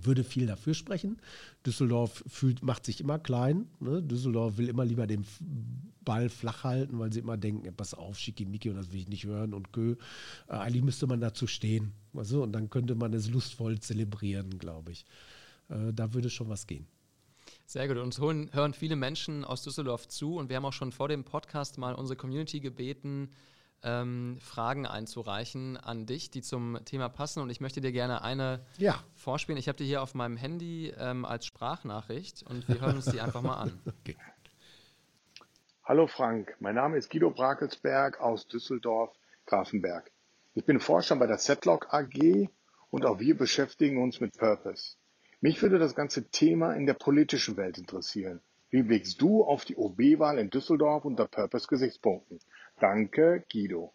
würde 0.00 0.24
viel 0.24 0.46
dafür 0.46 0.74
sprechen. 0.74 1.18
Düsseldorf 1.66 2.24
fühlt, 2.26 2.62
macht 2.62 2.86
sich 2.86 3.00
immer 3.00 3.18
klein. 3.18 3.66
Ne? 3.80 4.02
Düsseldorf 4.02 4.56
will 4.56 4.68
immer 4.68 4.84
lieber 4.84 5.06
den 5.06 5.24
Ball 6.04 6.28
flach 6.28 6.64
halten, 6.64 6.98
weil 6.98 7.12
sie 7.12 7.20
immer 7.20 7.36
denken, 7.36 7.64
ja, 7.64 7.72
pass 7.72 7.94
auf, 7.94 8.18
Schickimicki 8.18 8.70
und 8.70 8.76
das 8.76 8.92
will 8.92 9.00
ich 9.00 9.08
nicht 9.08 9.24
hören 9.24 9.54
und 9.54 9.72
Kö. 9.72 9.96
Äh, 10.48 10.54
eigentlich 10.54 10.82
müsste 10.82 11.06
man 11.06 11.20
dazu 11.20 11.46
stehen. 11.46 11.92
Also, 12.14 12.42
und 12.42 12.52
dann 12.52 12.70
könnte 12.70 12.94
man 12.94 13.12
es 13.12 13.30
lustvoll 13.30 13.78
zelebrieren, 13.80 14.58
glaube 14.58 14.92
ich. 14.92 15.04
Äh, 15.68 15.92
da 15.92 16.14
würde 16.14 16.30
schon 16.30 16.48
was 16.48 16.66
gehen. 16.66 16.86
Sehr 17.66 17.88
gut. 17.88 17.96
Uns 17.96 18.18
hören 18.18 18.74
viele 18.74 18.96
Menschen 18.96 19.44
aus 19.44 19.62
Düsseldorf 19.62 20.08
zu 20.08 20.36
und 20.36 20.48
wir 20.48 20.56
haben 20.56 20.64
auch 20.64 20.72
schon 20.72 20.92
vor 20.92 21.08
dem 21.08 21.24
Podcast 21.24 21.78
mal 21.78 21.94
unsere 21.94 22.16
Community 22.16 22.60
gebeten, 22.60 23.30
ähm, 23.84 24.38
Fragen 24.40 24.86
einzureichen 24.86 25.76
an 25.76 26.06
dich, 26.06 26.30
die 26.30 26.42
zum 26.42 26.78
Thema 26.84 27.08
passen. 27.08 27.40
Und 27.42 27.50
ich 27.50 27.60
möchte 27.60 27.80
dir 27.80 27.92
gerne 27.92 28.22
eine 28.22 28.64
Ja. 28.78 29.02
vorspielen. 29.14 29.58
Ich 29.58 29.68
habe 29.68 29.76
die 29.76 29.84
hier 29.86 30.02
auf 30.02 30.14
meinem 30.14 30.36
Handy 30.36 30.92
ähm, 30.98 31.24
als 31.24 31.46
Sprachnachricht 31.46 32.42
und 32.42 32.68
wir 32.68 32.80
hören 32.80 32.96
uns 32.96 33.06
die 33.06 33.20
einfach 33.20 33.42
mal 33.42 33.56
an. 33.56 33.80
Okay. 34.02 34.16
Hallo 35.84 36.06
Frank, 36.06 36.54
mein 36.60 36.76
Name 36.76 36.96
ist 36.96 37.10
Guido 37.10 37.30
Brakelsberg 37.30 38.20
aus 38.20 38.46
Düsseldorf-Grafenberg. 38.46 40.10
Ich 40.54 40.64
bin 40.64 40.78
Forscher 40.80 41.16
bei 41.16 41.26
der 41.26 41.38
Setlock 41.38 41.92
AG 41.92 42.48
und 42.90 43.04
auch 43.04 43.18
wir 43.18 43.36
beschäftigen 43.36 44.00
uns 44.02 44.20
mit 44.20 44.36
Purpose. 44.38 44.96
Mich 45.40 45.60
würde 45.60 45.78
das 45.80 45.94
ganze 45.96 46.30
Thema 46.30 46.74
in 46.74 46.86
der 46.86 46.94
politischen 46.94 47.56
Welt 47.56 47.78
interessieren. 47.78 48.40
Wie 48.72 48.82
blickst 48.82 49.20
du 49.20 49.44
auf 49.44 49.66
die 49.66 49.76
OB-Wahl 49.76 50.38
in 50.38 50.48
Düsseldorf 50.48 51.04
unter 51.04 51.26
Purpose-Gesichtspunkten? 51.28 52.38
Danke, 52.80 53.44
Guido. 53.52 53.92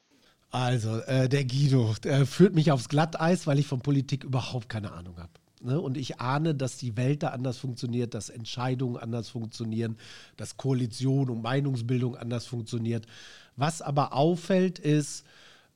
Also, 0.52 1.00
äh, 1.02 1.28
der 1.28 1.46
Guido 1.46 1.96
äh, 2.04 2.26
führt 2.26 2.54
mich 2.54 2.72
aufs 2.72 2.88
Glatteis, 2.88 3.48
weil 3.48 3.58
ich 3.58 3.66
von 3.66 3.82
Politik 3.82 4.24
überhaupt 4.24 4.70
keine 4.70 4.92
Ahnung 4.92 5.18
habe. 5.18 5.32
Ne? 5.62 5.82
Und 5.82 5.98
ich 5.98 6.22
ahne, 6.22 6.54
dass 6.54 6.78
die 6.78 6.96
Welt 6.96 7.24
da 7.24 7.30
anders 7.30 7.58
funktioniert, 7.58 8.14
dass 8.14 8.30
Entscheidungen 8.30 8.98
anders 8.98 9.30
funktionieren, 9.30 9.98
dass 10.38 10.58
Koalition 10.58 11.32
und 11.32 11.42
Meinungsbildung 11.42 12.16
anders 12.16 12.46
funktioniert. 12.46 13.08
Was 13.56 13.82
aber 13.82 14.14
auffällt, 14.14 14.78
ist, 14.78 15.26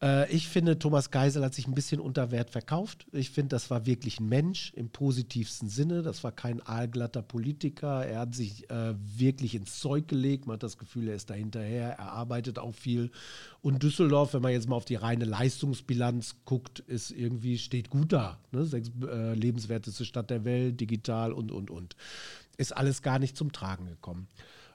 äh, 0.02 0.32
ich 0.32 0.48
finde, 0.48 0.80
Thomas 0.80 1.12
Geisel 1.12 1.44
hat 1.44 1.54
sich 1.54 1.68
ein 1.68 1.76
bisschen 1.76 2.00
unter 2.00 2.32
Wert 2.32 2.50
verkauft. 2.50 3.06
Ich 3.12 3.30
finde, 3.30 3.50
das 3.50 3.70
war 3.70 3.86
wirklich 3.86 4.20
ein 4.20 4.28
Mensch 4.28 4.74
im 4.76 4.90
positivsten 4.90 5.70
Sinne. 5.70 6.02
Das 6.02 6.24
war 6.24 6.32
kein 6.32 6.66
aalglatter 6.66 7.22
Politiker. 7.22 8.06
Er 8.06 8.20
hat 8.22 8.36
sich 8.36 8.70
äh, 8.70 8.96
wirklich 8.98 9.56
ins 9.56 9.80
Zeug 9.80 10.08
gelegt. 10.08 10.48
Man 10.48 10.56
hat 10.56 10.64
das 10.64 10.78
Gefühl, 10.78 11.08
er 11.08 11.16
ist 11.16 11.30
da 11.30 11.36
hinterher. 11.36 11.92
Er 11.92 12.12
arbeitet 12.12 12.58
auch 12.58 12.74
viel. 12.74 13.12
Und 13.62 13.84
Düsseldorf, 13.84 14.34
wenn 14.34 14.42
man 14.42 14.52
jetzt 14.52 14.68
mal 14.68 14.76
auf 14.76 14.86
die 14.86 14.96
reine 14.96 15.26
Leistungsbilanz 15.26 16.38
guckt, 16.46 16.80
ist 16.80 17.12
irgendwie, 17.12 17.58
steht 17.58 17.90
gut 17.90 18.12
da. 18.12 18.40
Ne? 18.52 18.66
Sechs 18.66 18.90
äh, 19.08 19.34
lebenswerteste 19.34 20.06
Stadt 20.06 20.30
der 20.30 20.46
Welt, 20.46 20.82
digital 20.82 21.32
und, 21.32 21.52
und, 21.52 21.70
und. 21.70 21.96
Ist 22.58 22.76
alles 22.76 23.02
gar 23.02 23.20
nicht 23.20 23.38
zum 23.38 23.52
Tragen 23.52 23.86
gekommen. 23.86 24.28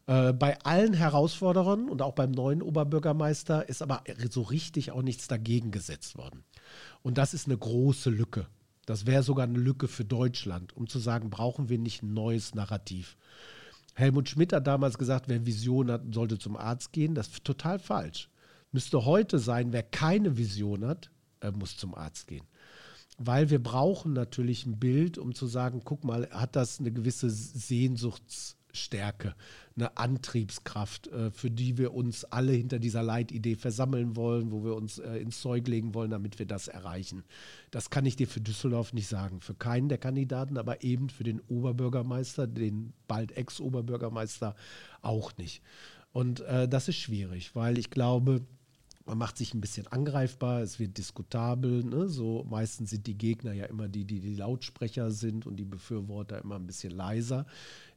Äh, 0.07 0.33
bei 0.33 0.59
allen 0.61 0.95
Herausforderern 0.95 1.88
und 1.88 2.01
auch 2.01 2.14
beim 2.14 2.31
neuen 2.31 2.62
Oberbürgermeister 2.62 3.69
ist 3.69 3.83
aber 3.83 4.05
so 4.31 4.42
richtig 4.42 4.92
auch 4.92 5.03
nichts 5.03 5.27
dagegen 5.27 5.71
gesetzt 5.71 6.16
worden. 6.16 6.45
Und 7.03 7.19
das 7.19 7.35
ist 7.35 7.47
eine 7.47 7.59
große 7.59 8.11
Lücke. 8.11 8.47
Das 8.87 9.07
wäre 9.07 9.25
sogar 9.25 9.45
eine 9.47 9.59
Lücke 9.59 9.88
für 9.88 10.05
Deutschland, 10.05 10.77
um 10.77 10.87
zu 10.87 11.01
sagen, 11.01 11.29
brauchen 11.29 11.69
wir 11.69 11.79
nicht 11.79 12.05
ein 12.05 12.14
neues 12.14 12.55
Narrativ. 12.55 13.16
Helmut 13.95 14.29
Schmidt 14.29 14.53
hat 14.53 14.66
damals 14.66 14.97
gesagt, 14.97 15.29
wer 15.29 15.45
Vision 15.45 15.90
hat, 15.90 16.03
sollte 16.12 16.38
zum 16.38 16.57
Arzt 16.57 16.92
gehen. 16.92 17.14
Das 17.14 17.29
ist 17.29 17.45
total 17.45 17.81
falsch. 17.81 18.29
Müsste 18.71 19.05
heute 19.05 19.38
sein, 19.38 19.73
wer 19.73 19.83
keine 19.83 20.37
Vision 20.37 20.85
hat, 20.85 21.11
muss 21.55 21.77
zum 21.77 21.95
Arzt 21.95 22.29
gehen. 22.29 22.45
Weil 23.19 23.51
wir 23.51 23.62
brauchen 23.62 24.12
natürlich 24.12 24.66
ein 24.66 24.79
Bild, 24.79 25.16
um 25.19 25.35
zu 25.35 25.47
sagen, 25.47 25.81
guck 25.83 26.05
mal, 26.05 26.29
hat 26.31 26.55
das 26.55 26.79
eine 26.79 26.92
gewisse 26.92 27.31
Sehnsuchtsstärke, 28.76 29.35
eine 29.76 29.96
Antriebskraft, 29.96 31.09
äh, 31.09 31.31
für 31.31 31.50
die 31.50 31.79
wir 31.79 31.94
uns 31.94 32.24
alle 32.24 32.52
hinter 32.52 32.79
dieser 32.79 33.02
Leitidee 33.02 33.57
versammeln 33.57 34.16
wollen, 34.16 34.50
wo 34.50 34.64
wir 34.64 34.74
uns 34.74 34.98
äh, 34.98 35.18
ins 35.18 35.40
Zeug 35.40 35.66
legen 35.66 35.94
wollen, 35.94 36.11
damit 36.11 36.38
wir 36.38 36.46
das 36.46 36.68
erreichen. 36.68 37.24
Das 37.70 37.90
kann 37.90 38.07
ich 38.07 38.16
dir 38.16 38.29
für 38.29 38.40
Düsseldorf 38.40 38.92
nicht 38.92 39.09
sagen, 39.09 39.40
für 39.40 39.55
keinen 39.55 39.88
der 39.88 39.98
Kandidaten, 39.98 40.59
aber 40.59 40.83
eben 40.83 41.09
für 41.09 41.24
den 41.24 41.40
Oberbürgermeister, 41.40 42.46
den 42.46 42.92
bald 43.09 43.37
Ex-Oberbürgermeister 43.37 44.55
auch 45.02 45.37
nicht. 45.37 45.62
Und 46.12 46.40
äh, 46.40 46.68
das 46.68 46.88
ist 46.88 46.96
schwierig, 46.96 47.55
weil 47.55 47.79
ich 47.79 47.90
glaube, 47.90 48.46
man 49.07 49.19
macht 49.19 49.38
sich 49.38 49.55
ein 49.55 49.61
bisschen 49.61 49.87
angreifbar, 49.87 50.62
es 50.62 50.81
wird 50.81 50.99
diskutabel. 50.99 51.85
Ne? 51.85 52.09
So 52.09 52.45
meistens 52.51 52.90
sind 52.90 53.07
die 53.07 53.16
Gegner 53.16 53.53
ja 53.53 53.66
immer 53.66 53.88
die, 53.88 54.05
die 54.05 54.21
die 54.21 54.35
Lautsprecher 54.35 55.12
sind 55.12 55.47
und 55.47 55.57
die 55.57 55.64
Befürworter 55.64 56.40
immer 56.42 56.57
ein 56.57 56.66
bisschen 56.66 56.92
leiser. 56.92 57.47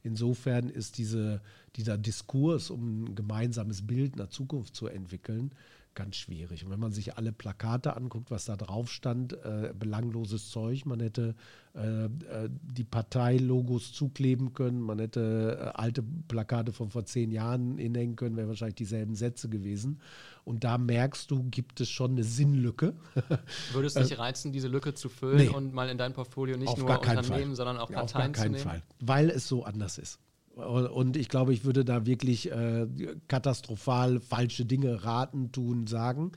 Insofern 0.04 0.70
ist 0.70 0.98
diese, 0.98 1.42
dieser 1.76 1.98
Diskurs, 1.98 2.70
um 2.70 3.04
ein 3.04 3.14
gemeinsames 3.16 3.86
Bild 3.86 4.14
einer 4.14 4.30
Zukunft 4.30 4.76
zu 4.76 4.86
entwickeln, 4.86 5.50
ganz 5.94 6.16
schwierig. 6.16 6.64
Und 6.64 6.70
wenn 6.70 6.80
man 6.80 6.92
sich 6.92 7.16
alle 7.16 7.32
Plakate 7.32 7.96
anguckt, 7.96 8.30
was 8.30 8.44
da 8.44 8.56
drauf 8.56 8.90
stand, 8.90 9.32
äh, 9.44 9.72
belangloses 9.78 10.50
Zeug, 10.50 10.86
man 10.86 11.00
hätte 11.00 11.34
äh, 11.74 12.04
äh, 12.04 12.08
die 12.48 12.84
Parteilogos 12.84 13.92
zukleben 13.92 14.54
können, 14.54 14.80
man 14.80 14.98
hätte 14.98 15.72
äh, 15.74 15.78
alte 15.78 16.02
Plakate 16.28 16.72
von 16.72 16.90
vor 16.90 17.04
zehn 17.04 17.30
Jahren 17.30 17.78
hinhängen 17.78 18.16
können, 18.16 18.36
wären 18.36 18.48
wahrscheinlich 18.48 18.76
dieselben 18.76 19.14
Sätze 19.14 19.48
gewesen. 19.48 20.00
Und 20.44 20.64
da 20.64 20.78
merkst 20.78 21.30
du, 21.30 21.44
gibt 21.44 21.80
es 21.80 21.90
schon 21.90 22.12
eine 22.12 22.24
Sinnlücke. 22.24 22.94
Würde 23.72 23.86
es 23.86 23.94
dich 23.94 24.18
reizen, 24.18 24.52
diese 24.52 24.68
Lücke 24.68 24.94
zu 24.94 25.08
füllen 25.08 25.36
nee. 25.36 25.48
und 25.48 25.74
mal 25.74 25.88
in 25.88 25.98
dein 25.98 26.12
Portfolio 26.12 26.56
nicht 26.56 26.68
Auf 26.68 26.78
nur 26.78 26.90
Unternehmen, 26.90 27.24
Fall. 27.24 27.56
sondern 27.56 27.78
auch 27.78 27.90
Ja, 27.90 28.02
Auf 28.02 28.12
Parteien 28.12 28.32
gar 28.32 28.42
keinen 28.42 28.54
zu 28.54 28.66
nehmen? 28.66 28.70
Fall, 28.70 28.82
weil 29.00 29.30
es 29.30 29.46
so 29.46 29.64
anders 29.64 29.98
ist. 29.98 30.18
Und 30.60 31.16
ich 31.16 31.28
glaube, 31.28 31.52
ich 31.52 31.64
würde 31.64 31.84
da 31.84 32.06
wirklich 32.06 32.50
äh, 32.50 32.86
katastrophal 33.28 34.20
falsche 34.20 34.64
Dinge 34.64 35.04
raten, 35.04 35.52
tun, 35.52 35.86
sagen. 35.86 36.32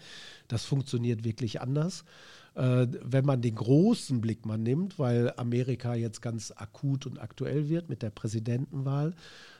Das 0.47 0.65
funktioniert 0.65 1.23
wirklich 1.23 1.61
anders. 1.61 2.05
Äh, 2.55 2.87
wenn 3.01 3.25
man 3.25 3.41
den 3.41 3.55
großen 3.55 4.21
Blick 4.21 4.45
mal 4.45 4.57
nimmt, 4.57 4.99
weil 4.99 5.33
Amerika 5.37 5.95
jetzt 5.95 6.21
ganz 6.21 6.51
akut 6.55 7.05
und 7.05 7.19
aktuell 7.19 7.69
wird 7.69 7.89
mit 7.89 8.01
der 8.01 8.11
Präsidentenwahl, 8.11 9.15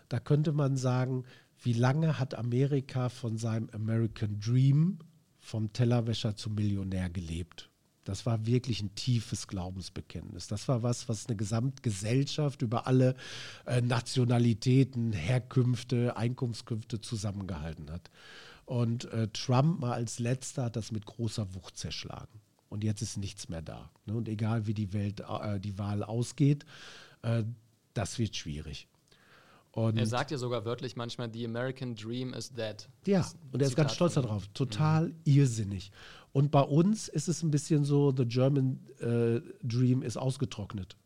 da 0.09 0.19
könnte 0.19 0.51
man 0.51 0.77
sagen, 0.77 1.23
wie 1.61 1.73
lange 1.73 2.19
hat 2.19 2.35
Amerika 2.35 3.09
von 3.09 3.37
seinem 3.37 3.69
American 3.71 4.39
Dream 4.39 4.99
vom 5.39 5.73
Tellerwäscher 5.73 6.35
zum 6.35 6.55
Millionär 6.55 7.09
gelebt? 7.09 7.69
Das 8.03 8.25
war 8.25 8.45
wirklich 8.45 8.81
ein 8.81 8.93
tiefes 8.95 9.47
Glaubensbekenntnis. 9.47 10.47
Das 10.47 10.67
war 10.67 10.83
was, 10.83 11.07
was 11.07 11.27
eine 11.27 11.37
Gesamtgesellschaft 11.37 12.61
über 12.61 12.85
alle 12.87 13.15
äh, 13.65 13.81
Nationalitäten, 13.81 15.13
Herkünfte, 15.13 16.17
Einkunftskünfte 16.17 16.99
zusammengehalten 17.01 17.89
hat. 17.91 18.09
Und 18.65 19.05
äh, 19.11 19.27
Trump 19.29 19.79
mal 19.79 19.93
als 19.93 20.19
letzter 20.19 20.65
hat 20.65 20.75
das 20.75 20.91
mit 20.91 21.05
großer 21.05 21.53
Wucht 21.53 21.77
zerschlagen. 21.77 22.39
Und 22.69 22.83
jetzt 22.83 23.01
ist 23.01 23.17
nichts 23.17 23.49
mehr 23.49 23.61
da. 23.61 23.89
Ne? 24.05 24.15
Und 24.15 24.27
egal 24.27 24.67
wie 24.67 24.73
die 24.73 24.93
Welt, 24.93 25.21
äh, 25.21 25.59
die 25.59 25.77
Wahl 25.77 26.03
ausgeht, 26.03 26.65
das 27.93 28.19
wird 28.19 28.35
schwierig. 28.35 28.89
Und 29.71 29.97
Er 29.97 30.05
sagt 30.05 30.29
ja 30.29 30.37
sogar 30.37 30.65
wörtlich 30.65 30.95
manchmal, 30.95 31.31
the 31.33 31.45
American 31.45 31.95
Dream 31.95 32.33
is 32.33 32.51
dead. 32.51 32.87
ja, 33.07 33.25
und 33.51 33.61
er 33.61 33.67
ist 33.67 33.75
ganz 33.75 33.93
stolz 33.95 34.13
darauf. 34.15 34.47
Total 34.53 35.13
irrsinnig. 35.23 35.91
Und 36.33 36.49
bei 36.51 36.61
uns 36.61 37.07
ist 37.07 37.29
es 37.29 37.43
ein 37.43 37.51
bisschen 37.51 37.85
so, 37.85 38.11
the 38.15 38.25
German 38.25 38.79
äh, 38.99 39.39
Dream 39.63 40.01
ist 40.01 40.17
ausgetrocknet. 40.17 40.97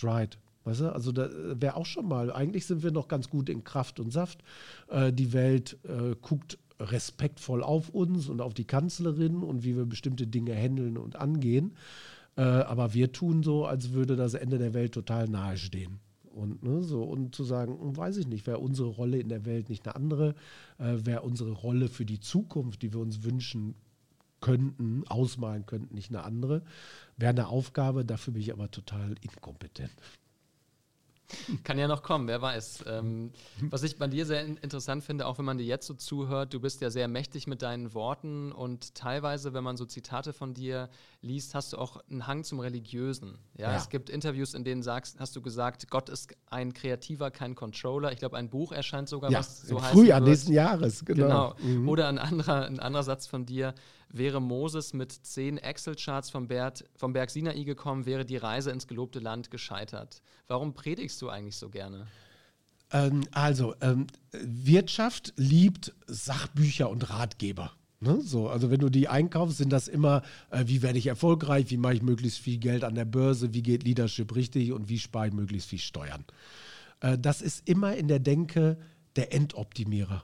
Dried. 0.00 0.38
Weißt 0.64 0.80
du? 0.80 0.92
Also 0.94 1.12
da 1.12 1.28
wäre 1.60 1.76
auch 1.76 1.86
schon 1.86 2.06
mal, 2.06 2.32
eigentlich 2.32 2.64
sind 2.66 2.82
wir 2.82 2.92
noch 2.92 3.08
ganz 3.08 3.28
gut 3.28 3.48
in 3.48 3.64
Kraft 3.64 3.98
und 4.00 4.12
Saft. 4.12 4.44
Äh, 4.88 5.12
die 5.12 5.32
Welt 5.32 5.78
äh, 5.84 6.14
guckt 6.22 6.58
respektvoll 6.80 7.64
auf 7.64 7.88
uns 7.88 8.28
und 8.28 8.40
auf 8.40 8.54
die 8.54 8.66
Kanzlerin 8.66 9.42
und 9.42 9.64
wie 9.64 9.76
wir 9.76 9.84
bestimmte 9.84 10.28
Dinge 10.28 10.54
handeln 10.54 10.96
und 10.96 11.16
angehen. 11.16 11.72
Äh, 12.36 12.42
aber 12.42 12.94
wir 12.94 13.10
tun 13.10 13.42
so, 13.42 13.66
als 13.66 13.92
würde 13.92 14.14
das 14.14 14.34
Ende 14.34 14.58
der 14.58 14.74
Welt 14.74 14.92
total 14.92 15.28
nahe 15.28 15.56
stehen. 15.56 15.98
Und, 16.30 16.62
ne, 16.62 16.84
so, 16.84 17.02
und 17.02 17.34
zu 17.34 17.42
sagen, 17.42 17.80
hm, 17.80 17.96
weiß 17.96 18.16
ich 18.18 18.28
nicht, 18.28 18.46
wäre 18.46 18.58
unsere 18.58 18.90
Rolle 18.90 19.18
in 19.18 19.28
der 19.28 19.44
Welt 19.44 19.68
nicht 19.70 19.86
eine 19.86 19.96
andere, 19.96 20.36
äh, 20.78 20.98
wäre 21.02 21.22
unsere 21.22 21.50
Rolle 21.50 21.88
für 21.88 22.04
die 22.04 22.20
Zukunft, 22.20 22.82
die 22.82 22.92
wir 22.92 23.00
uns 23.00 23.24
wünschen 23.24 23.74
könnten, 24.40 25.04
ausmalen 25.08 25.66
könnten, 25.66 25.94
nicht 25.94 26.10
eine 26.10 26.22
andere, 26.24 26.62
wäre 27.16 27.30
eine 27.30 27.48
Aufgabe, 27.48 28.04
dafür 28.04 28.32
bin 28.34 28.42
ich 28.42 28.52
aber 28.52 28.70
total 28.70 29.14
inkompetent. 29.20 29.92
Kann 31.62 31.78
ja 31.78 31.88
noch 31.88 32.02
kommen, 32.02 32.26
wer 32.26 32.40
weiß. 32.40 32.84
Ähm, 32.86 33.32
was 33.68 33.82
ich 33.82 33.98
bei 33.98 34.06
dir 34.06 34.24
sehr 34.24 34.42
in 34.46 34.56
interessant 34.56 35.04
finde, 35.04 35.26
auch 35.26 35.36
wenn 35.36 35.44
man 35.44 35.58
dir 35.58 35.66
jetzt 35.66 35.86
so 35.86 35.92
zuhört, 35.92 36.54
du 36.54 36.60
bist 36.60 36.80
ja 36.80 36.88
sehr 36.88 37.06
mächtig 37.06 37.46
mit 37.46 37.60
deinen 37.60 37.92
Worten 37.92 38.50
und 38.50 38.94
teilweise, 38.94 39.52
wenn 39.52 39.62
man 39.62 39.76
so 39.76 39.84
Zitate 39.84 40.32
von 40.32 40.54
dir 40.54 40.88
liest, 41.20 41.54
hast 41.54 41.74
du 41.74 41.76
auch 41.76 41.98
einen 42.10 42.26
Hang 42.26 42.44
zum 42.44 42.60
Religiösen. 42.60 43.36
Ja, 43.58 43.72
Ja. 43.72 43.76
es 43.76 43.90
gibt 43.90 44.08
Interviews, 44.08 44.54
in 44.54 44.64
denen 44.64 44.82
sagst, 44.82 45.20
hast 45.20 45.36
du 45.36 45.42
gesagt, 45.42 45.90
Gott 45.90 46.08
ist 46.08 46.34
ein 46.46 46.72
Kreativer, 46.72 47.30
kein 47.30 47.54
Controller. 47.54 48.10
Ich 48.10 48.20
glaube, 48.20 48.38
ein 48.38 48.48
Buch 48.48 48.72
erscheint 48.72 49.10
sogar, 49.10 49.30
Ja, 49.30 49.40
was 49.40 49.60
so 49.60 49.82
heißt. 49.82 49.92
Frühjahr 49.92 50.20
nächsten 50.20 50.54
Jahres, 50.54 51.04
Genau. 51.04 51.52
genau. 51.52 51.56
Mhm. 51.60 51.88
Oder 51.90 52.08
ein 52.08 52.16
anderer, 52.18 52.64
ein 52.64 52.80
anderer 52.80 53.02
Satz 53.02 53.26
von 53.26 53.44
dir. 53.44 53.74
Wäre 54.10 54.40
Moses 54.40 54.94
mit 54.94 55.12
zehn 55.12 55.58
Excel-Charts 55.58 56.30
vom, 56.30 56.48
vom 56.96 57.12
Berg 57.12 57.30
Sinai 57.30 57.62
gekommen, 57.64 58.06
wäre 58.06 58.24
die 58.24 58.36
Reise 58.36 58.70
ins 58.70 58.86
gelobte 58.86 59.18
Land 59.18 59.50
gescheitert. 59.50 60.22
Warum 60.46 60.74
predigst 60.74 61.20
du 61.20 61.28
eigentlich 61.28 61.56
so 61.56 61.68
gerne? 61.68 62.06
Ähm, 62.90 63.24
also, 63.32 63.74
ähm, 63.80 64.06
Wirtschaft 64.32 65.34
liebt 65.36 65.94
Sachbücher 66.06 66.88
und 66.88 67.10
Ratgeber. 67.10 67.72
Ne? 68.00 68.20
So, 68.22 68.48
also 68.48 68.70
wenn 68.70 68.80
du 68.80 68.88
die 68.88 69.08
einkaufst, 69.08 69.58
sind 69.58 69.70
das 69.70 69.88
immer, 69.88 70.22
äh, 70.50 70.64
wie 70.66 70.82
werde 70.82 70.98
ich 70.98 71.08
erfolgreich, 71.08 71.70
wie 71.70 71.76
mache 71.76 71.94
ich 71.94 72.02
möglichst 72.02 72.38
viel 72.38 72.58
Geld 72.58 72.84
an 72.84 72.94
der 72.94 73.04
Börse, 73.04 73.52
wie 73.54 73.62
geht 73.62 73.82
Leadership 73.82 74.34
richtig 74.34 74.72
und 74.72 74.88
wie 74.88 74.98
spare 74.98 75.28
ich 75.28 75.34
möglichst 75.34 75.68
viel 75.68 75.80
Steuern. 75.80 76.24
Äh, 77.00 77.18
das 77.18 77.42
ist 77.42 77.68
immer 77.68 77.96
in 77.96 78.08
der 78.08 78.20
Denke 78.20 78.78
der 79.16 79.34
Endoptimierer. 79.34 80.22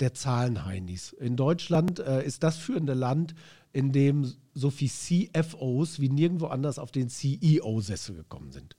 Der 0.00 0.14
Zahlenheinis. 0.14 1.12
In 1.12 1.36
Deutschland 1.36 1.98
äh, 1.98 2.24
ist 2.24 2.42
das 2.42 2.56
führende 2.56 2.94
Land, 2.94 3.34
in 3.72 3.92
dem 3.92 4.32
so 4.54 4.70
viel 4.70 4.90
CFOs 4.90 6.00
wie 6.00 6.08
nirgendwo 6.08 6.46
anders 6.46 6.78
auf 6.78 6.90
den 6.90 7.08
CEO-Sessel 7.08 8.16
gekommen 8.16 8.50
sind. 8.50 8.76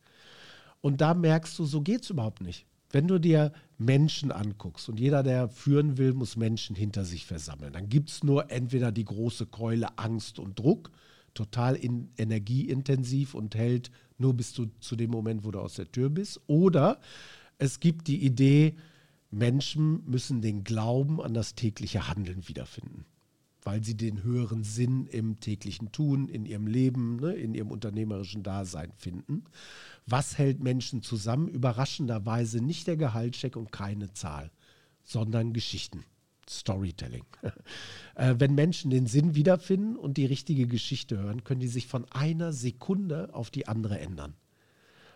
Und 0.81 1.01
da 1.01 1.13
merkst 1.13 1.57
du, 1.59 1.65
so 1.65 1.81
geht 1.81 2.03
es 2.03 2.09
überhaupt 2.09 2.41
nicht. 2.41 2.65
Wenn 2.89 3.07
du 3.07 3.19
dir 3.19 3.53
Menschen 3.77 4.31
anguckst 4.31 4.89
und 4.89 4.99
jeder, 4.99 5.23
der 5.23 5.47
führen 5.47 5.97
will, 5.97 6.13
muss 6.13 6.35
Menschen 6.35 6.75
hinter 6.75 7.05
sich 7.05 7.25
versammeln, 7.25 7.71
dann 7.71 7.87
gibt 7.87 8.09
es 8.09 8.23
nur 8.23 8.51
entweder 8.51 8.91
die 8.91 9.05
große 9.05 9.45
Keule 9.45 9.97
Angst 9.97 10.39
und 10.39 10.59
Druck, 10.59 10.91
total 11.33 11.75
in, 11.75 12.09
energieintensiv 12.17 13.33
und 13.33 13.55
hält 13.55 13.91
nur 14.17 14.33
bis 14.33 14.53
du 14.53 14.67
zu 14.81 14.97
dem 14.97 15.09
Moment, 15.09 15.45
wo 15.45 15.51
du 15.51 15.59
aus 15.59 15.75
der 15.75 15.91
Tür 15.91 16.09
bist, 16.09 16.41
oder 16.47 16.99
es 17.57 17.79
gibt 17.79 18.07
die 18.07 18.25
Idee, 18.25 18.75
Menschen 19.31 20.03
müssen 20.05 20.41
den 20.41 20.63
Glauben 20.63 21.21
an 21.21 21.33
das 21.33 21.55
tägliche 21.55 22.07
Handeln 22.07 22.47
wiederfinden 22.47 23.05
weil 23.63 23.83
sie 23.83 23.95
den 23.95 24.23
höheren 24.23 24.63
Sinn 24.63 25.05
im 25.07 25.39
täglichen 25.39 25.91
Tun, 25.91 26.27
in 26.27 26.45
ihrem 26.45 26.67
Leben, 26.67 27.17
ne, 27.17 27.33
in 27.33 27.53
ihrem 27.53 27.71
unternehmerischen 27.71 28.43
Dasein 28.43 28.91
finden. 28.95 29.43
Was 30.05 30.37
hält 30.37 30.61
Menschen 30.61 31.03
zusammen? 31.03 31.47
Überraschenderweise 31.47 32.61
nicht 32.61 32.87
der 32.87 32.97
Gehaltscheck 32.97 33.55
und 33.55 33.71
keine 33.71 34.13
Zahl, 34.13 34.51
sondern 35.03 35.53
Geschichten. 35.53 36.03
Storytelling. 36.49 37.25
äh, 38.15 38.35
wenn 38.37 38.55
Menschen 38.55 38.89
den 38.89 39.05
Sinn 39.05 39.35
wiederfinden 39.35 39.95
und 39.95 40.17
die 40.17 40.25
richtige 40.25 40.67
Geschichte 40.67 41.19
hören, 41.19 41.43
können 41.43 41.61
die 41.61 41.67
sich 41.67 41.87
von 41.87 42.05
einer 42.11 42.51
Sekunde 42.51 43.33
auf 43.33 43.51
die 43.51 43.67
andere 43.67 43.99
ändern. 43.99 44.33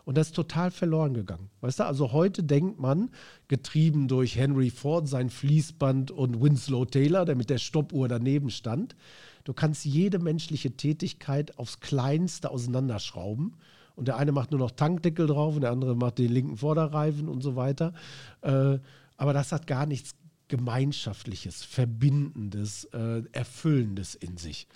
Und 0.05 0.17
das 0.17 0.27
ist 0.27 0.35
total 0.35 0.69
verloren 0.69 1.15
gegangen. 1.15 1.49
Weißt 1.61 1.79
du, 1.79 1.85
also 1.85 2.11
heute 2.11 2.43
denkt 2.43 2.79
man, 2.79 3.09
getrieben 3.47 4.07
durch 4.07 4.37
Henry 4.37 4.69
Ford, 4.69 5.07
sein 5.07 5.31
Fließband 5.31 6.11
und 6.11 6.41
Winslow 6.41 6.85
Taylor, 6.85 7.25
der 7.25 7.35
mit 7.35 7.49
der 7.49 7.57
Stoppuhr 7.57 8.07
daneben 8.07 8.51
stand, 8.51 8.95
du 9.43 9.53
kannst 9.53 9.83
jede 9.83 10.19
menschliche 10.19 10.77
Tätigkeit 10.77 11.57
aufs 11.57 11.79
Kleinste 11.79 12.51
auseinanderschrauben. 12.51 13.55
Und 13.95 14.07
der 14.07 14.17
eine 14.17 14.31
macht 14.31 14.51
nur 14.51 14.59
noch 14.59 14.71
Tankdeckel 14.71 15.25
drauf 15.25 15.55
und 15.55 15.61
der 15.61 15.71
andere 15.71 15.95
macht 15.95 16.19
den 16.19 16.31
linken 16.31 16.57
Vorderreifen 16.57 17.27
und 17.27 17.41
so 17.41 17.55
weiter. 17.55 17.93
Äh, 18.41 18.77
aber 19.17 19.33
das 19.33 19.51
hat 19.51 19.67
gar 19.67 19.85
nichts 19.85 20.15
Gemeinschaftliches, 20.49 21.63
Verbindendes, 21.63 22.83
äh, 22.93 23.23
Erfüllendes 23.31 24.13
in 24.13 24.37
sich. 24.37 24.67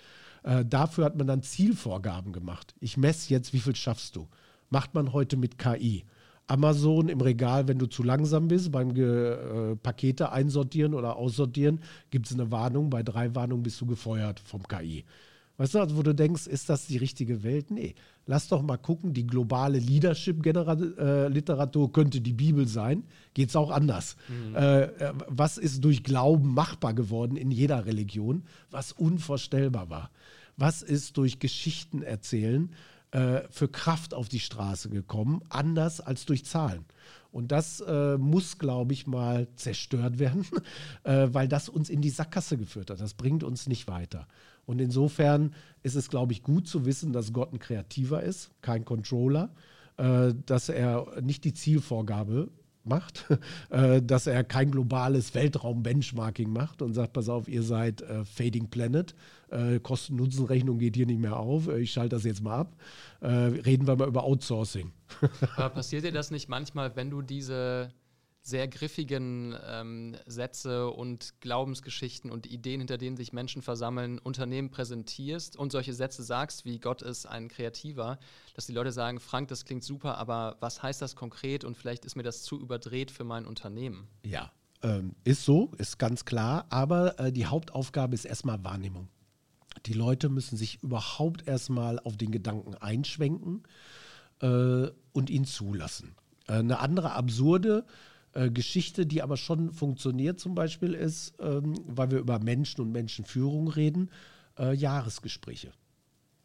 Äh, 0.42 0.64
dafür 0.64 1.04
hat 1.04 1.16
man 1.16 1.26
dann 1.26 1.42
Zielvorgaben 1.42 2.32
gemacht. 2.32 2.74
Ich 2.80 2.96
messe 2.96 3.30
jetzt, 3.30 3.52
wie 3.52 3.60
viel 3.60 3.76
schaffst 3.76 4.16
du 4.16 4.26
macht 4.70 4.94
man 4.94 5.12
heute 5.12 5.36
mit 5.36 5.58
KI. 5.58 6.04
Amazon 6.46 7.08
im 7.08 7.20
Regal, 7.20 7.68
wenn 7.68 7.78
du 7.78 7.86
zu 7.86 8.02
langsam 8.02 8.48
bist, 8.48 8.72
beim 8.72 8.92
Ge 8.92 9.34
äh, 9.34 9.76
Pakete 9.76 10.32
einsortieren 10.32 10.94
oder 10.94 11.16
aussortieren, 11.16 11.80
gibt 12.10 12.26
es 12.26 12.32
eine 12.32 12.50
Warnung. 12.50 12.90
Bei 12.90 13.04
drei 13.04 13.34
Warnungen 13.36 13.62
bist 13.62 13.80
du 13.80 13.86
gefeuert 13.86 14.40
vom 14.40 14.64
KI. 14.64 15.04
Weißt 15.58 15.74
du, 15.74 15.78
also 15.78 15.96
wo 15.96 16.02
du 16.02 16.14
denkst, 16.14 16.46
ist 16.46 16.70
das 16.70 16.86
die 16.86 16.96
richtige 16.96 17.42
Welt? 17.42 17.70
Nee. 17.70 17.94
Lass 18.26 18.48
doch 18.48 18.62
mal 18.62 18.78
gucken, 18.78 19.12
die 19.12 19.26
globale 19.26 19.78
Leadership-Literatur 19.78 21.86
äh, 21.86 21.92
könnte 21.92 22.20
die 22.20 22.32
Bibel 22.32 22.66
sein. 22.66 23.04
Geht 23.34 23.50
es 23.50 23.56
auch 23.56 23.70
anders? 23.70 24.16
Mhm. 24.28 24.56
Äh, 24.56 24.82
äh, 24.84 25.12
was 25.28 25.58
ist 25.58 25.84
durch 25.84 26.02
Glauben 26.02 26.54
machbar 26.54 26.94
geworden 26.94 27.36
in 27.36 27.50
jeder 27.50 27.84
Religion, 27.84 28.44
was 28.70 28.92
unvorstellbar 28.92 29.90
war? 29.90 30.10
Was 30.56 30.82
ist 30.82 31.18
durch 31.18 31.38
Geschichten 31.38 32.02
erzählen 32.02 32.70
äh, 33.12 33.42
für 33.50 33.68
Kraft 33.68 34.14
auf 34.14 34.28
die 34.28 34.40
Straße 34.40 34.88
gekommen, 34.88 35.42
anders 35.48 36.00
als 36.00 36.26
durch 36.26 36.44
Zahlen. 36.44 36.84
Und 37.32 37.52
das 37.52 37.80
äh, 37.80 38.18
muss, 38.18 38.58
glaube 38.58 38.92
ich, 38.92 39.06
mal 39.06 39.48
zerstört 39.54 40.18
werden, 40.18 40.46
äh, 41.04 41.28
weil 41.30 41.48
das 41.48 41.68
uns 41.68 41.90
in 41.90 42.00
die 42.00 42.10
Sackgasse 42.10 42.56
geführt 42.56 42.90
hat. 42.90 43.00
Das 43.00 43.14
bringt 43.14 43.44
uns 43.44 43.66
nicht 43.66 43.88
weiter. 43.88 44.26
Und 44.66 44.80
insofern 44.80 45.54
ist 45.82 45.94
es, 45.94 46.08
glaube 46.08 46.32
ich, 46.32 46.42
gut 46.42 46.66
zu 46.68 46.86
wissen, 46.86 47.12
dass 47.12 47.32
Gott 47.32 47.52
ein 47.52 47.58
Kreativer 47.58 48.22
ist, 48.22 48.50
kein 48.62 48.84
Controller, 48.84 49.50
äh, 49.96 50.32
dass 50.46 50.68
er 50.68 51.20
nicht 51.20 51.44
die 51.44 51.54
Zielvorgabe 51.54 52.50
macht, 52.84 53.26
äh, 53.70 54.02
dass 54.02 54.26
er 54.26 54.44
kein 54.44 54.70
globales 54.70 55.34
Weltraum-Benchmarking 55.34 56.52
macht 56.52 56.82
und 56.82 56.94
sagt, 56.94 57.12
pass 57.12 57.28
auf, 57.28 57.48
ihr 57.48 57.62
seid 57.62 58.02
äh, 58.02 58.24
Fading 58.24 58.68
Planet, 58.68 59.14
äh, 59.50 59.78
Kosten-Nutzen-Rechnung 59.80 60.78
geht 60.78 60.96
hier 60.96 61.06
nicht 61.06 61.20
mehr 61.20 61.36
auf, 61.36 61.68
ich 61.68 61.92
schalte 61.92 62.16
das 62.16 62.24
jetzt 62.24 62.42
mal 62.42 62.60
ab. 62.60 62.76
Reden 63.22 63.86
wir 63.86 63.96
mal 63.96 64.08
über 64.08 64.24
Outsourcing. 64.24 64.92
Aber 65.56 65.68
passiert 65.68 66.04
dir 66.04 66.12
das 66.12 66.30
nicht 66.30 66.48
manchmal, 66.48 66.96
wenn 66.96 67.10
du 67.10 67.20
diese 67.20 67.92
sehr 68.42 68.68
griffigen 68.68 69.56
ähm, 69.66 70.16
Sätze 70.26 70.88
und 70.88 71.40
Glaubensgeschichten 71.40 72.30
und 72.30 72.46
Ideen, 72.46 72.80
hinter 72.80 72.98
denen 72.98 73.16
sich 73.16 73.32
Menschen 73.32 73.62
versammeln, 73.62 74.18
Unternehmen 74.18 74.70
präsentierst 74.70 75.56
und 75.56 75.72
solche 75.72 75.92
Sätze 75.92 76.22
sagst, 76.22 76.64
wie 76.64 76.78
Gott 76.78 77.02
ist 77.02 77.26
ein 77.26 77.48
Kreativer, 77.48 78.18
dass 78.54 78.66
die 78.66 78.72
Leute 78.72 78.92
sagen, 78.92 79.20
Frank, 79.20 79.48
das 79.48 79.64
klingt 79.64 79.84
super, 79.84 80.16
aber 80.18 80.56
was 80.60 80.82
heißt 80.82 81.02
das 81.02 81.16
konkret 81.16 81.64
und 81.64 81.76
vielleicht 81.76 82.04
ist 82.04 82.16
mir 82.16 82.22
das 82.22 82.42
zu 82.42 82.58
überdreht 82.58 83.10
für 83.10 83.24
mein 83.24 83.44
Unternehmen? 83.44 84.08
Ja, 84.24 84.50
ähm, 84.82 85.14
ist 85.24 85.44
so, 85.44 85.72
ist 85.76 85.98
ganz 85.98 86.24
klar, 86.24 86.66
aber 86.70 87.18
äh, 87.20 87.32
die 87.32 87.46
Hauptaufgabe 87.46 88.14
ist 88.14 88.24
erstmal 88.24 88.64
Wahrnehmung. 88.64 89.08
Die 89.86 89.92
Leute 89.92 90.28
müssen 90.28 90.56
sich 90.56 90.82
überhaupt 90.82 91.46
erstmal 91.46 91.98
auf 92.00 92.16
den 92.16 92.30
Gedanken 92.30 92.74
einschwenken 92.74 93.62
äh, 94.40 94.88
und 95.12 95.30
ihn 95.30 95.44
zulassen. 95.44 96.14
Äh, 96.48 96.54
eine 96.54 96.78
andere 96.78 97.12
absurde 97.12 97.84
äh, 98.32 98.50
Geschichte, 98.50 99.06
die 99.06 99.22
aber 99.22 99.36
schon 99.36 99.72
funktioniert 99.72 100.38
zum 100.38 100.54
Beispiel 100.54 100.94
ist, 100.94 101.34
ähm, 101.40 101.74
weil 101.86 102.10
wir 102.10 102.18
über 102.18 102.38
Menschen 102.38 102.80
und 102.80 102.92
Menschenführung 102.92 103.68
reden, 103.68 104.10
äh, 104.58 104.74
Jahresgespräche. 104.74 105.72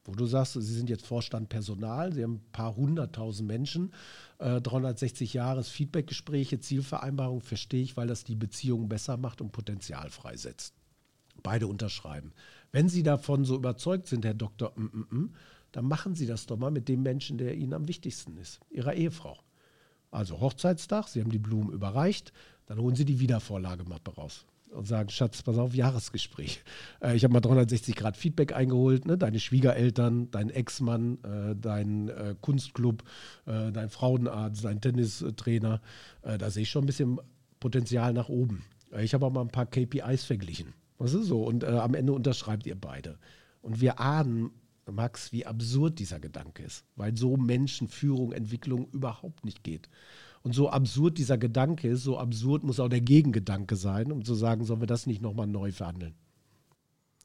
Wo 0.06 0.14
du 0.14 0.26
sagst, 0.28 0.54
Sie 0.54 0.62
sind 0.62 0.90
jetzt 0.90 1.06
Vorstand 1.06 1.50
Personal, 1.50 2.14
Sie 2.14 2.24
haben 2.24 2.36
ein 2.36 2.52
paar 2.52 2.76
hunderttausend 2.76 3.48
Menschen, 3.48 3.92
äh, 4.38 4.62
360 4.62 5.34
Jahres 5.34 5.70
Feedbackgespräche, 5.70 6.60
Zielvereinbarung, 6.60 7.42
verstehe 7.42 7.82
ich, 7.82 7.98
weil 7.98 8.08
das 8.08 8.24
die 8.24 8.36
Beziehung 8.36 8.88
besser 8.88 9.18
macht 9.18 9.42
und 9.42 9.52
Potenzial 9.52 10.10
freisetzt. 10.10 10.76
Beide 11.42 11.68
unterschreiben. 11.68 12.34
Wenn 12.72 12.88
Sie 12.88 13.04
davon 13.04 13.46
so 13.46 13.56
überzeugt 13.56 14.08
sind, 14.08 14.26
Herr 14.26 14.34
Doktor, 14.34 14.74
mm, 14.76 14.84
mm, 14.84 15.08
mm, 15.18 15.34
dann 15.72 15.86
machen 15.86 16.16
Sie 16.16 16.26
das 16.26 16.46
doch 16.46 16.58
mal 16.58 16.72
mit 16.72 16.88
dem 16.88 17.02
Menschen, 17.04 17.38
der 17.38 17.56
Ihnen 17.56 17.74
am 17.74 17.88
wichtigsten 17.88 18.38
ist, 18.38 18.60
Ihrer 18.70 18.94
Ehefrau. 18.94 19.38
Also 20.16 20.40
Hochzeitstag, 20.40 21.08
Sie 21.10 21.22
haben 21.22 21.32
die 21.32 21.40
Blumen 21.40 21.72
überreicht, 21.72 22.32
dann 22.68 22.80
holen 22.80 22.96
Sie 22.96 23.06
die 23.06 23.20
Wiedervorlagemappe 23.20 24.16
raus 24.16 24.46
und 24.72 24.88
sagen, 24.88 25.10
Schatz, 25.10 25.42
pass 25.42 25.58
auf, 25.58 25.74
Jahresgespräch. 25.74 26.64
Äh, 27.02 27.16
ich 27.16 27.24
habe 27.24 27.34
mal 27.34 27.42
360 27.42 27.96
Grad 27.96 28.18
Feedback 28.18 28.54
eingeholt, 28.54 29.06
ne? 29.06 29.18
deine 29.18 29.40
Schwiegereltern, 29.40 30.32
dein 30.32 30.50
Ex-Mann, 30.50 31.18
äh, 31.24 31.56
dein 31.56 32.10
äh, 32.10 32.36
Kunstclub, 32.40 33.04
äh, 33.46 33.72
dein 33.72 33.90
Frauenarzt, 33.90 34.64
dein 34.64 34.82
Tennistrainer. 34.82 35.82
Äh, 36.22 36.38
da 36.38 36.50
sehe 36.50 36.64
ich 36.64 36.70
schon 36.70 36.84
ein 36.84 36.88
bisschen 36.88 37.20
Potenzial 37.60 38.14
nach 38.14 38.30
oben. 38.30 38.64
Äh, 38.92 39.04
ich 39.04 39.14
habe 39.14 39.26
auch 39.26 39.32
mal 39.32 39.42
ein 39.42 39.50
paar 39.50 39.66
KPIs 39.66 40.24
verglichen. 40.24 40.74
Was 40.98 41.14
ist 41.14 41.28
so? 41.28 41.44
Und 41.44 41.66
am 41.66 41.94
Ende 41.94 42.14
unterschreibt 42.14 42.66
ihr 42.66 42.76
beide. 42.76 43.18
Und 43.62 43.82
wir 43.82 44.00
ahnen 44.00 44.52
Max, 44.92 45.32
wie 45.32 45.46
absurd 45.46 46.00
dieser 46.00 46.20
Gedanke 46.20 46.64
ist, 46.64 46.84
weil 46.96 47.18
so 47.18 47.38
Menschenführung, 47.38 48.32
Entwicklung 48.32 48.88
überhaupt 48.92 49.46
nicht 49.46 49.64
geht. 49.64 49.90
Und 50.44 50.54
so 50.54 50.70
absurd 50.70 51.18
dieser 51.18 51.38
Gedanke 51.38 51.88
ist, 51.88 52.04
so 52.04 52.20
absurd 52.20 52.64
muss 52.64 52.80
auch 52.80 52.90
der 52.90 53.02
Gegengedanke 53.02 53.76
sein, 53.76 54.12
um 54.12 54.24
zu 54.24 54.36
sagen, 54.36 54.64
sollen 54.64 54.82
wir 54.82 54.88
das 54.88 55.08
nicht 55.08 55.22
nochmal 55.22 55.48
neu 55.48 55.72
verhandeln. 55.72 56.14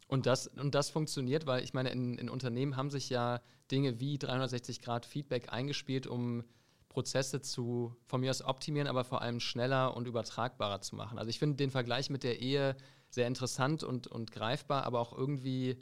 Und 0.09 0.27
das, 0.27 0.49
und 0.49 0.75
das 0.75 0.91
funktioniert, 0.91 1.47
weil 1.47 1.63
ich 1.63 1.75
meine, 1.75 1.91
in, 1.91 2.19
in 2.19 2.29
Unternehmen 2.29 2.77
haben 2.77 2.91
sich 2.91 3.11
ja 3.11 3.41
Dinge 3.71 4.01
wie 4.01 4.19
360 4.19 4.81
Grad 4.81 5.07
Feedback 5.07 5.53
eingespielt, 5.53 6.07
um 6.07 6.43
Prozesse 6.89 7.41
zu 7.41 7.95
von 8.07 8.21
mir 8.21 8.31
aus 8.31 8.43
optimieren, 8.43 8.89
aber 8.89 9.05
vor 9.05 9.23
allem 9.23 9.39
schneller 9.39 9.97
und 9.97 10.09
übertragbarer 10.09 10.81
zu 10.81 10.97
machen. 10.97 11.19
Also 11.19 11.31
ich 11.31 11.39
finde 11.39 11.57
den 11.57 11.71
Vergleich 11.71 12.11
mit 12.11 12.25
der 12.25 12.41
Ehe 12.41 12.75
sehr 13.09 13.27
interessant 13.27 13.85
und, 13.85 14.07
und 14.07 14.33
greifbar, 14.33 14.85
aber 14.85 14.99
auch 14.99 15.17
irgendwie 15.17 15.79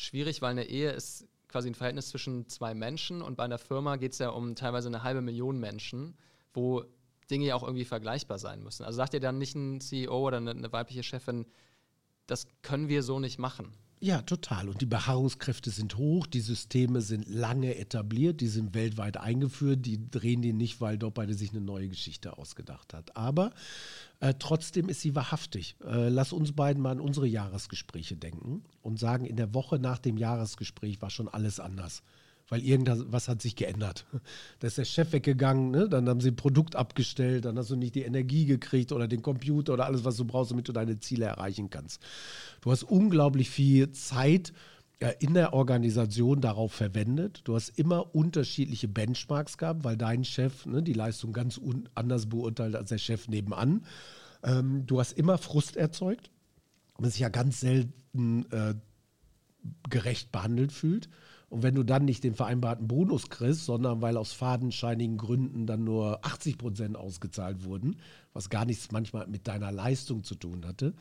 schwierig, 0.00 0.42
weil 0.42 0.52
eine 0.52 0.64
Ehe 0.64 0.90
ist 0.90 1.26
quasi 1.48 1.68
ein 1.68 1.74
Verhältnis 1.74 2.08
zwischen 2.08 2.48
zwei 2.48 2.74
Menschen 2.74 3.22
und 3.22 3.36
bei 3.36 3.44
einer 3.44 3.58
Firma 3.58 3.96
geht 3.96 4.12
es 4.12 4.18
ja 4.18 4.30
um 4.30 4.54
teilweise 4.54 4.88
eine 4.88 5.02
halbe 5.02 5.20
Million 5.20 5.58
Menschen, 5.58 6.16
wo 6.54 6.84
Dinge 7.30 7.46
ja 7.46 7.54
auch 7.54 7.62
irgendwie 7.62 7.84
vergleichbar 7.84 8.38
sein 8.38 8.62
müssen. 8.62 8.84
Also 8.84 8.96
sagt 8.96 9.14
ihr 9.14 9.20
dann 9.20 9.38
nicht 9.38 9.54
ein 9.54 9.80
CEO 9.80 10.26
oder 10.26 10.38
eine, 10.38 10.50
eine 10.50 10.72
weibliche 10.72 11.02
Chefin, 11.02 11.46
das 12.26 12.46
können 12.62 12.88
wir 12.88 13.02
so 13.02 13.18
nicht 13.18 13.38
machen. 13.38 13.72
Ja, 14.02 14.22
total. 14.22 14.70
Und 14.70 14.80
die 14.80 14.86
Beharrungskräfte 14.86 15.68
sind 15.68 15.98
hoch, 15.98 16.26
die 16.26 16.40
Systeme 16.40 17.02
sind 17.02 17.28
lange 17.28 17.76
etabliert, 17.76 18.40
die 18.40 18.48
sind 18.48 18.72
weltweit 18.72 19.18
eingeführt, 19.18 19.84
die 19.84 20.10
drehen 20.10 20.40
die 20.40 20.54
nicht, 20.54 20.80
weil 20.80 20.96
dort 20.96 21.18
sich 21.34 21.50
eine 21.50 21.60
neue 21.60 21.90
Geschichte 21.90 22.38
ausgedacht 22.38 22.94
hat. 22.94 23.14
Aber 23.14 23.52
äh, 24.20 24.32
trotzdem 24.38 24.88
ist 24.88 25.02
sie 25.02 25.14
wahrhaftig. 25.14 25.76
Äh, 25.84 26.08
lass 26.08 26.32
uns 26.32 26.52
beiden 26.52 26.82
mal 26.82 26.92
an 26.92 27.00
unsere 27.00 27.26
Jahresgespräche 27.26 28.16
denken 28.16 28.64
und 28.80 28.98
sagen, 28.98 29.26
in 29.26 29.36
der 29.36 29.52
Woche 29.52 29.78
nach 29.78 29.98
dem 29.98 30.16
Jahresgespräch 30.16 31.02
war 31.02 31.10
schon 31.10 31.28
alles 31.28 31.60
anders 31.60 32.02
weil 32.50 32.62
irgendwas 32.62 33.28
hat 33.28 33.40
sich 33.40 33.56
geändert. 33.56 34.04
Da 34.58 34.66
ist 34.66 34.76
der 34.76 34.84
Chef 34.84 35.12
weggegangen, 35.12 35.70
ne? 35.70 35.88
dann 35.88 36.08
haben 36.08 36.20
sie 36.20 36.32
ein 36.32 36.36
Produkt 36.36 36.76
abgestellt, 36.76 37.46
dann 37.46 37.56
hast 37.56 37.70
du 37.70 37.76
nicht 37.76 37.94
die 37.94 38.02
Energie 38.02 38.44
gekriegt 38.44 38.92
oder 38.92 39.08
den 39.08 39.22
Computer 39.22 39.72
oder 39.72 39.86
alles, 39.86 40.04
was 40.04 40.16
du 40.16 40.26
brauchst, 40.26 40.50
damit 40.50 40.68
du 40.68 40.72
deine 40.72 40.98
Ziele 40.98 41.24
erreichen 41.24 41.70
kannst. 41.70 42.02
Du 42.60 42.70
hast 42.70 42.82
unglaublich 42.82 43.48
viel 43.48 43.92
Zeit 43.92 44.52
in 45.18 45.32
der 45.32 45.54
Organisation 45.54 46.42
darauf 46.42 46.72
verwendet. 46.72 47.40
Du 47.44 47.54
hast 47.54 47.70
immer 47.70 48.14
unterschiedliche 48.14 48.86
Benchmarks 48.86 49.56
gehabt, 49.56 49.82
weil 49.82 49.96
dein 49.96 50.24
Chef 50.24 50.66
ne, 50.66 50.82
die 50.82 50.92
Leistung 50.92 51.32
ganz 51.32 51.58
anders 51.94 52.28
beurteilt 52.28 52.76
als 52.76 52.90
der 52.90 52.98
Chef 52.98 53.26
nebenan. 53.26 53.86
Ähm, 54.42 54.84
du 54.86 55.00
hast 55.00 55.12
immer 55.12 55.38
Frust 55.38 55.76
erzeugt, 55.76 56.30
man 56.98 57.10
sich 57.10 57.20
ja 57.20 57.30
ganz 57.30 57.60
selten 57.60 58.44
äh, 58.50 58.74
gerecht 59.88 60.32
behandelt 60.32 60.72
fühlt. 60.72 61.08
Und 61.50 61.64
wenn 61.64 61.74
du 61.74 61.82
dann 61.82 62.04
nicht 62.04 62.22
den 62.22 62.34
vereinbarten 62.36 62.86
Bonus 62.86 63.28
kriegst, 63.28 63.64
sondern 63.64 64.00
weil 64.00 64.16
aus 64.16 64.32
fadenscheinigen 64.32 65.18
Gründen 65.18 65.66
dann 65.66 65.82
nur 65.82 66.24
80 66.24 66.56
Prozent 66.58 66.96
ausgezahlt 66.96 67.64
wurden, 67.64 67.96
was 68.32 68.50
gar 68.50 68.64
nichts 68.64 68.92
manchmal 68.92 69.26
mit 69.26 69.48
deiner 69.48 69.72
Leistung 69.72 70.22
zu 70.22 70.36
tun 70.36 70.64
hatte, 70.64 70.94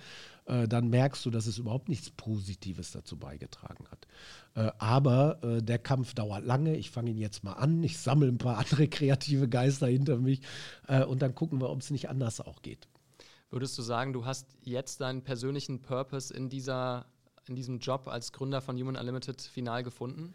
äh, 0.46 0.68
dann 0.68 0.90
merkst 0.90 1.24
du, 1.24 1.30
dass 1.30 1.46
es 1.46 1.60
überhaupt 1.60 1.88
nichts 1.88 2.10
Positives 2.10 2.92
dazu 2.92 3.16
beigetragen 3.16 3.86
hat. 3.92 4.08
Äh, 4.56 4.72
aber 4.80 5.44
äh, 5.44 5.62
der 5.62 5.78
Kampf 5.78 6.16
dauert 6.16 6.44
lange. 6.44 6.76
Ich 6.76 6.90
fange 6.90 7.12
ihn 7.12 7.20
jetzt 7.20 7.44
mal 7.44 7.54
an. 7.54 7.84
Ich 7.84 8.00
sammle 8.00 8.28
ein 8.28 8.40
paar 8.40 8.58
andere 8.58 8.88
kreative 8.88 9.48
Geister 9.48 9.86
hinter 9.86 10.18
mich 10.18 10.42
äh, 10.88 11.04
und 11.04 11.22
dann 11.22 11.36
gucken 11.36 11.62
wir, 11.62 11.70
ob 11.70 11.82
es 11.82 11.92
nicht 11.92 12.10
anders 12.10 12.42
auch 12.42 12.64
geht. 12.64 12.88
Würdest 13.52 13.78
du 13.78 13.84
sagen, 13.84 14.14
du 14.14 14.26
hast 14.26 14.48
jetzt 14.64 15.02
deinen 15.02 15.24
persönlichen 15.24 15.84
Purpose 15.84 16.34
in 16.34 16.50
dieser 16.50 17.06
in 17.50 17.56
diesem 17.56 17.80
Job 17.80 18.08
als 18.08 18.32
Gründer 18.32 18.62
von 18.62 18.78
Human 18.78 18.96
Unlimited 18.96 19.42
final 19.42 19.84
gefunden? 19.84 20.34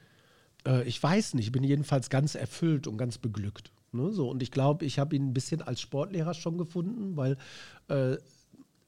Äh, 0.66 0.86
ich 0.86 1.02
weiß 1.02 1.34
nicht, 1.34 1.46
ich 1.46 1.52
bin 1.52 1.64
jedenfalls 1.64 2.10
ganz 2.10 2.34
erfüllt 2.34 2.86
und 2.86 2.98
ganz 2.98 3.18
beglückt. 3.18 3.72
Ne? 3.92 4.02
Und 4.02 4.42
ich 4.42 4.50
glaube, 4.50 4.84
ich 4.84 4.98
habe 4.98 5.16
ihn 5.16 5.28
ein 5.28 5.34
bisschen 5.34 5.62
als 5.62 5.80
Sportlehrer 5.80 6.34
schon 6.34 6.58
gefunden, 6.58 7.16
weil 7.16 7.36
äh, 7.88 8.16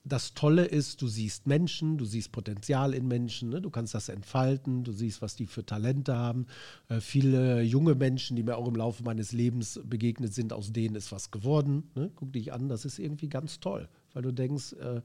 das 0.05 0.35
Tolle 0.35 0.65
ist, 0.65 1.03
du 1.03 1.09
siehst 1.09 1.47
Menschen, 1.47 1.99
du 1.99 2.05
siehst 2.05 2.31
Potenzial 2.31 2.95
in 2.95 3.09
Menschen, 3.09 3.49
ne? 3.49 3.61
du 3.61 3.71
kannst 3.71 3.95
das 3.95 4.09
entfalten, 4.09 4.85
du 4.85 4.93
siehst, 4.93 5.21
was 5.21 5.35
die 5.35 5.47
für 5.47 5.67
Talente 5.67 6.17
haben. 6.17 6.47
Äh, 6.89 7.01
viele 7.01 7.63
junge 7.63 7.95
Menschen, 7.95 8.37
die 8.37 8.43
mir 8.43 8.57
auch 8.57 8.69
im 8.69 8.77
Laufe 8.77 9.03
meines 9.03 9.33
Lebens 9.33 9.81
begegnet 9.85 10.33
sind, 10.33 10.53
aus 10.53 10.73
denen 10.73 10.95
ist 10.95 11.11
was 11.13 11.31
geworden. 11.31 11.91
Ne? 11.95 12.11
Guck 12.15 12.33
dich 12.33 12.53
an, 12.53 12.69
das 12.69 12.85
ist 12.85 12.99
irgendwie 12.99 13.29
ganz 13.29 13.59
toll, 13.59 13.89
weil 14.17 14.23
du 14.23 14.33
denkst, 14.33 14.73
äh, 14.73 15.03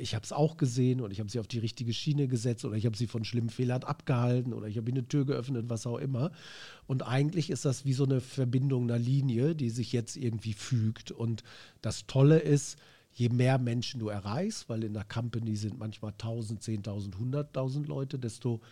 ich 0.00 0.14
habe 0.14 0.24
es 0.24 0.32
auch 0.32 0.56
gesehen 0.56 1.02
und 1.02 1.10
ich 1.10 1.20
habe 1.20 1.30
sie 1.30 1.38
auf 1.38 1.46
die 1.46 1.58
richtige 1.58 1.92
Schiene 1.92 2.26
gesetzt 2.26 2.64
oder 2.64 2.74
ich 2.74 2.86
habe 2.86 2.96
sie 2.96 3.06
von 3.06 3.22
schlimmen 3.22 3.50
Fehlern 3.50 3.82
abgehalten 3.84 4.54
oder 4.54 4.66
ich 4.66 4.78
habe 4.78 4.90
eine 4.90 5.06
Tür 5.06 5.26
geöffnet, 5.26 5.66
was 5.68 5.86
auch 5.86 5.98
immer. 5.98 6.32
Und 6.86 7.06
eigentlich 7.06 7.50
ist 7.50 7.66
das 7.66 7.84
wie 7.84 7.92
so 7.92 8.04
eine 8.04 8.22
Verbindung 8.22 8.84
einer 8.84 8.98
Linie, 8.98 9.54
die 9.54 9.68
sich 9.68 9.92
jetzt 9.92 10.16
irgendwie 10.16 10.54
fügt. 10.54 11.10
Und 11.10 11.44
das 11.82 12.06
Tolle 12.06 12.38
ist, 12.38 12.78
je 13.12 13.28
mehr 13.28 13.58
Menschen 13.58 14.00
du 14.00 14.08
erreichst, 14.08 14.70
weil 14.70 14.84
in 14.84 14.94
der 14.94 15.04
Company 15.04 15.54
sind 15.56 15.78
manchmal 15.78 16.12
1000, 16.12 16.62
10.000, 16.62 17.12
100.000 17.12 17.86
Leute, 17.86 18.18
desto 18.18 18.62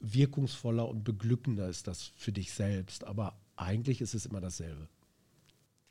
wirkungsvoller 0.00 0.88
und 0.88 1.04
beglückender 1.04 1.68
ist 1.68 1.86
das 1.86 2.10
für 2.16 2.32
dich 2.32 2.52
selbst. 2.52 3.04
Aber 3.04 3.38
eigentlich 3.54 4.00
ist 4.00 4.14
es 4.14 4.26
immer 4.26 4.40
dasselbe. 4.40 4.88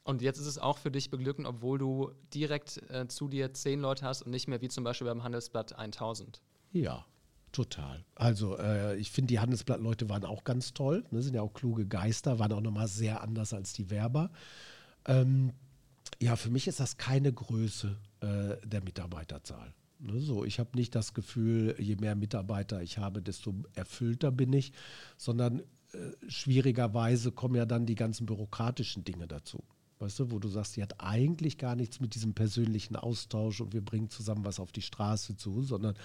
Und 0.10 0.24
jetzt 0.24 0.40
ist 0.40 0.48
es 0.48 0.58
auch 0.58 0.80
für 0.80 0.90
dich 0.90 1.12
beglückend, 1.12 1.46
obwohl 1.46 1.78
du 1.78 2.10
direkt 2.34 2.82
äh, 2.90 3.08
zu 3.08 3.28
dir 3.28 3.54
zehn 3.54 3.80
Leute 3.80 4.06
hast 4.06 4.24
und 4.24 4.32
nicht 4.32 4.48
mehr 4.48 4.60
wie 4.60 4.68
zum 4.68 4.84
Beispiel 4.84 5.06
beim 5.06 5.24
Handelsblatt 5.24 5.78
1000. 5.78 6.42
Ja, 6.72 7.06
total. 7.52 8.04
Also 8.16 8.58
äh, 8.58 8.98
ich 8.98 9.12
finde, 9.12 9.28
die 9.28 9.40
Handelsblatt-Leute 9.40 10.10
waren 10.10 10.26
auch 10.26 10.46
ganz 10.46 10.74
toll. 10.74 11.04
Ne, 11.12 11.22
sind 11.22 11.36
ja 11.36 11.44
auch 11.44 11.54
kluge 11.54 11.86
Geister, 11.86 12.40
waren 12.40 12.52
auch 12.54 12.62
nochmal 12.62 12.88
sehr 12.88 13.22
anders 13.22 13.54
als 13.54 13.72
die 13.74 13.92
Werber. 13.92 14.32
Ähm, 15.06 15.54
ja, 16.20 16.36
für 16.38 16.50
mich 16.50 16.68
ist 16.68 16.80
das 16.80 16.98
keine 16.98 17.32
Größe 17.32 17.96
äh, 18.22 18.68
der 18.68 18.84
Mitarbeiterzahl. 18.84 19.76
Ne, 20.00 20.20
so, 20.20 20.44
ich 20.44 20.60
habe 20.60 20.72
nicht 20.74 20.96
das 20.96 21.14
Gefühl, 21.14 21.76
je 21.78 21.98
mehr 21.98 22.16
Mitarbeiter 22.16 22.82
ich 22.82 22.98
habe, 22.98 23.22
desto 23.22 23.54
erfüllter 23.76 24.32
bin 24.32 24.54
ich, 24.54 24.72
sondern 25.18 25.60
äh, 25.60 25.98
schwierigerweise 26.28 27.32
kommen 27.32 27.54
ja 27.54 27.68
dann 27.68 27.86
die 27.86 27.94
ganzen 27.94 28.26
bürokratischen 28.26 29.04
Dinge 29.04 29.28
dazu. 29.28 29.64
Weißt 30.02 30.18
du, 30.18 30.32
wo 30.32 30.40
du 30.40 30.48
sagst, 30.48 30.78
die 30.78 30.82
hat 30.82 30.96
eigentlich 31.00 31.58
gar 31.58 31.76
nichts 31.76 32.00
mit 32.00 32.16
diesem 32.16 32.34
persönlichen 32.34 32.96
Austausch 32.96 33.60
und 33.60 33.74
wir 33.74 33.84
bringen 33.84 34.10
zusammen 34.10 34.46
was 34.46 34.62
auf 34.62 34.72
die 34.72 34.82
Straße 34.82 35.36
zu, 35.36 35.62
sondern 35.62 35.96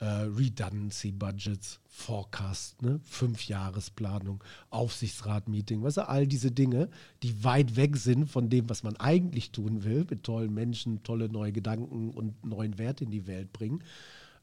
äh, 0.00 0.06
Redundancy 0.06 1.12
Budgets, 1.12 1.78
Forecast, 1.86 2.80
ne? 2.80 3.00
Fünfjahresplanung, 3.04 4.42
Aufsichtsrat-Meeting, 4.70 5.82
weißt 5.82 5.98
du, 5.98 6.08
all 6.08 6.26
diese 6.26 6.52
Dinge, 6.52 6.88
die 7.22 7.44
weit 7.44 7.76
weg 7.76 7.98
sind 7.98 8.30
von 8.30 8.48
dem, 8.48 8.70
was 8.70 8.82
man 8.82 8.96
eigentlich 8.96 9.50
tun 9.50 9.84
will, 9.84 10.06
mit 10.08 10.22
tollen 10.22 10.54
Menschen, 10.54 11.02
tolle 11.02 11.28
neue 11.28 11.52
Gedanken 11.52 12.12
und 12.12 12.42
neuen 12.46 12.78
Wert 12.78 13.02
in 13.02 13.10
die 13.10 13.26
Welt 13.26 13.52
bringen. 13.52 13.84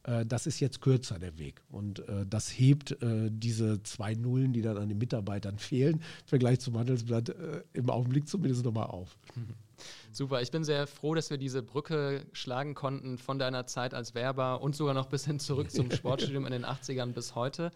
Äh, 0.03 0.25
das 0.25 0.47
ist 0.47 0.59
jetzt 0.59 0.81
kürzer 0.81 1.19
der 1.19 1.37
Weg. 1.37 1.61
Und 1.69 2.07
äh, 2.07 2.25
das 2.27 2.49
hebt 2.49 3.01
äh, 3.01 3.29
diese 3.31 3.83
zwei 3.83 4.13
Nullen, 4.15 4.53
die 4.53 4.61
dann 4.61 4.77
an 4.77 4.89
den 4.89 4.97
Mitarbeitern 4.97 5.57
fehlen, 5.57 5.95
im 5.95 6.27
Vergleich 6.27 6.59
zum 6.59 6.77
Handelsblatt 6.77 7.33
im 7.73 7.89
Augenblick 7.89 8.27
zumindest 8.27 8.65
nochmal 8.65 8.87
auf. 8.87 9.17
Super, 10.11 10.41
ich 10.41 10.51
bin 10.51 10.63
sehr 10.63 10.85
froh, 10.87 11.15
dass 11.15 11.29
wir 11.29 11.37
diese 11.37 11.63
Brücke 11.63 12.25
schlagen 12.33 12.75
konnten 12.75 13.17
von 13.17 13.39
deiner 13.39 13.65
Zeit 13.65 13.93
als 13.93 14.13
Werber 14.13 14.61
und 14.61 14.75
sogar 14.75 14.93
noch 14.93 15.07
bis 15.07 15.25
hin 15.25 15.39
zurück 15.39 15.71
zum 15.71 15.89
Sportstudium 15.91 16.45
in 16.45 16.51
den 16.51 16.65
80ern 16.65 17.13
bis 17.13 17.33
heute. 17.33 17.71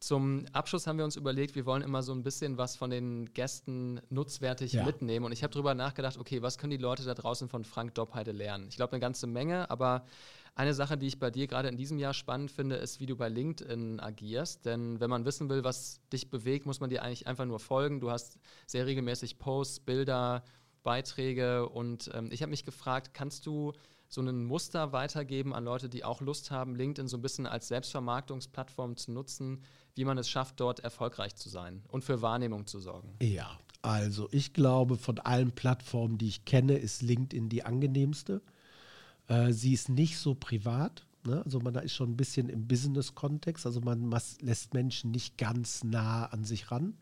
Zum 0.00 0.46
Abschluss 0.52 0.86
haben 0.86 0.98
wir 0.98 1.04
uns 1.04 1.16
überlegt, 1.16 1.56
wir 1.56 1.66
wollen 1.66 1.82
immer 1.82 2.04
so 2.04 2.12
ein 2.12 2.22
bisschen 2.22 2.56
was 2.56 2.76
von 2.76 2.90
den 2.90 3.32
Gästen 3.34 4.00
nutzwertig 4.10 4.74
ja. 4.74 4.84
mitnehmen. 4.84 5.26
Und 5.26 5.32
ich 5.32 5.42
habe 5.42 5.52
darüber 5.52 5.74
nachgedacht, 5.74 6.18
okay, 6.18 6.40
was 6.40 6.56
können 6.56 6.70
die 6.70 6.76
Leute 6.76 7.04
da 7.04 7.14
draußen 7.14 7.48
von 7.48 7.64
Frank 7.64 7.96
Doppheide 7.96 8.30
lernen? 8.30 8.66
Ich 8.68 8.76
glaube, 8.76 8.92
eine 8.92 9.00
ganze 9.00 9.26
Menge, 9.26 9.68
aber 9.70 10.04
eine 10.58 10.74
Sache, 10.74 10.98
die 10.98 11.06
ich 11.06 11.20
bei 11.20 11.30
dir 11.30 11.46
gerade 11.46 11.68
in 11.68 11.76
diesem 11.76 11.98
Jahr 11.98 12.12
spannend 12.12 12.50
finde, 12.50 12.76
ist, 12.76 12.98
wie 12.98 13.06
du 13.06 13.14
bei 13.14 13.28
LinkedIn 13.28 14.00
agierst. 14.00 14.66
Denn 14.66 14.98
wenn 14.98 15.08
man 15.08 15.24
wissen 15.24 15.48
will, 15.48 15.62
was 15.62 16.00
dich 16.12 16.30
bewegt, 16.30 16.66
muss 16.66 16.80
man 16.80 16.90
dir 16.90 17.02
eigentlich 17.02 17.28
einfach 17.28 17.44
nur 17.44 17.60
folgen. 17.60 18.00
Du 18.00 18.10
hast 18.10 18.40
sehr 18.66 18.84
regelmäßig 18.84 19.38
Posts, 19.38 19.80
Bilder, 19.80 20.42
Beiträge 20.82 21.68
und 21.68 22.10
ähm, 22.12 22.30
ich 22.32 22.42
habe 22.42 22.50
mich 22.50 22.64
gefragt, 22.64 23.14
kannst 23.14 23.46
du 23.46 23.72
so 24.08 24.20
ein 24.20 24.44
Muster 24.44 24.92
weitergeben 24.92 25.54
an 25.54 25.64
Leute, 25.64 25.88
die 25.88 26.02
auch 26.02 26.20
Lust 26.20 26.50
haben, 26.50 26.74
LinkedIn 26.74 27.06
so 27.06 27.18
ein 27.18 27.22
bisschen 27.22 27.46
als 27.46 27.68
Selbstvermarktungsplattform 27.68 28.96
zu 28.96 29.12
nutzen, 29.12 29.62
wie 29.94 30.04
man 30.04 30.18
es 30.18 30.28
schafft, 30.28 30.58
dort 30.58 30.80
erfolgreich 30.80 31.36
zu 31.36 31.48
sein 31.48 31.84
und 31.88 32.02
für 32.02 32.20
Wahrnehmung 32.20 32.66
zu 32.66 32.80
sorgen? 32.80 33.14
Ja, 33.22 33.58
also 33.82 34.28
ich 34.32 34.54
glaube, 34.54 34.96
von 34.96 35.20
allen 35.20 35.52
Plattformen, 35.52 36.18
die 36.18 36.28
ich 36.28 36.44
kenne, 36.46 36.78
ist 36.78 37.02
LinkedIn 37.02 37.48
die 37.48 37.64
angenehmste. 37.64 38.42
Äh, 39.28 39.52
sie 39.52 39.72
ist 39.72 39.88
nicht 39.88 40.18
so 40.18 40.34
privat. 40.34 41.06
Ne? 41.24 41.42
Also 41.44 41.60
man 41.60 41.74
da 41.74 41.80
ist 41.80 41.94
schon 41.94 42.10
ein 42.10 42.16
bisschen 42.16 42.48
im 42.48 42.66
Business-Kontext. 42.66 43.66
Also 43.66 43.80
man 43.80 44.10
lässt 44.40 44.74
Menschen 44.74 45.10
nicht 45.10 45.38
ganz 45.38 45.84
nah 45.84 46.26
an 46.26 46.44
sich 46.44 46.70
ran, 46.70 46.94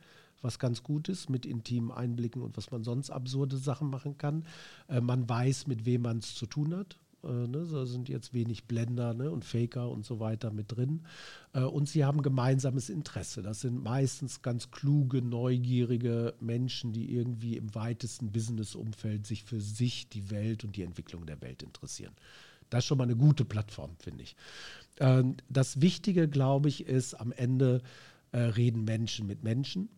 was 0.42 0.58
ganz 0.58 0.82
gut 0.82 1.08
ist, 1.08 1.30
mit 1.30 1.46
intimen 1.46 1.90
Einblicken 1.90 2.42
und 2.42 2.56
was 2.56 2.70
man 2.70 2.84
sonst 2.84 3.10
absurde 3.10 3.56
Sachen 3.56 3.88
machen 3.88 4.18
kann. 4.18 4.44
Äh, 4.88 5.00
man 5.00 5.28
weiß, 5.28 5.66
mit 5.66 5.86
wem 5.86 6.02
man 6.02 6.18
es 6.18 6.34
zu 6.34 6.46
tun 6.46 6.74
hat. 6.76 6.98
Äh, 7.22 7.48
ne, 7.48 7.66
da 7.70 7.86
sind 7.86 8.08
jetzt 8.08 8.34
wenig 8.34 8.64
Blender 8.64 9.14
ne, 9.14 9.30
und 9.30 9.44
Faker 9.44 9.90
und 9.90 10.04
so 10.04 10.20
weiter 10.20 10.50
mit 10.50 10.76
drin. 10.76 11.04
Äh, 11.52 11.60
und 11.62 11.88
sie 11.88 12.04
haben 12.04 12.22
gemeinsames 12.22 12.88
Interesse. 12.88 13.42
Das 13.42 13.60
sind 13.60 13.82
meistens 13.82 14.42
ganz 14.42 14.70
kluge, 14.70 15.22
neugierige 15.22 16.34
Menschen, 16.40 16.92
die 16.92 17.14
irgendwie 17.14 17.56
im 17.56 17.74
weitesten 17.74 18.32
Business-Umfeld 18.32 19.26
sich 19.26 19.44
für 19.44 19.60
sich, 19.60 20.08
die 20.08 20.30
Welt 20.30 20.64
und 20.64 20.76
die 20.76 20.82
Entwicklung 20.82 21.26
der 21.26 21.40
Welt 21.40 21.62
interessieren. 21.62 22.14
Das 22.70 22.80
ist 22.80 22.86
schon 22.86 22.98
mal 22.98 23.04
eine 23.04 23.16
gute 23.16 23.44
Plattform, 23.44 23.96
finde 23.98 24.24
ich. 24.24 24.36
Äh, 24.96 25.24
das 25.48 25.80
Wichtige, 25.80 26.28
glaube 26.28 26.68
ich, 26.68 26.86
ist 26.86 27.14
am 27.14 27.32
Ende 27.32 27.82
äh, 28.32 28.38
reden 28.38 28.84
Menschen 28.84 29.26
mit 29.26 29.42
Menschen. 29.42 29.88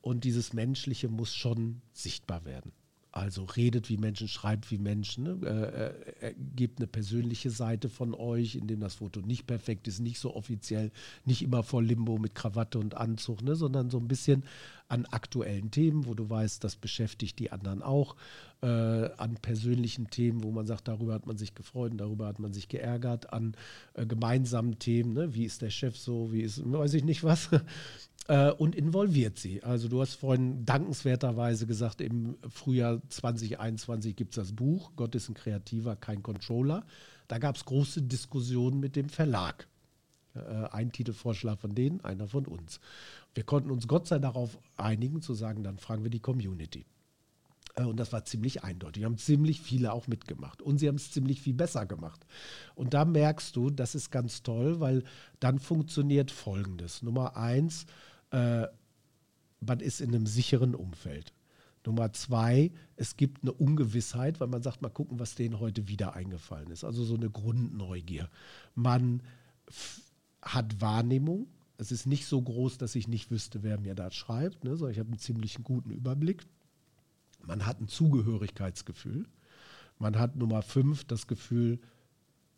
Und 0.00 0.24
dieses 0.24 0.52
Menschliche 0.52 1.08
muss 1.08 1.34
schon 1.34 1.80
sichtbar 1.92 2.44
werden. 2.44 2.72
Also 3.16 3.44
redet 3.44 3.88
wie 3.90 3.96
Menschen, 3.96 4.26
schreibt 4.26 4.72
wie 4.72 4.78
Menschen, 4.78 5.22
ne? 5.22 5.94
äh, 6.20 6.26
äh, 6.30 6.34
gebt 6.56 6.80
eine 6.80 6.88
persönliche 6.88 7.48
Seite 7.48 7.88
von 7.88 8.12
euch, 8.12 8.56
in 8.56 8.66
dem 8.66 8.80
das 8.80 8.96
Foto 8.96 9.20
nicht 9.20 9.46
perfekt 9.46 9.86
ist, 9.86 10.00
nicht 10.00 10.18
so 10.18 10.34
offiziell, 10.34 10.90
nicht 11.24 11.40
immer 11.40 11.62
vor 11.62 11.80
Limbo 11.80 12.18
mit 12.18 12.34
Krawatte 12.34 12.80
und 12.80 12.96
Anzug, 12.96 13.40
ne? 13.42 13.54
sondern 13.54 13.88
so 13.88 13.98
ein 13.98 14.08
bisschen 14.08 14.42
an 14.88 15.06
aktuellen 15.06 15.70
Themen, 15.70 16.06
wo 16.06 16.14
du 16.14 16.28
weißt, 16.28 16.64
das 16.64 16.74
beschäftigt 16.74 17.38
die 17.38 17.52
anderen 17.52 17.82
auch, 17.82 18.16
äh, 18.64 19.10
an 19.18 19.34
persönlichen 19.34 20.08
Themen, 20.08 20.42
wo 20.42 20.50
man 20.50 20.66
sagt, 20.66 20.88
darüber 20.88 21.12
hat 21.12 21.26
man 21.26 21.36
sich 21.36 21.54
gefreut 21.54 21.92
und 21.92 21.98
darüber 21.98 22.26
hat 22.26 22.38
man 22.38 22.54
sich 22.54 22.68
geärgert, 22.68 23.30
an 23.30 23.54
äh, 23.92 24.06
gemeinsamen 24.06 24.78
Themen, 24.78 25.12
ne? 25.12 25.34
wie 25.34 25.44
ist 25.44 25.60
der 25.60 25.68
Chef 25.68 25.98
so, 25.98 26.32
wie 26.32 26.40
ist, 26.40 26.62
weiß 26.64 26.94
ich 26.94 27.04
nicht 27.04 27.24
was, 27.24 27.50
äh, 28.28 28.50
und 28.52 28.74
involviert 28.74 29.38
sie. 29.38 29.62
Also 29.62 29.88
du 29.88 30.00
hast 30.00 30.14
vorhin 30.14 30.64
dankenswerterweise 30.64 31.66
gesagt, 31.66 32.00
im 32.00 32.36
Frühjahr 32.48 33.02
2021 33.10 34.16
gibt 34.16 34.30
es 34.30 34.36
das 34.36 34.52
Buch, 34.52 34.92
Gott 34.96 35.14
ist 35.14 35.28
ein 35.28 35.34
Kreativer, 35.34 35.94
kein 35.94 36.22
Controller. 36.22 36.86
Da 37.28 37.38
gab 37.38 37.56
es 37.56 37.66
große 37.66 38.02
Diskussionen 38.02 38.80
mit 38.80 38.96
dem 38.96 39.10
Verlag. 39.10 39.68
Äh, 40.34 40.40
ein 40.70 40.90
Titelvorschlag 40.90 41.60
von 41.60 41.74
denen, 41.74 42.02
einer 42.02 42.28
von 42.28 42.46
uns. 42.46 42.80
Wir 43.34 43.44
konnten 43.44 43.70
uns 43.70 43.88
Gott 43.88 44.06
sei 44.06 44.18
Dank 44.18 44.34
darauf 44.34 44.58
einigen, 44.78 45.20
zu 45.20 45.34
sagen, 45.34 45.62
dann 45.62 45.76
fragen 45.76 46.02
wir 46.02 46.10
die 46.10 46.20
Community. 46.20 46.86
Äh, 47.74 47.84
und 47.84 47.98
das 47.98 48.12
war 48.12 48.24
ziemlich 48.24 48.64
eindeutig. 48.64 49.04
Haben 49.04 49.18
ziemlich 49.18 49.60
viele 49.60 49.92
auch 49.92 50.06
mitgemacht. 50.06 50.62
Und 50.62 50.78
sie 50.78 50.88
haben 50.88 50.96
es 50.96 51.10
ziemlich 51.10 51.40
viel 51.40 51.54
besser 51.54 51.86
gemacht. 51.86 52.26
Und 52.74 52.94
da 52.94 53.04
merkst 53.04 53.54
du, 53.56 53.70
das 53.70 53.94
ist 53.94 54.10
ganz 54.10 54.42
toll, 54.42 54.80
weil 54.80 55.04
dann 55.40 55.58
funktioniert 55.58 56.30
Folgendes. 56.30 57.02
Nummer 57.02 57.36
eins, 57.36 57.86
äh, 58.30 58.66
man 59.60 59.80
ist 59.80 60.00
in 60.00 60.14
einem 60.14 60.26
sicheren 60.26 60.74
Umfeld. 60.74 61.32
Nummer 61.86 62.12
zwei, 62.12 62.72
es 62.96 63.16
gibt 63.16 63.42
eine 63.42 63.52
Ungewissheit, 63.52 64.40
weil 64.40 64.48
man 64.48 64.62
sagt, 64.62 64.80
mal 64.80 64.88
gucken, 64.88 65.18
was 65.18 65.34
denen 65.34 65.60
heute 65.60 65.86
wieder 65.86 66.14
eingefallen 66.14 66.70
ist. 66.70 66.82
Also 66.82 67.04
so 67.04 67.14
eine 67.14 67.28
Grundneugier. 67.28 68.30
Man 68.74 69.22
hat 70.40 70.80
Wahrnehmung. 70.80 71.46
Es 71.76 71.92
ist 71.92 72.06
nicht 72.06 72.26
so 72.26 72.40
groß, 72.40 72.78
dass 72.78 72.94
ich 72.94 73.08
nicht 73.08 73.30
wüsste, 73.30 73.62
wer 73.62 73.78
mir 73.78 73.94
da 73.94 74.10
schreibt, 74.10 74.64
ne? 74.64 74.76
sondern 74.76 74.92
ich 74.92 74.98
habe 74.98 75.08
einen 75.08 75.18
ziemlich 75.18 75.58
guten 75.62 75.90
Überblick. 75.90 76.46
Man 77.46 77.66
hat 77.66 77.80
ein 77.80 77.88
Zugehörigkeitsgefühl. 77.88 79.26
Man 79.98 80.18
hat 80.18 80.36
Nummer 80.36 80.62
fünf 80.62 81.04
das 81.04 81.26
Gefühl, 81.26 81.78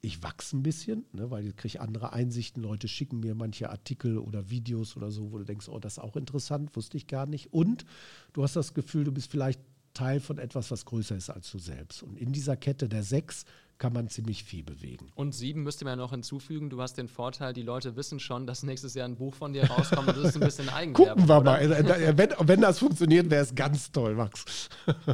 ich 0.00 0.22
wachse 0.22 0.56
ein 0.56 0.62
bisschen, 0.62 1.04
ne, 1.12 1.30
weil 1.30 1.46
ich 1.46 1.56
kriege 1.56 1.80
andere 1.80 2.12
Einsichten. 2.12 2.62
Leute 2.62 2.86
schicken 2.86 3.20
mir 3.20 3.34
manche 3.34 3.70
Artikel 3.70 4.18
oder 4.18 4.50
Videos 4.50 4.96
oder 4.96 5.10
so, 5.10 5.32
wo 5.32 5.38
du 5.38 5.44
denkst, 5.44 5.68
oh, 5.68 5.78
das 5.78 5.94
ist 5.94 5.98
auch 5.98 6.16
interessant, 6.16 6.76
wusste 6.76 6.96
ich 6.96 7.06
gar 7.06 7.26
nicht. 7.26 7.52
Und 7.52 7.84
du 8.32 8.42
hast 8.42 8.56
das 8.56 8.74
Gefühl, 8.74 9.04
du 9.04 9.12
bist 9.12 9.30
vielleicht 9.30 9.60
Teil 9.94 10.20
von 10.20 10.38
etwas, 10.38 10.70
was 10.70 10.84
größer 10.84 11.16
ist 11.16 11.30
als 11.30 11.50
du 11.50 11.58
selbst. 11.58 12.02
Und 12.02 12.18
in 12.18 12.32
dieser 12.32 12.56
Kette 12.56 12.88
der 12.88 13.02
sechs 13.02 13.46
kann 13.78 13.92
man 13.92 14.08
ziemlich 14.08 14.44
viel 14.44 14.62
bewegen. 14.62 15.10
Und 15.14 15.34
sieben 15.34 15.62
müsste 15.62 15.84
man 15.84 15.92
ja 15.92 15.96
noch 15.96 16.12
hinzufügen. 16.12 16.70
Du 16.70 16.80
hast 16.80 16.94
den 16.94 17.08
Vorteil, 17.08 17.52
die 17.52 17.62
Leute 17.62 17.96
wissen 17.96 18.20
schon, 18.20 18.46
dass 18.46 18.62
nächstes 18.62 18.94
Jahr 18.94 19.06
ein 19.06 19.16
Buch 19.16 19.34
von 19.34 19.52
dir 19.52 19.64
rauskommt. 19.70 20.08
Das 20.08 20.18
ist 20.18 20.34
ein 20.36 20.40
bisschen 20.40 20.68
Eigenwerbung. 20.70 21.14
Gucken 21.16 21.28
wir 21.28 21.36
oder? 21.36 21.44
mal. 21.44 21.60
Äh, 21.60 22.16
wenn, 22.16 22.30
wenn 22.40 22.60
das 22.60 22.78
funktioniert, 22.78 23.30
wäre 23.30 23.42
es 23.42 23.54
ganz 23.54 23.90
toll, 23.90 24.14
Max. 24.14 24.68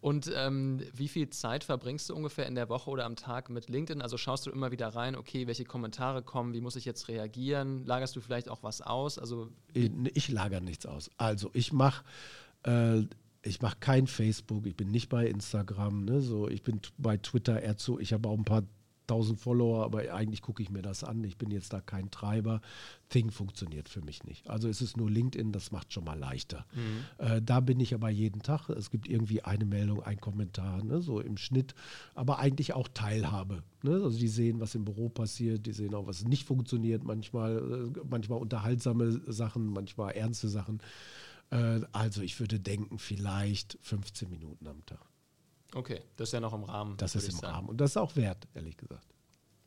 Und 0.00 0.30
ähm, 0.36 0.80
wie 0.94 1.08
viel 1.08 1.28
Zeit 1.30 1.64
verbringst 1.64 2.08
du 2.08 2.14
ungefähr 2.14 2.46
in 2.46 2.54
der 2.54 2.68
Woche 2.68 2.88
oder 2.88 3.04
am 3.04 3.16
Tag 3.16 3.50
mit 3.50 3.68
LinkedIn? 3.68 4.00
Also 4.00 4.16
schaust 4.16 4.46
du 4.46 4.50
immer 4.50 4.70
wieder 4.70 4.88
rein, 4.88 5.16
okay, 5.16 5.48
welche 5.48 5.64
Kommentare 5.64 6.22
kommen, 6.22 6.54
wie 6.54 6.60
muss 6.60 6.76
ich 6.76 6.84
jetzt 6.84 7.08
reagieren? 7.08 7.84
Lagerst 7.84 8.14
du 8.14 8.20
vielleicht 8.20 8.48
auch 8.48 8.62
was 8.62 8.80
aus? 8.80 9.18
Also 9.18 9.48
ich, 9.72 9.90
ich 10.14 10.28
lagere 10.28 10.60
nichts 10.60 10.86
aus. 10.86 11.10
Also 11.16 11.50
ich 11.52 11.72
mache 11.72 12.04
äh, 12.62 13.02
ich 13.42 13.62
mache 13.62 13.76
kein 13.80 14.06
Facebook, 14.06 14.66
ich 14.66 14.76
bin 14.76 14.90
nicht 14.90 15.08
bei 15.08 15.26
Instagram, 15.26 16.04
ne, 16.04 16.20
so 16.20 16.48
ich 16.48 16.62
bin 16.62 16.80
bei 16.96 17.16
Twitter 17.16 17.62
eher 17.62 17.76
zu, 17.76 17.98
ich 17.98 18.12
habe 18.12 18.28
auch 18.28 18.36
ein 18.36 18.44
paar 18.44 18.64
1000 19.08 19.40
Follower, 19.40 19.84
aber 19.84 20.12
eigentlich 20.12 20.42
gucke 20.42 20.62
ich 20.62 20.70
mir 20.70 20.82
das 20.82 21.02
an. 21.02 21.24
Ich 21.24 21.38
bin 21.38 21.50
jetzt 21.50 21.72
da 21.72 21.80
kein 21.80 22.10
Treiber. 22.10 22.60
Thing 23.08 23.30
funktioniert 23.30 23.88
für 23.88 24.02
mich 24.02 24.24
nicht. 24.24 24.50
Also 24.50 24.68
es 24.68 24.82
ist 24.82 24.96
nur 24.96 25.10
LinkedIn, 25.10 25.50
das 25.50 25.72
macht 25.72 25.92
schon 25.92 26.04
mal 26.04 26.18
leichter. 26.18 26.66
Mhm. 26.74 27.24
Äh, 27.24 27.42
da 27.42 27.60
bin 27.60 27.80
ich 27.80 27.94
aber 27.94 28.10
jeden 28.10 28.42
Tag. 28.42 28.68
Es 28.68 28.90
gibt 28.90 29.08
irgendwie 29.08 29.42
eine 29.42 29.64
Meldung, 29.64 30.02
ein 30.02 30.20
Kommentar, 30.20 30.84
ne, 30.84 31.00
so 31.00 31.20
im 31.20 31.38
Schnitt, 31.38 31.74
aber 32.14 32.38
eigentlich 32.38 32.74
auch 32.74 32.88
Teilhabe. 32.92 33.62
Ne? 33.82 33.92
Also 33.92 34.18
die 34.18 34.28
sehen, 34.28 34.60
was 34.60 34.74
im 34.74 34.84
Büro 34.84 35.08
passiert, 35.08 35.64
die 35.64 35.72
sehen 35.72 35.94
auch, 35.94 36.06
was 36.06 36.24
nicht 36.24 36.44
funktioniert, 36.44 37.02
manchmal, 37.02 37.92
äh, 37.96 38.00
manchmal 38.08 38.38
unterhaltsame 38.38 39.22
Sachen, 39.26 39.68
manchmal 39.68 40.12
ernste 40.12 40.48
Sachen. 40.48 40.80
Äh, 41.50 41.80
also 41.92 42.22
ich 42.22 42.38
würde 42.40 42.60
denken, 42.60 42.98
vielleicht 42.98 43.78
15 43.82 44.28
Minuten 44.28 44.66
am 44.66 44.84
Tag. 44.86 45.06
Okay, 45.74 46.00
das 46.16 46.30
ist 46.30 46.32
ja 46.32 46.40
noch 46.40 46.54
im 46.54 46.64
Rahmen. 46.64 46.96
Das 46.96 47.14
ist 47.14 47.28
im 47.28 47.36
sagen. 47.36 47.54
Rahmen 47.54 47.68
und 47.68 47.80
das 47.80 47.90
ist 47.90 47.96
auch 47.98 48.16
wert, 48.16 48.48
ehrlich 48.54 48.76
gesagt. 48.76 49.06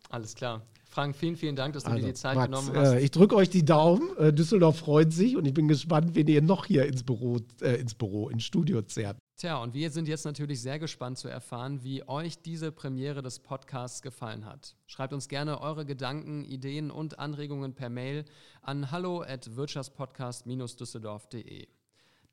Alles 0.10 0.36
klar. 0.36 0.66
Frank, 0.90 1.16
vielen, 1.16 1.38
vielen 1.38 1.56
Dank, 1.56 1.74
dass 1.74 1.84
du 1.84 1.92
also, 1.92 2.02
dir 2.06 2.12
die 2.12 2.20
Zeit 2.20 2.36
Max, 2.36 2.48
genommen 2.48 2.76
hast. 2.76 2.94
Äh, 2.94 3.00
ich 3.00 3.12
drücke 3.12 3.36
euch 3.36 3.50
die 3.50 3.64
Daumen. 3.64 4.16
Äh, 4.18 4.34
Düsseldorf 4.34 4.80
freut 4.80 5.14
sich 5.14 5.38
und 5.38 5.46
ich 5.46 5.54
bin 5.54 5.70
gespannt, 5.70 6.16
wen 6.16 6.28
ihr 6.28 6.42
noch 6.42 6.66
hier 6.66 6.86
ins 6.86 7.04
Büro, 7.04 7.40
äh, 7.62 7.76
ins 7.76 7.94
Büro, 7.94 8.28
ins 8.28 8.44
Studio 8.44 8.82
zerrt. 8.82 9.18
Tja, 9.42 9.58
und 9.58 9.74
wir 9.74 9.90
sind 9.90 10.08
jetzt 10.08 10.24
natürlich 10.24 10.62
sehr 10.62 10.78
gespannt 10.78 11.18
zu 11.18 11.28
erfahren, 11.28 11.84
wie 11.84 12.08
euch 12.08 12.44
diese 12.44 12.72
Premiere 12.72 13.24
des 13.24 13.40
Podcasts 13.40 14.04
gefallen 14.04 14.46
hat. 14.46 14.76
Schreibt 14.86 15.14
uns 15.14 15.30
gerne 15.30 15.62
eure 15.62 15.84
Gedanken, 15.84 16.46
Ideen 16.46 16.92
und 16.92 17.18
Anregungen 17.18 17.74
per 17.74 17.90
Mail 17.90 18.24
an 18.62 18.92
hallo 18.92 19.24
at 19.24 19.56
wirtschaftspodcast-düsseldorf.de. 19.56 21.68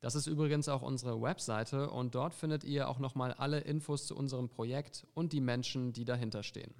Das 0.01 0.13
ist 0.13 0.27
übrigens 0.27 0.69
auch 0.69 0.83
unsere 0.83 1.19
Webseite 1.19 1.89
und 1.89 2.13
dort 2.13 2.35
findet 2.35 2.63
ihr 2.63 2.87
auch 2.87 2.99
nochmal 2.99 3.33
alle 3.33 3.61
Infos 3.61 4.05
zu 4.05 4.15
unserem 4.15 4.47
Projekt 4.47 5.07
und 5.15 5.33
die 5.33 5.41
Menschen, 5.41 5.93
die 5.93 6.05
dahinter 6.05 6.43
stehen. 6.43 6.75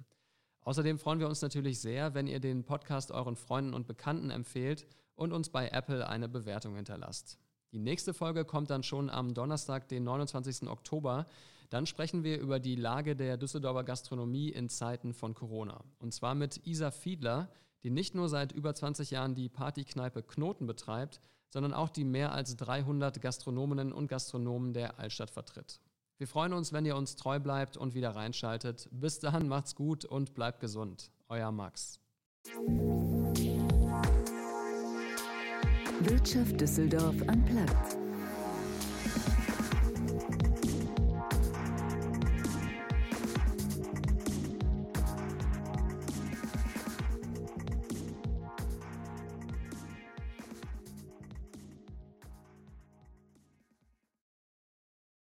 Außerdem 0.60 1.00
freuen 1.00 1.18
wir 1.18 1.26
uns 1.26 1.42
natürlich 1.42 1.80
sehr, 1.80 2.14
wenn 2.14 2.28
ihr 2.28 2.38
den 2.38 2.62
Podcast 2.62 3.10
euren 3.10 3.34
Freunden 3.34 3.74
und 3.74 3.88
Bekannten 3.88 4.30
empfehlt 4.30 4.86
und 5.16 5.32
uns 5.32 5.48
bei 5.48 5.70
Apple 5.70 6.08
eine 6.08 6.28
Bewertung 6.28 6.76
hinterlasst. 6.76 7.40
Die 7.72 7.78
nächste 7.78 8.12
Folge 8.14 8.44
kommt 8.44 8.70
dann 8.70 8.82
schon 8.82 9.10
am 9.10 9.32
Donnerstag, 9.32 9.88
den 9.88 10.04
29. 10.04 10.68
Oktober. 10.68 11.26
Dann 11.68 11.86
sprechen 11.86 12.24
wir 12.24 12.40
über 12.40 12.58
die 12.58 12.74
Lage 12.74 13.14
der 13.14 13.36
Düsseldorfer 13.36 13.84
Gastronomie 13.84 14.48
in 14.48 14.68
Zeiten 14.68 15.14
von 15.14 15.34
Corona. 15.34 15.84
Und 16.00 16.12
zwar 16.12 16.34
mit 16.34 16.66
Isa 16.66 16.90
Fiedler, 16.90 17.48
die 17.84 17.90
nicht 17.90 18.14
nur 18.14 18.28
seit 18.28 18.52
über 18.52 18.74
20 18.74 19.12
Jahren 19.12 19.36
die 19.36 19.48
Partykneipe 19.48 20.22
Knoten 20.24 20.66
betreibt, 20.66 21.20
sondern 21.48 21.72
auch 21.72 21.88
die 21.88 22.04
mehr 22.04 22.32
als 22.32 22.56
300 22.56 23.20
Gastronominnen 23.20 23.92
und 23.92 24.08
Gastronomen 24.08 24.72
der 24.72 24.98
Altstadt 24.98 25.30
vertritt. 25.30 25.80
Wir 26.18 26.26
freuen 26.26 26.52
uns, 26.52 26.72
wenn 26.72 26.84
ihr 26.84 26.96
uns 26.96 27.16
treu 27.16 27.38
bleibt 27.38 27.76
und 27.76 27.94
wieder 27.94 28.10
reinschaltet. 28.10 28.88
Bis 28.92 29.20
dahin 29.20 29.48
macht's 29.48 29.74
gut 29.74 30.04
und 30.04 30.34
bleibt 30.34 30.60
gesund. 30.60 31.10
Euer 31.28 31.50
Max. 31.50 32.00
Wirtschaft 36.00 36.58
Düsseldorf 36.58 37.16
am 37.26 37.44
Platz. 37.44 38.09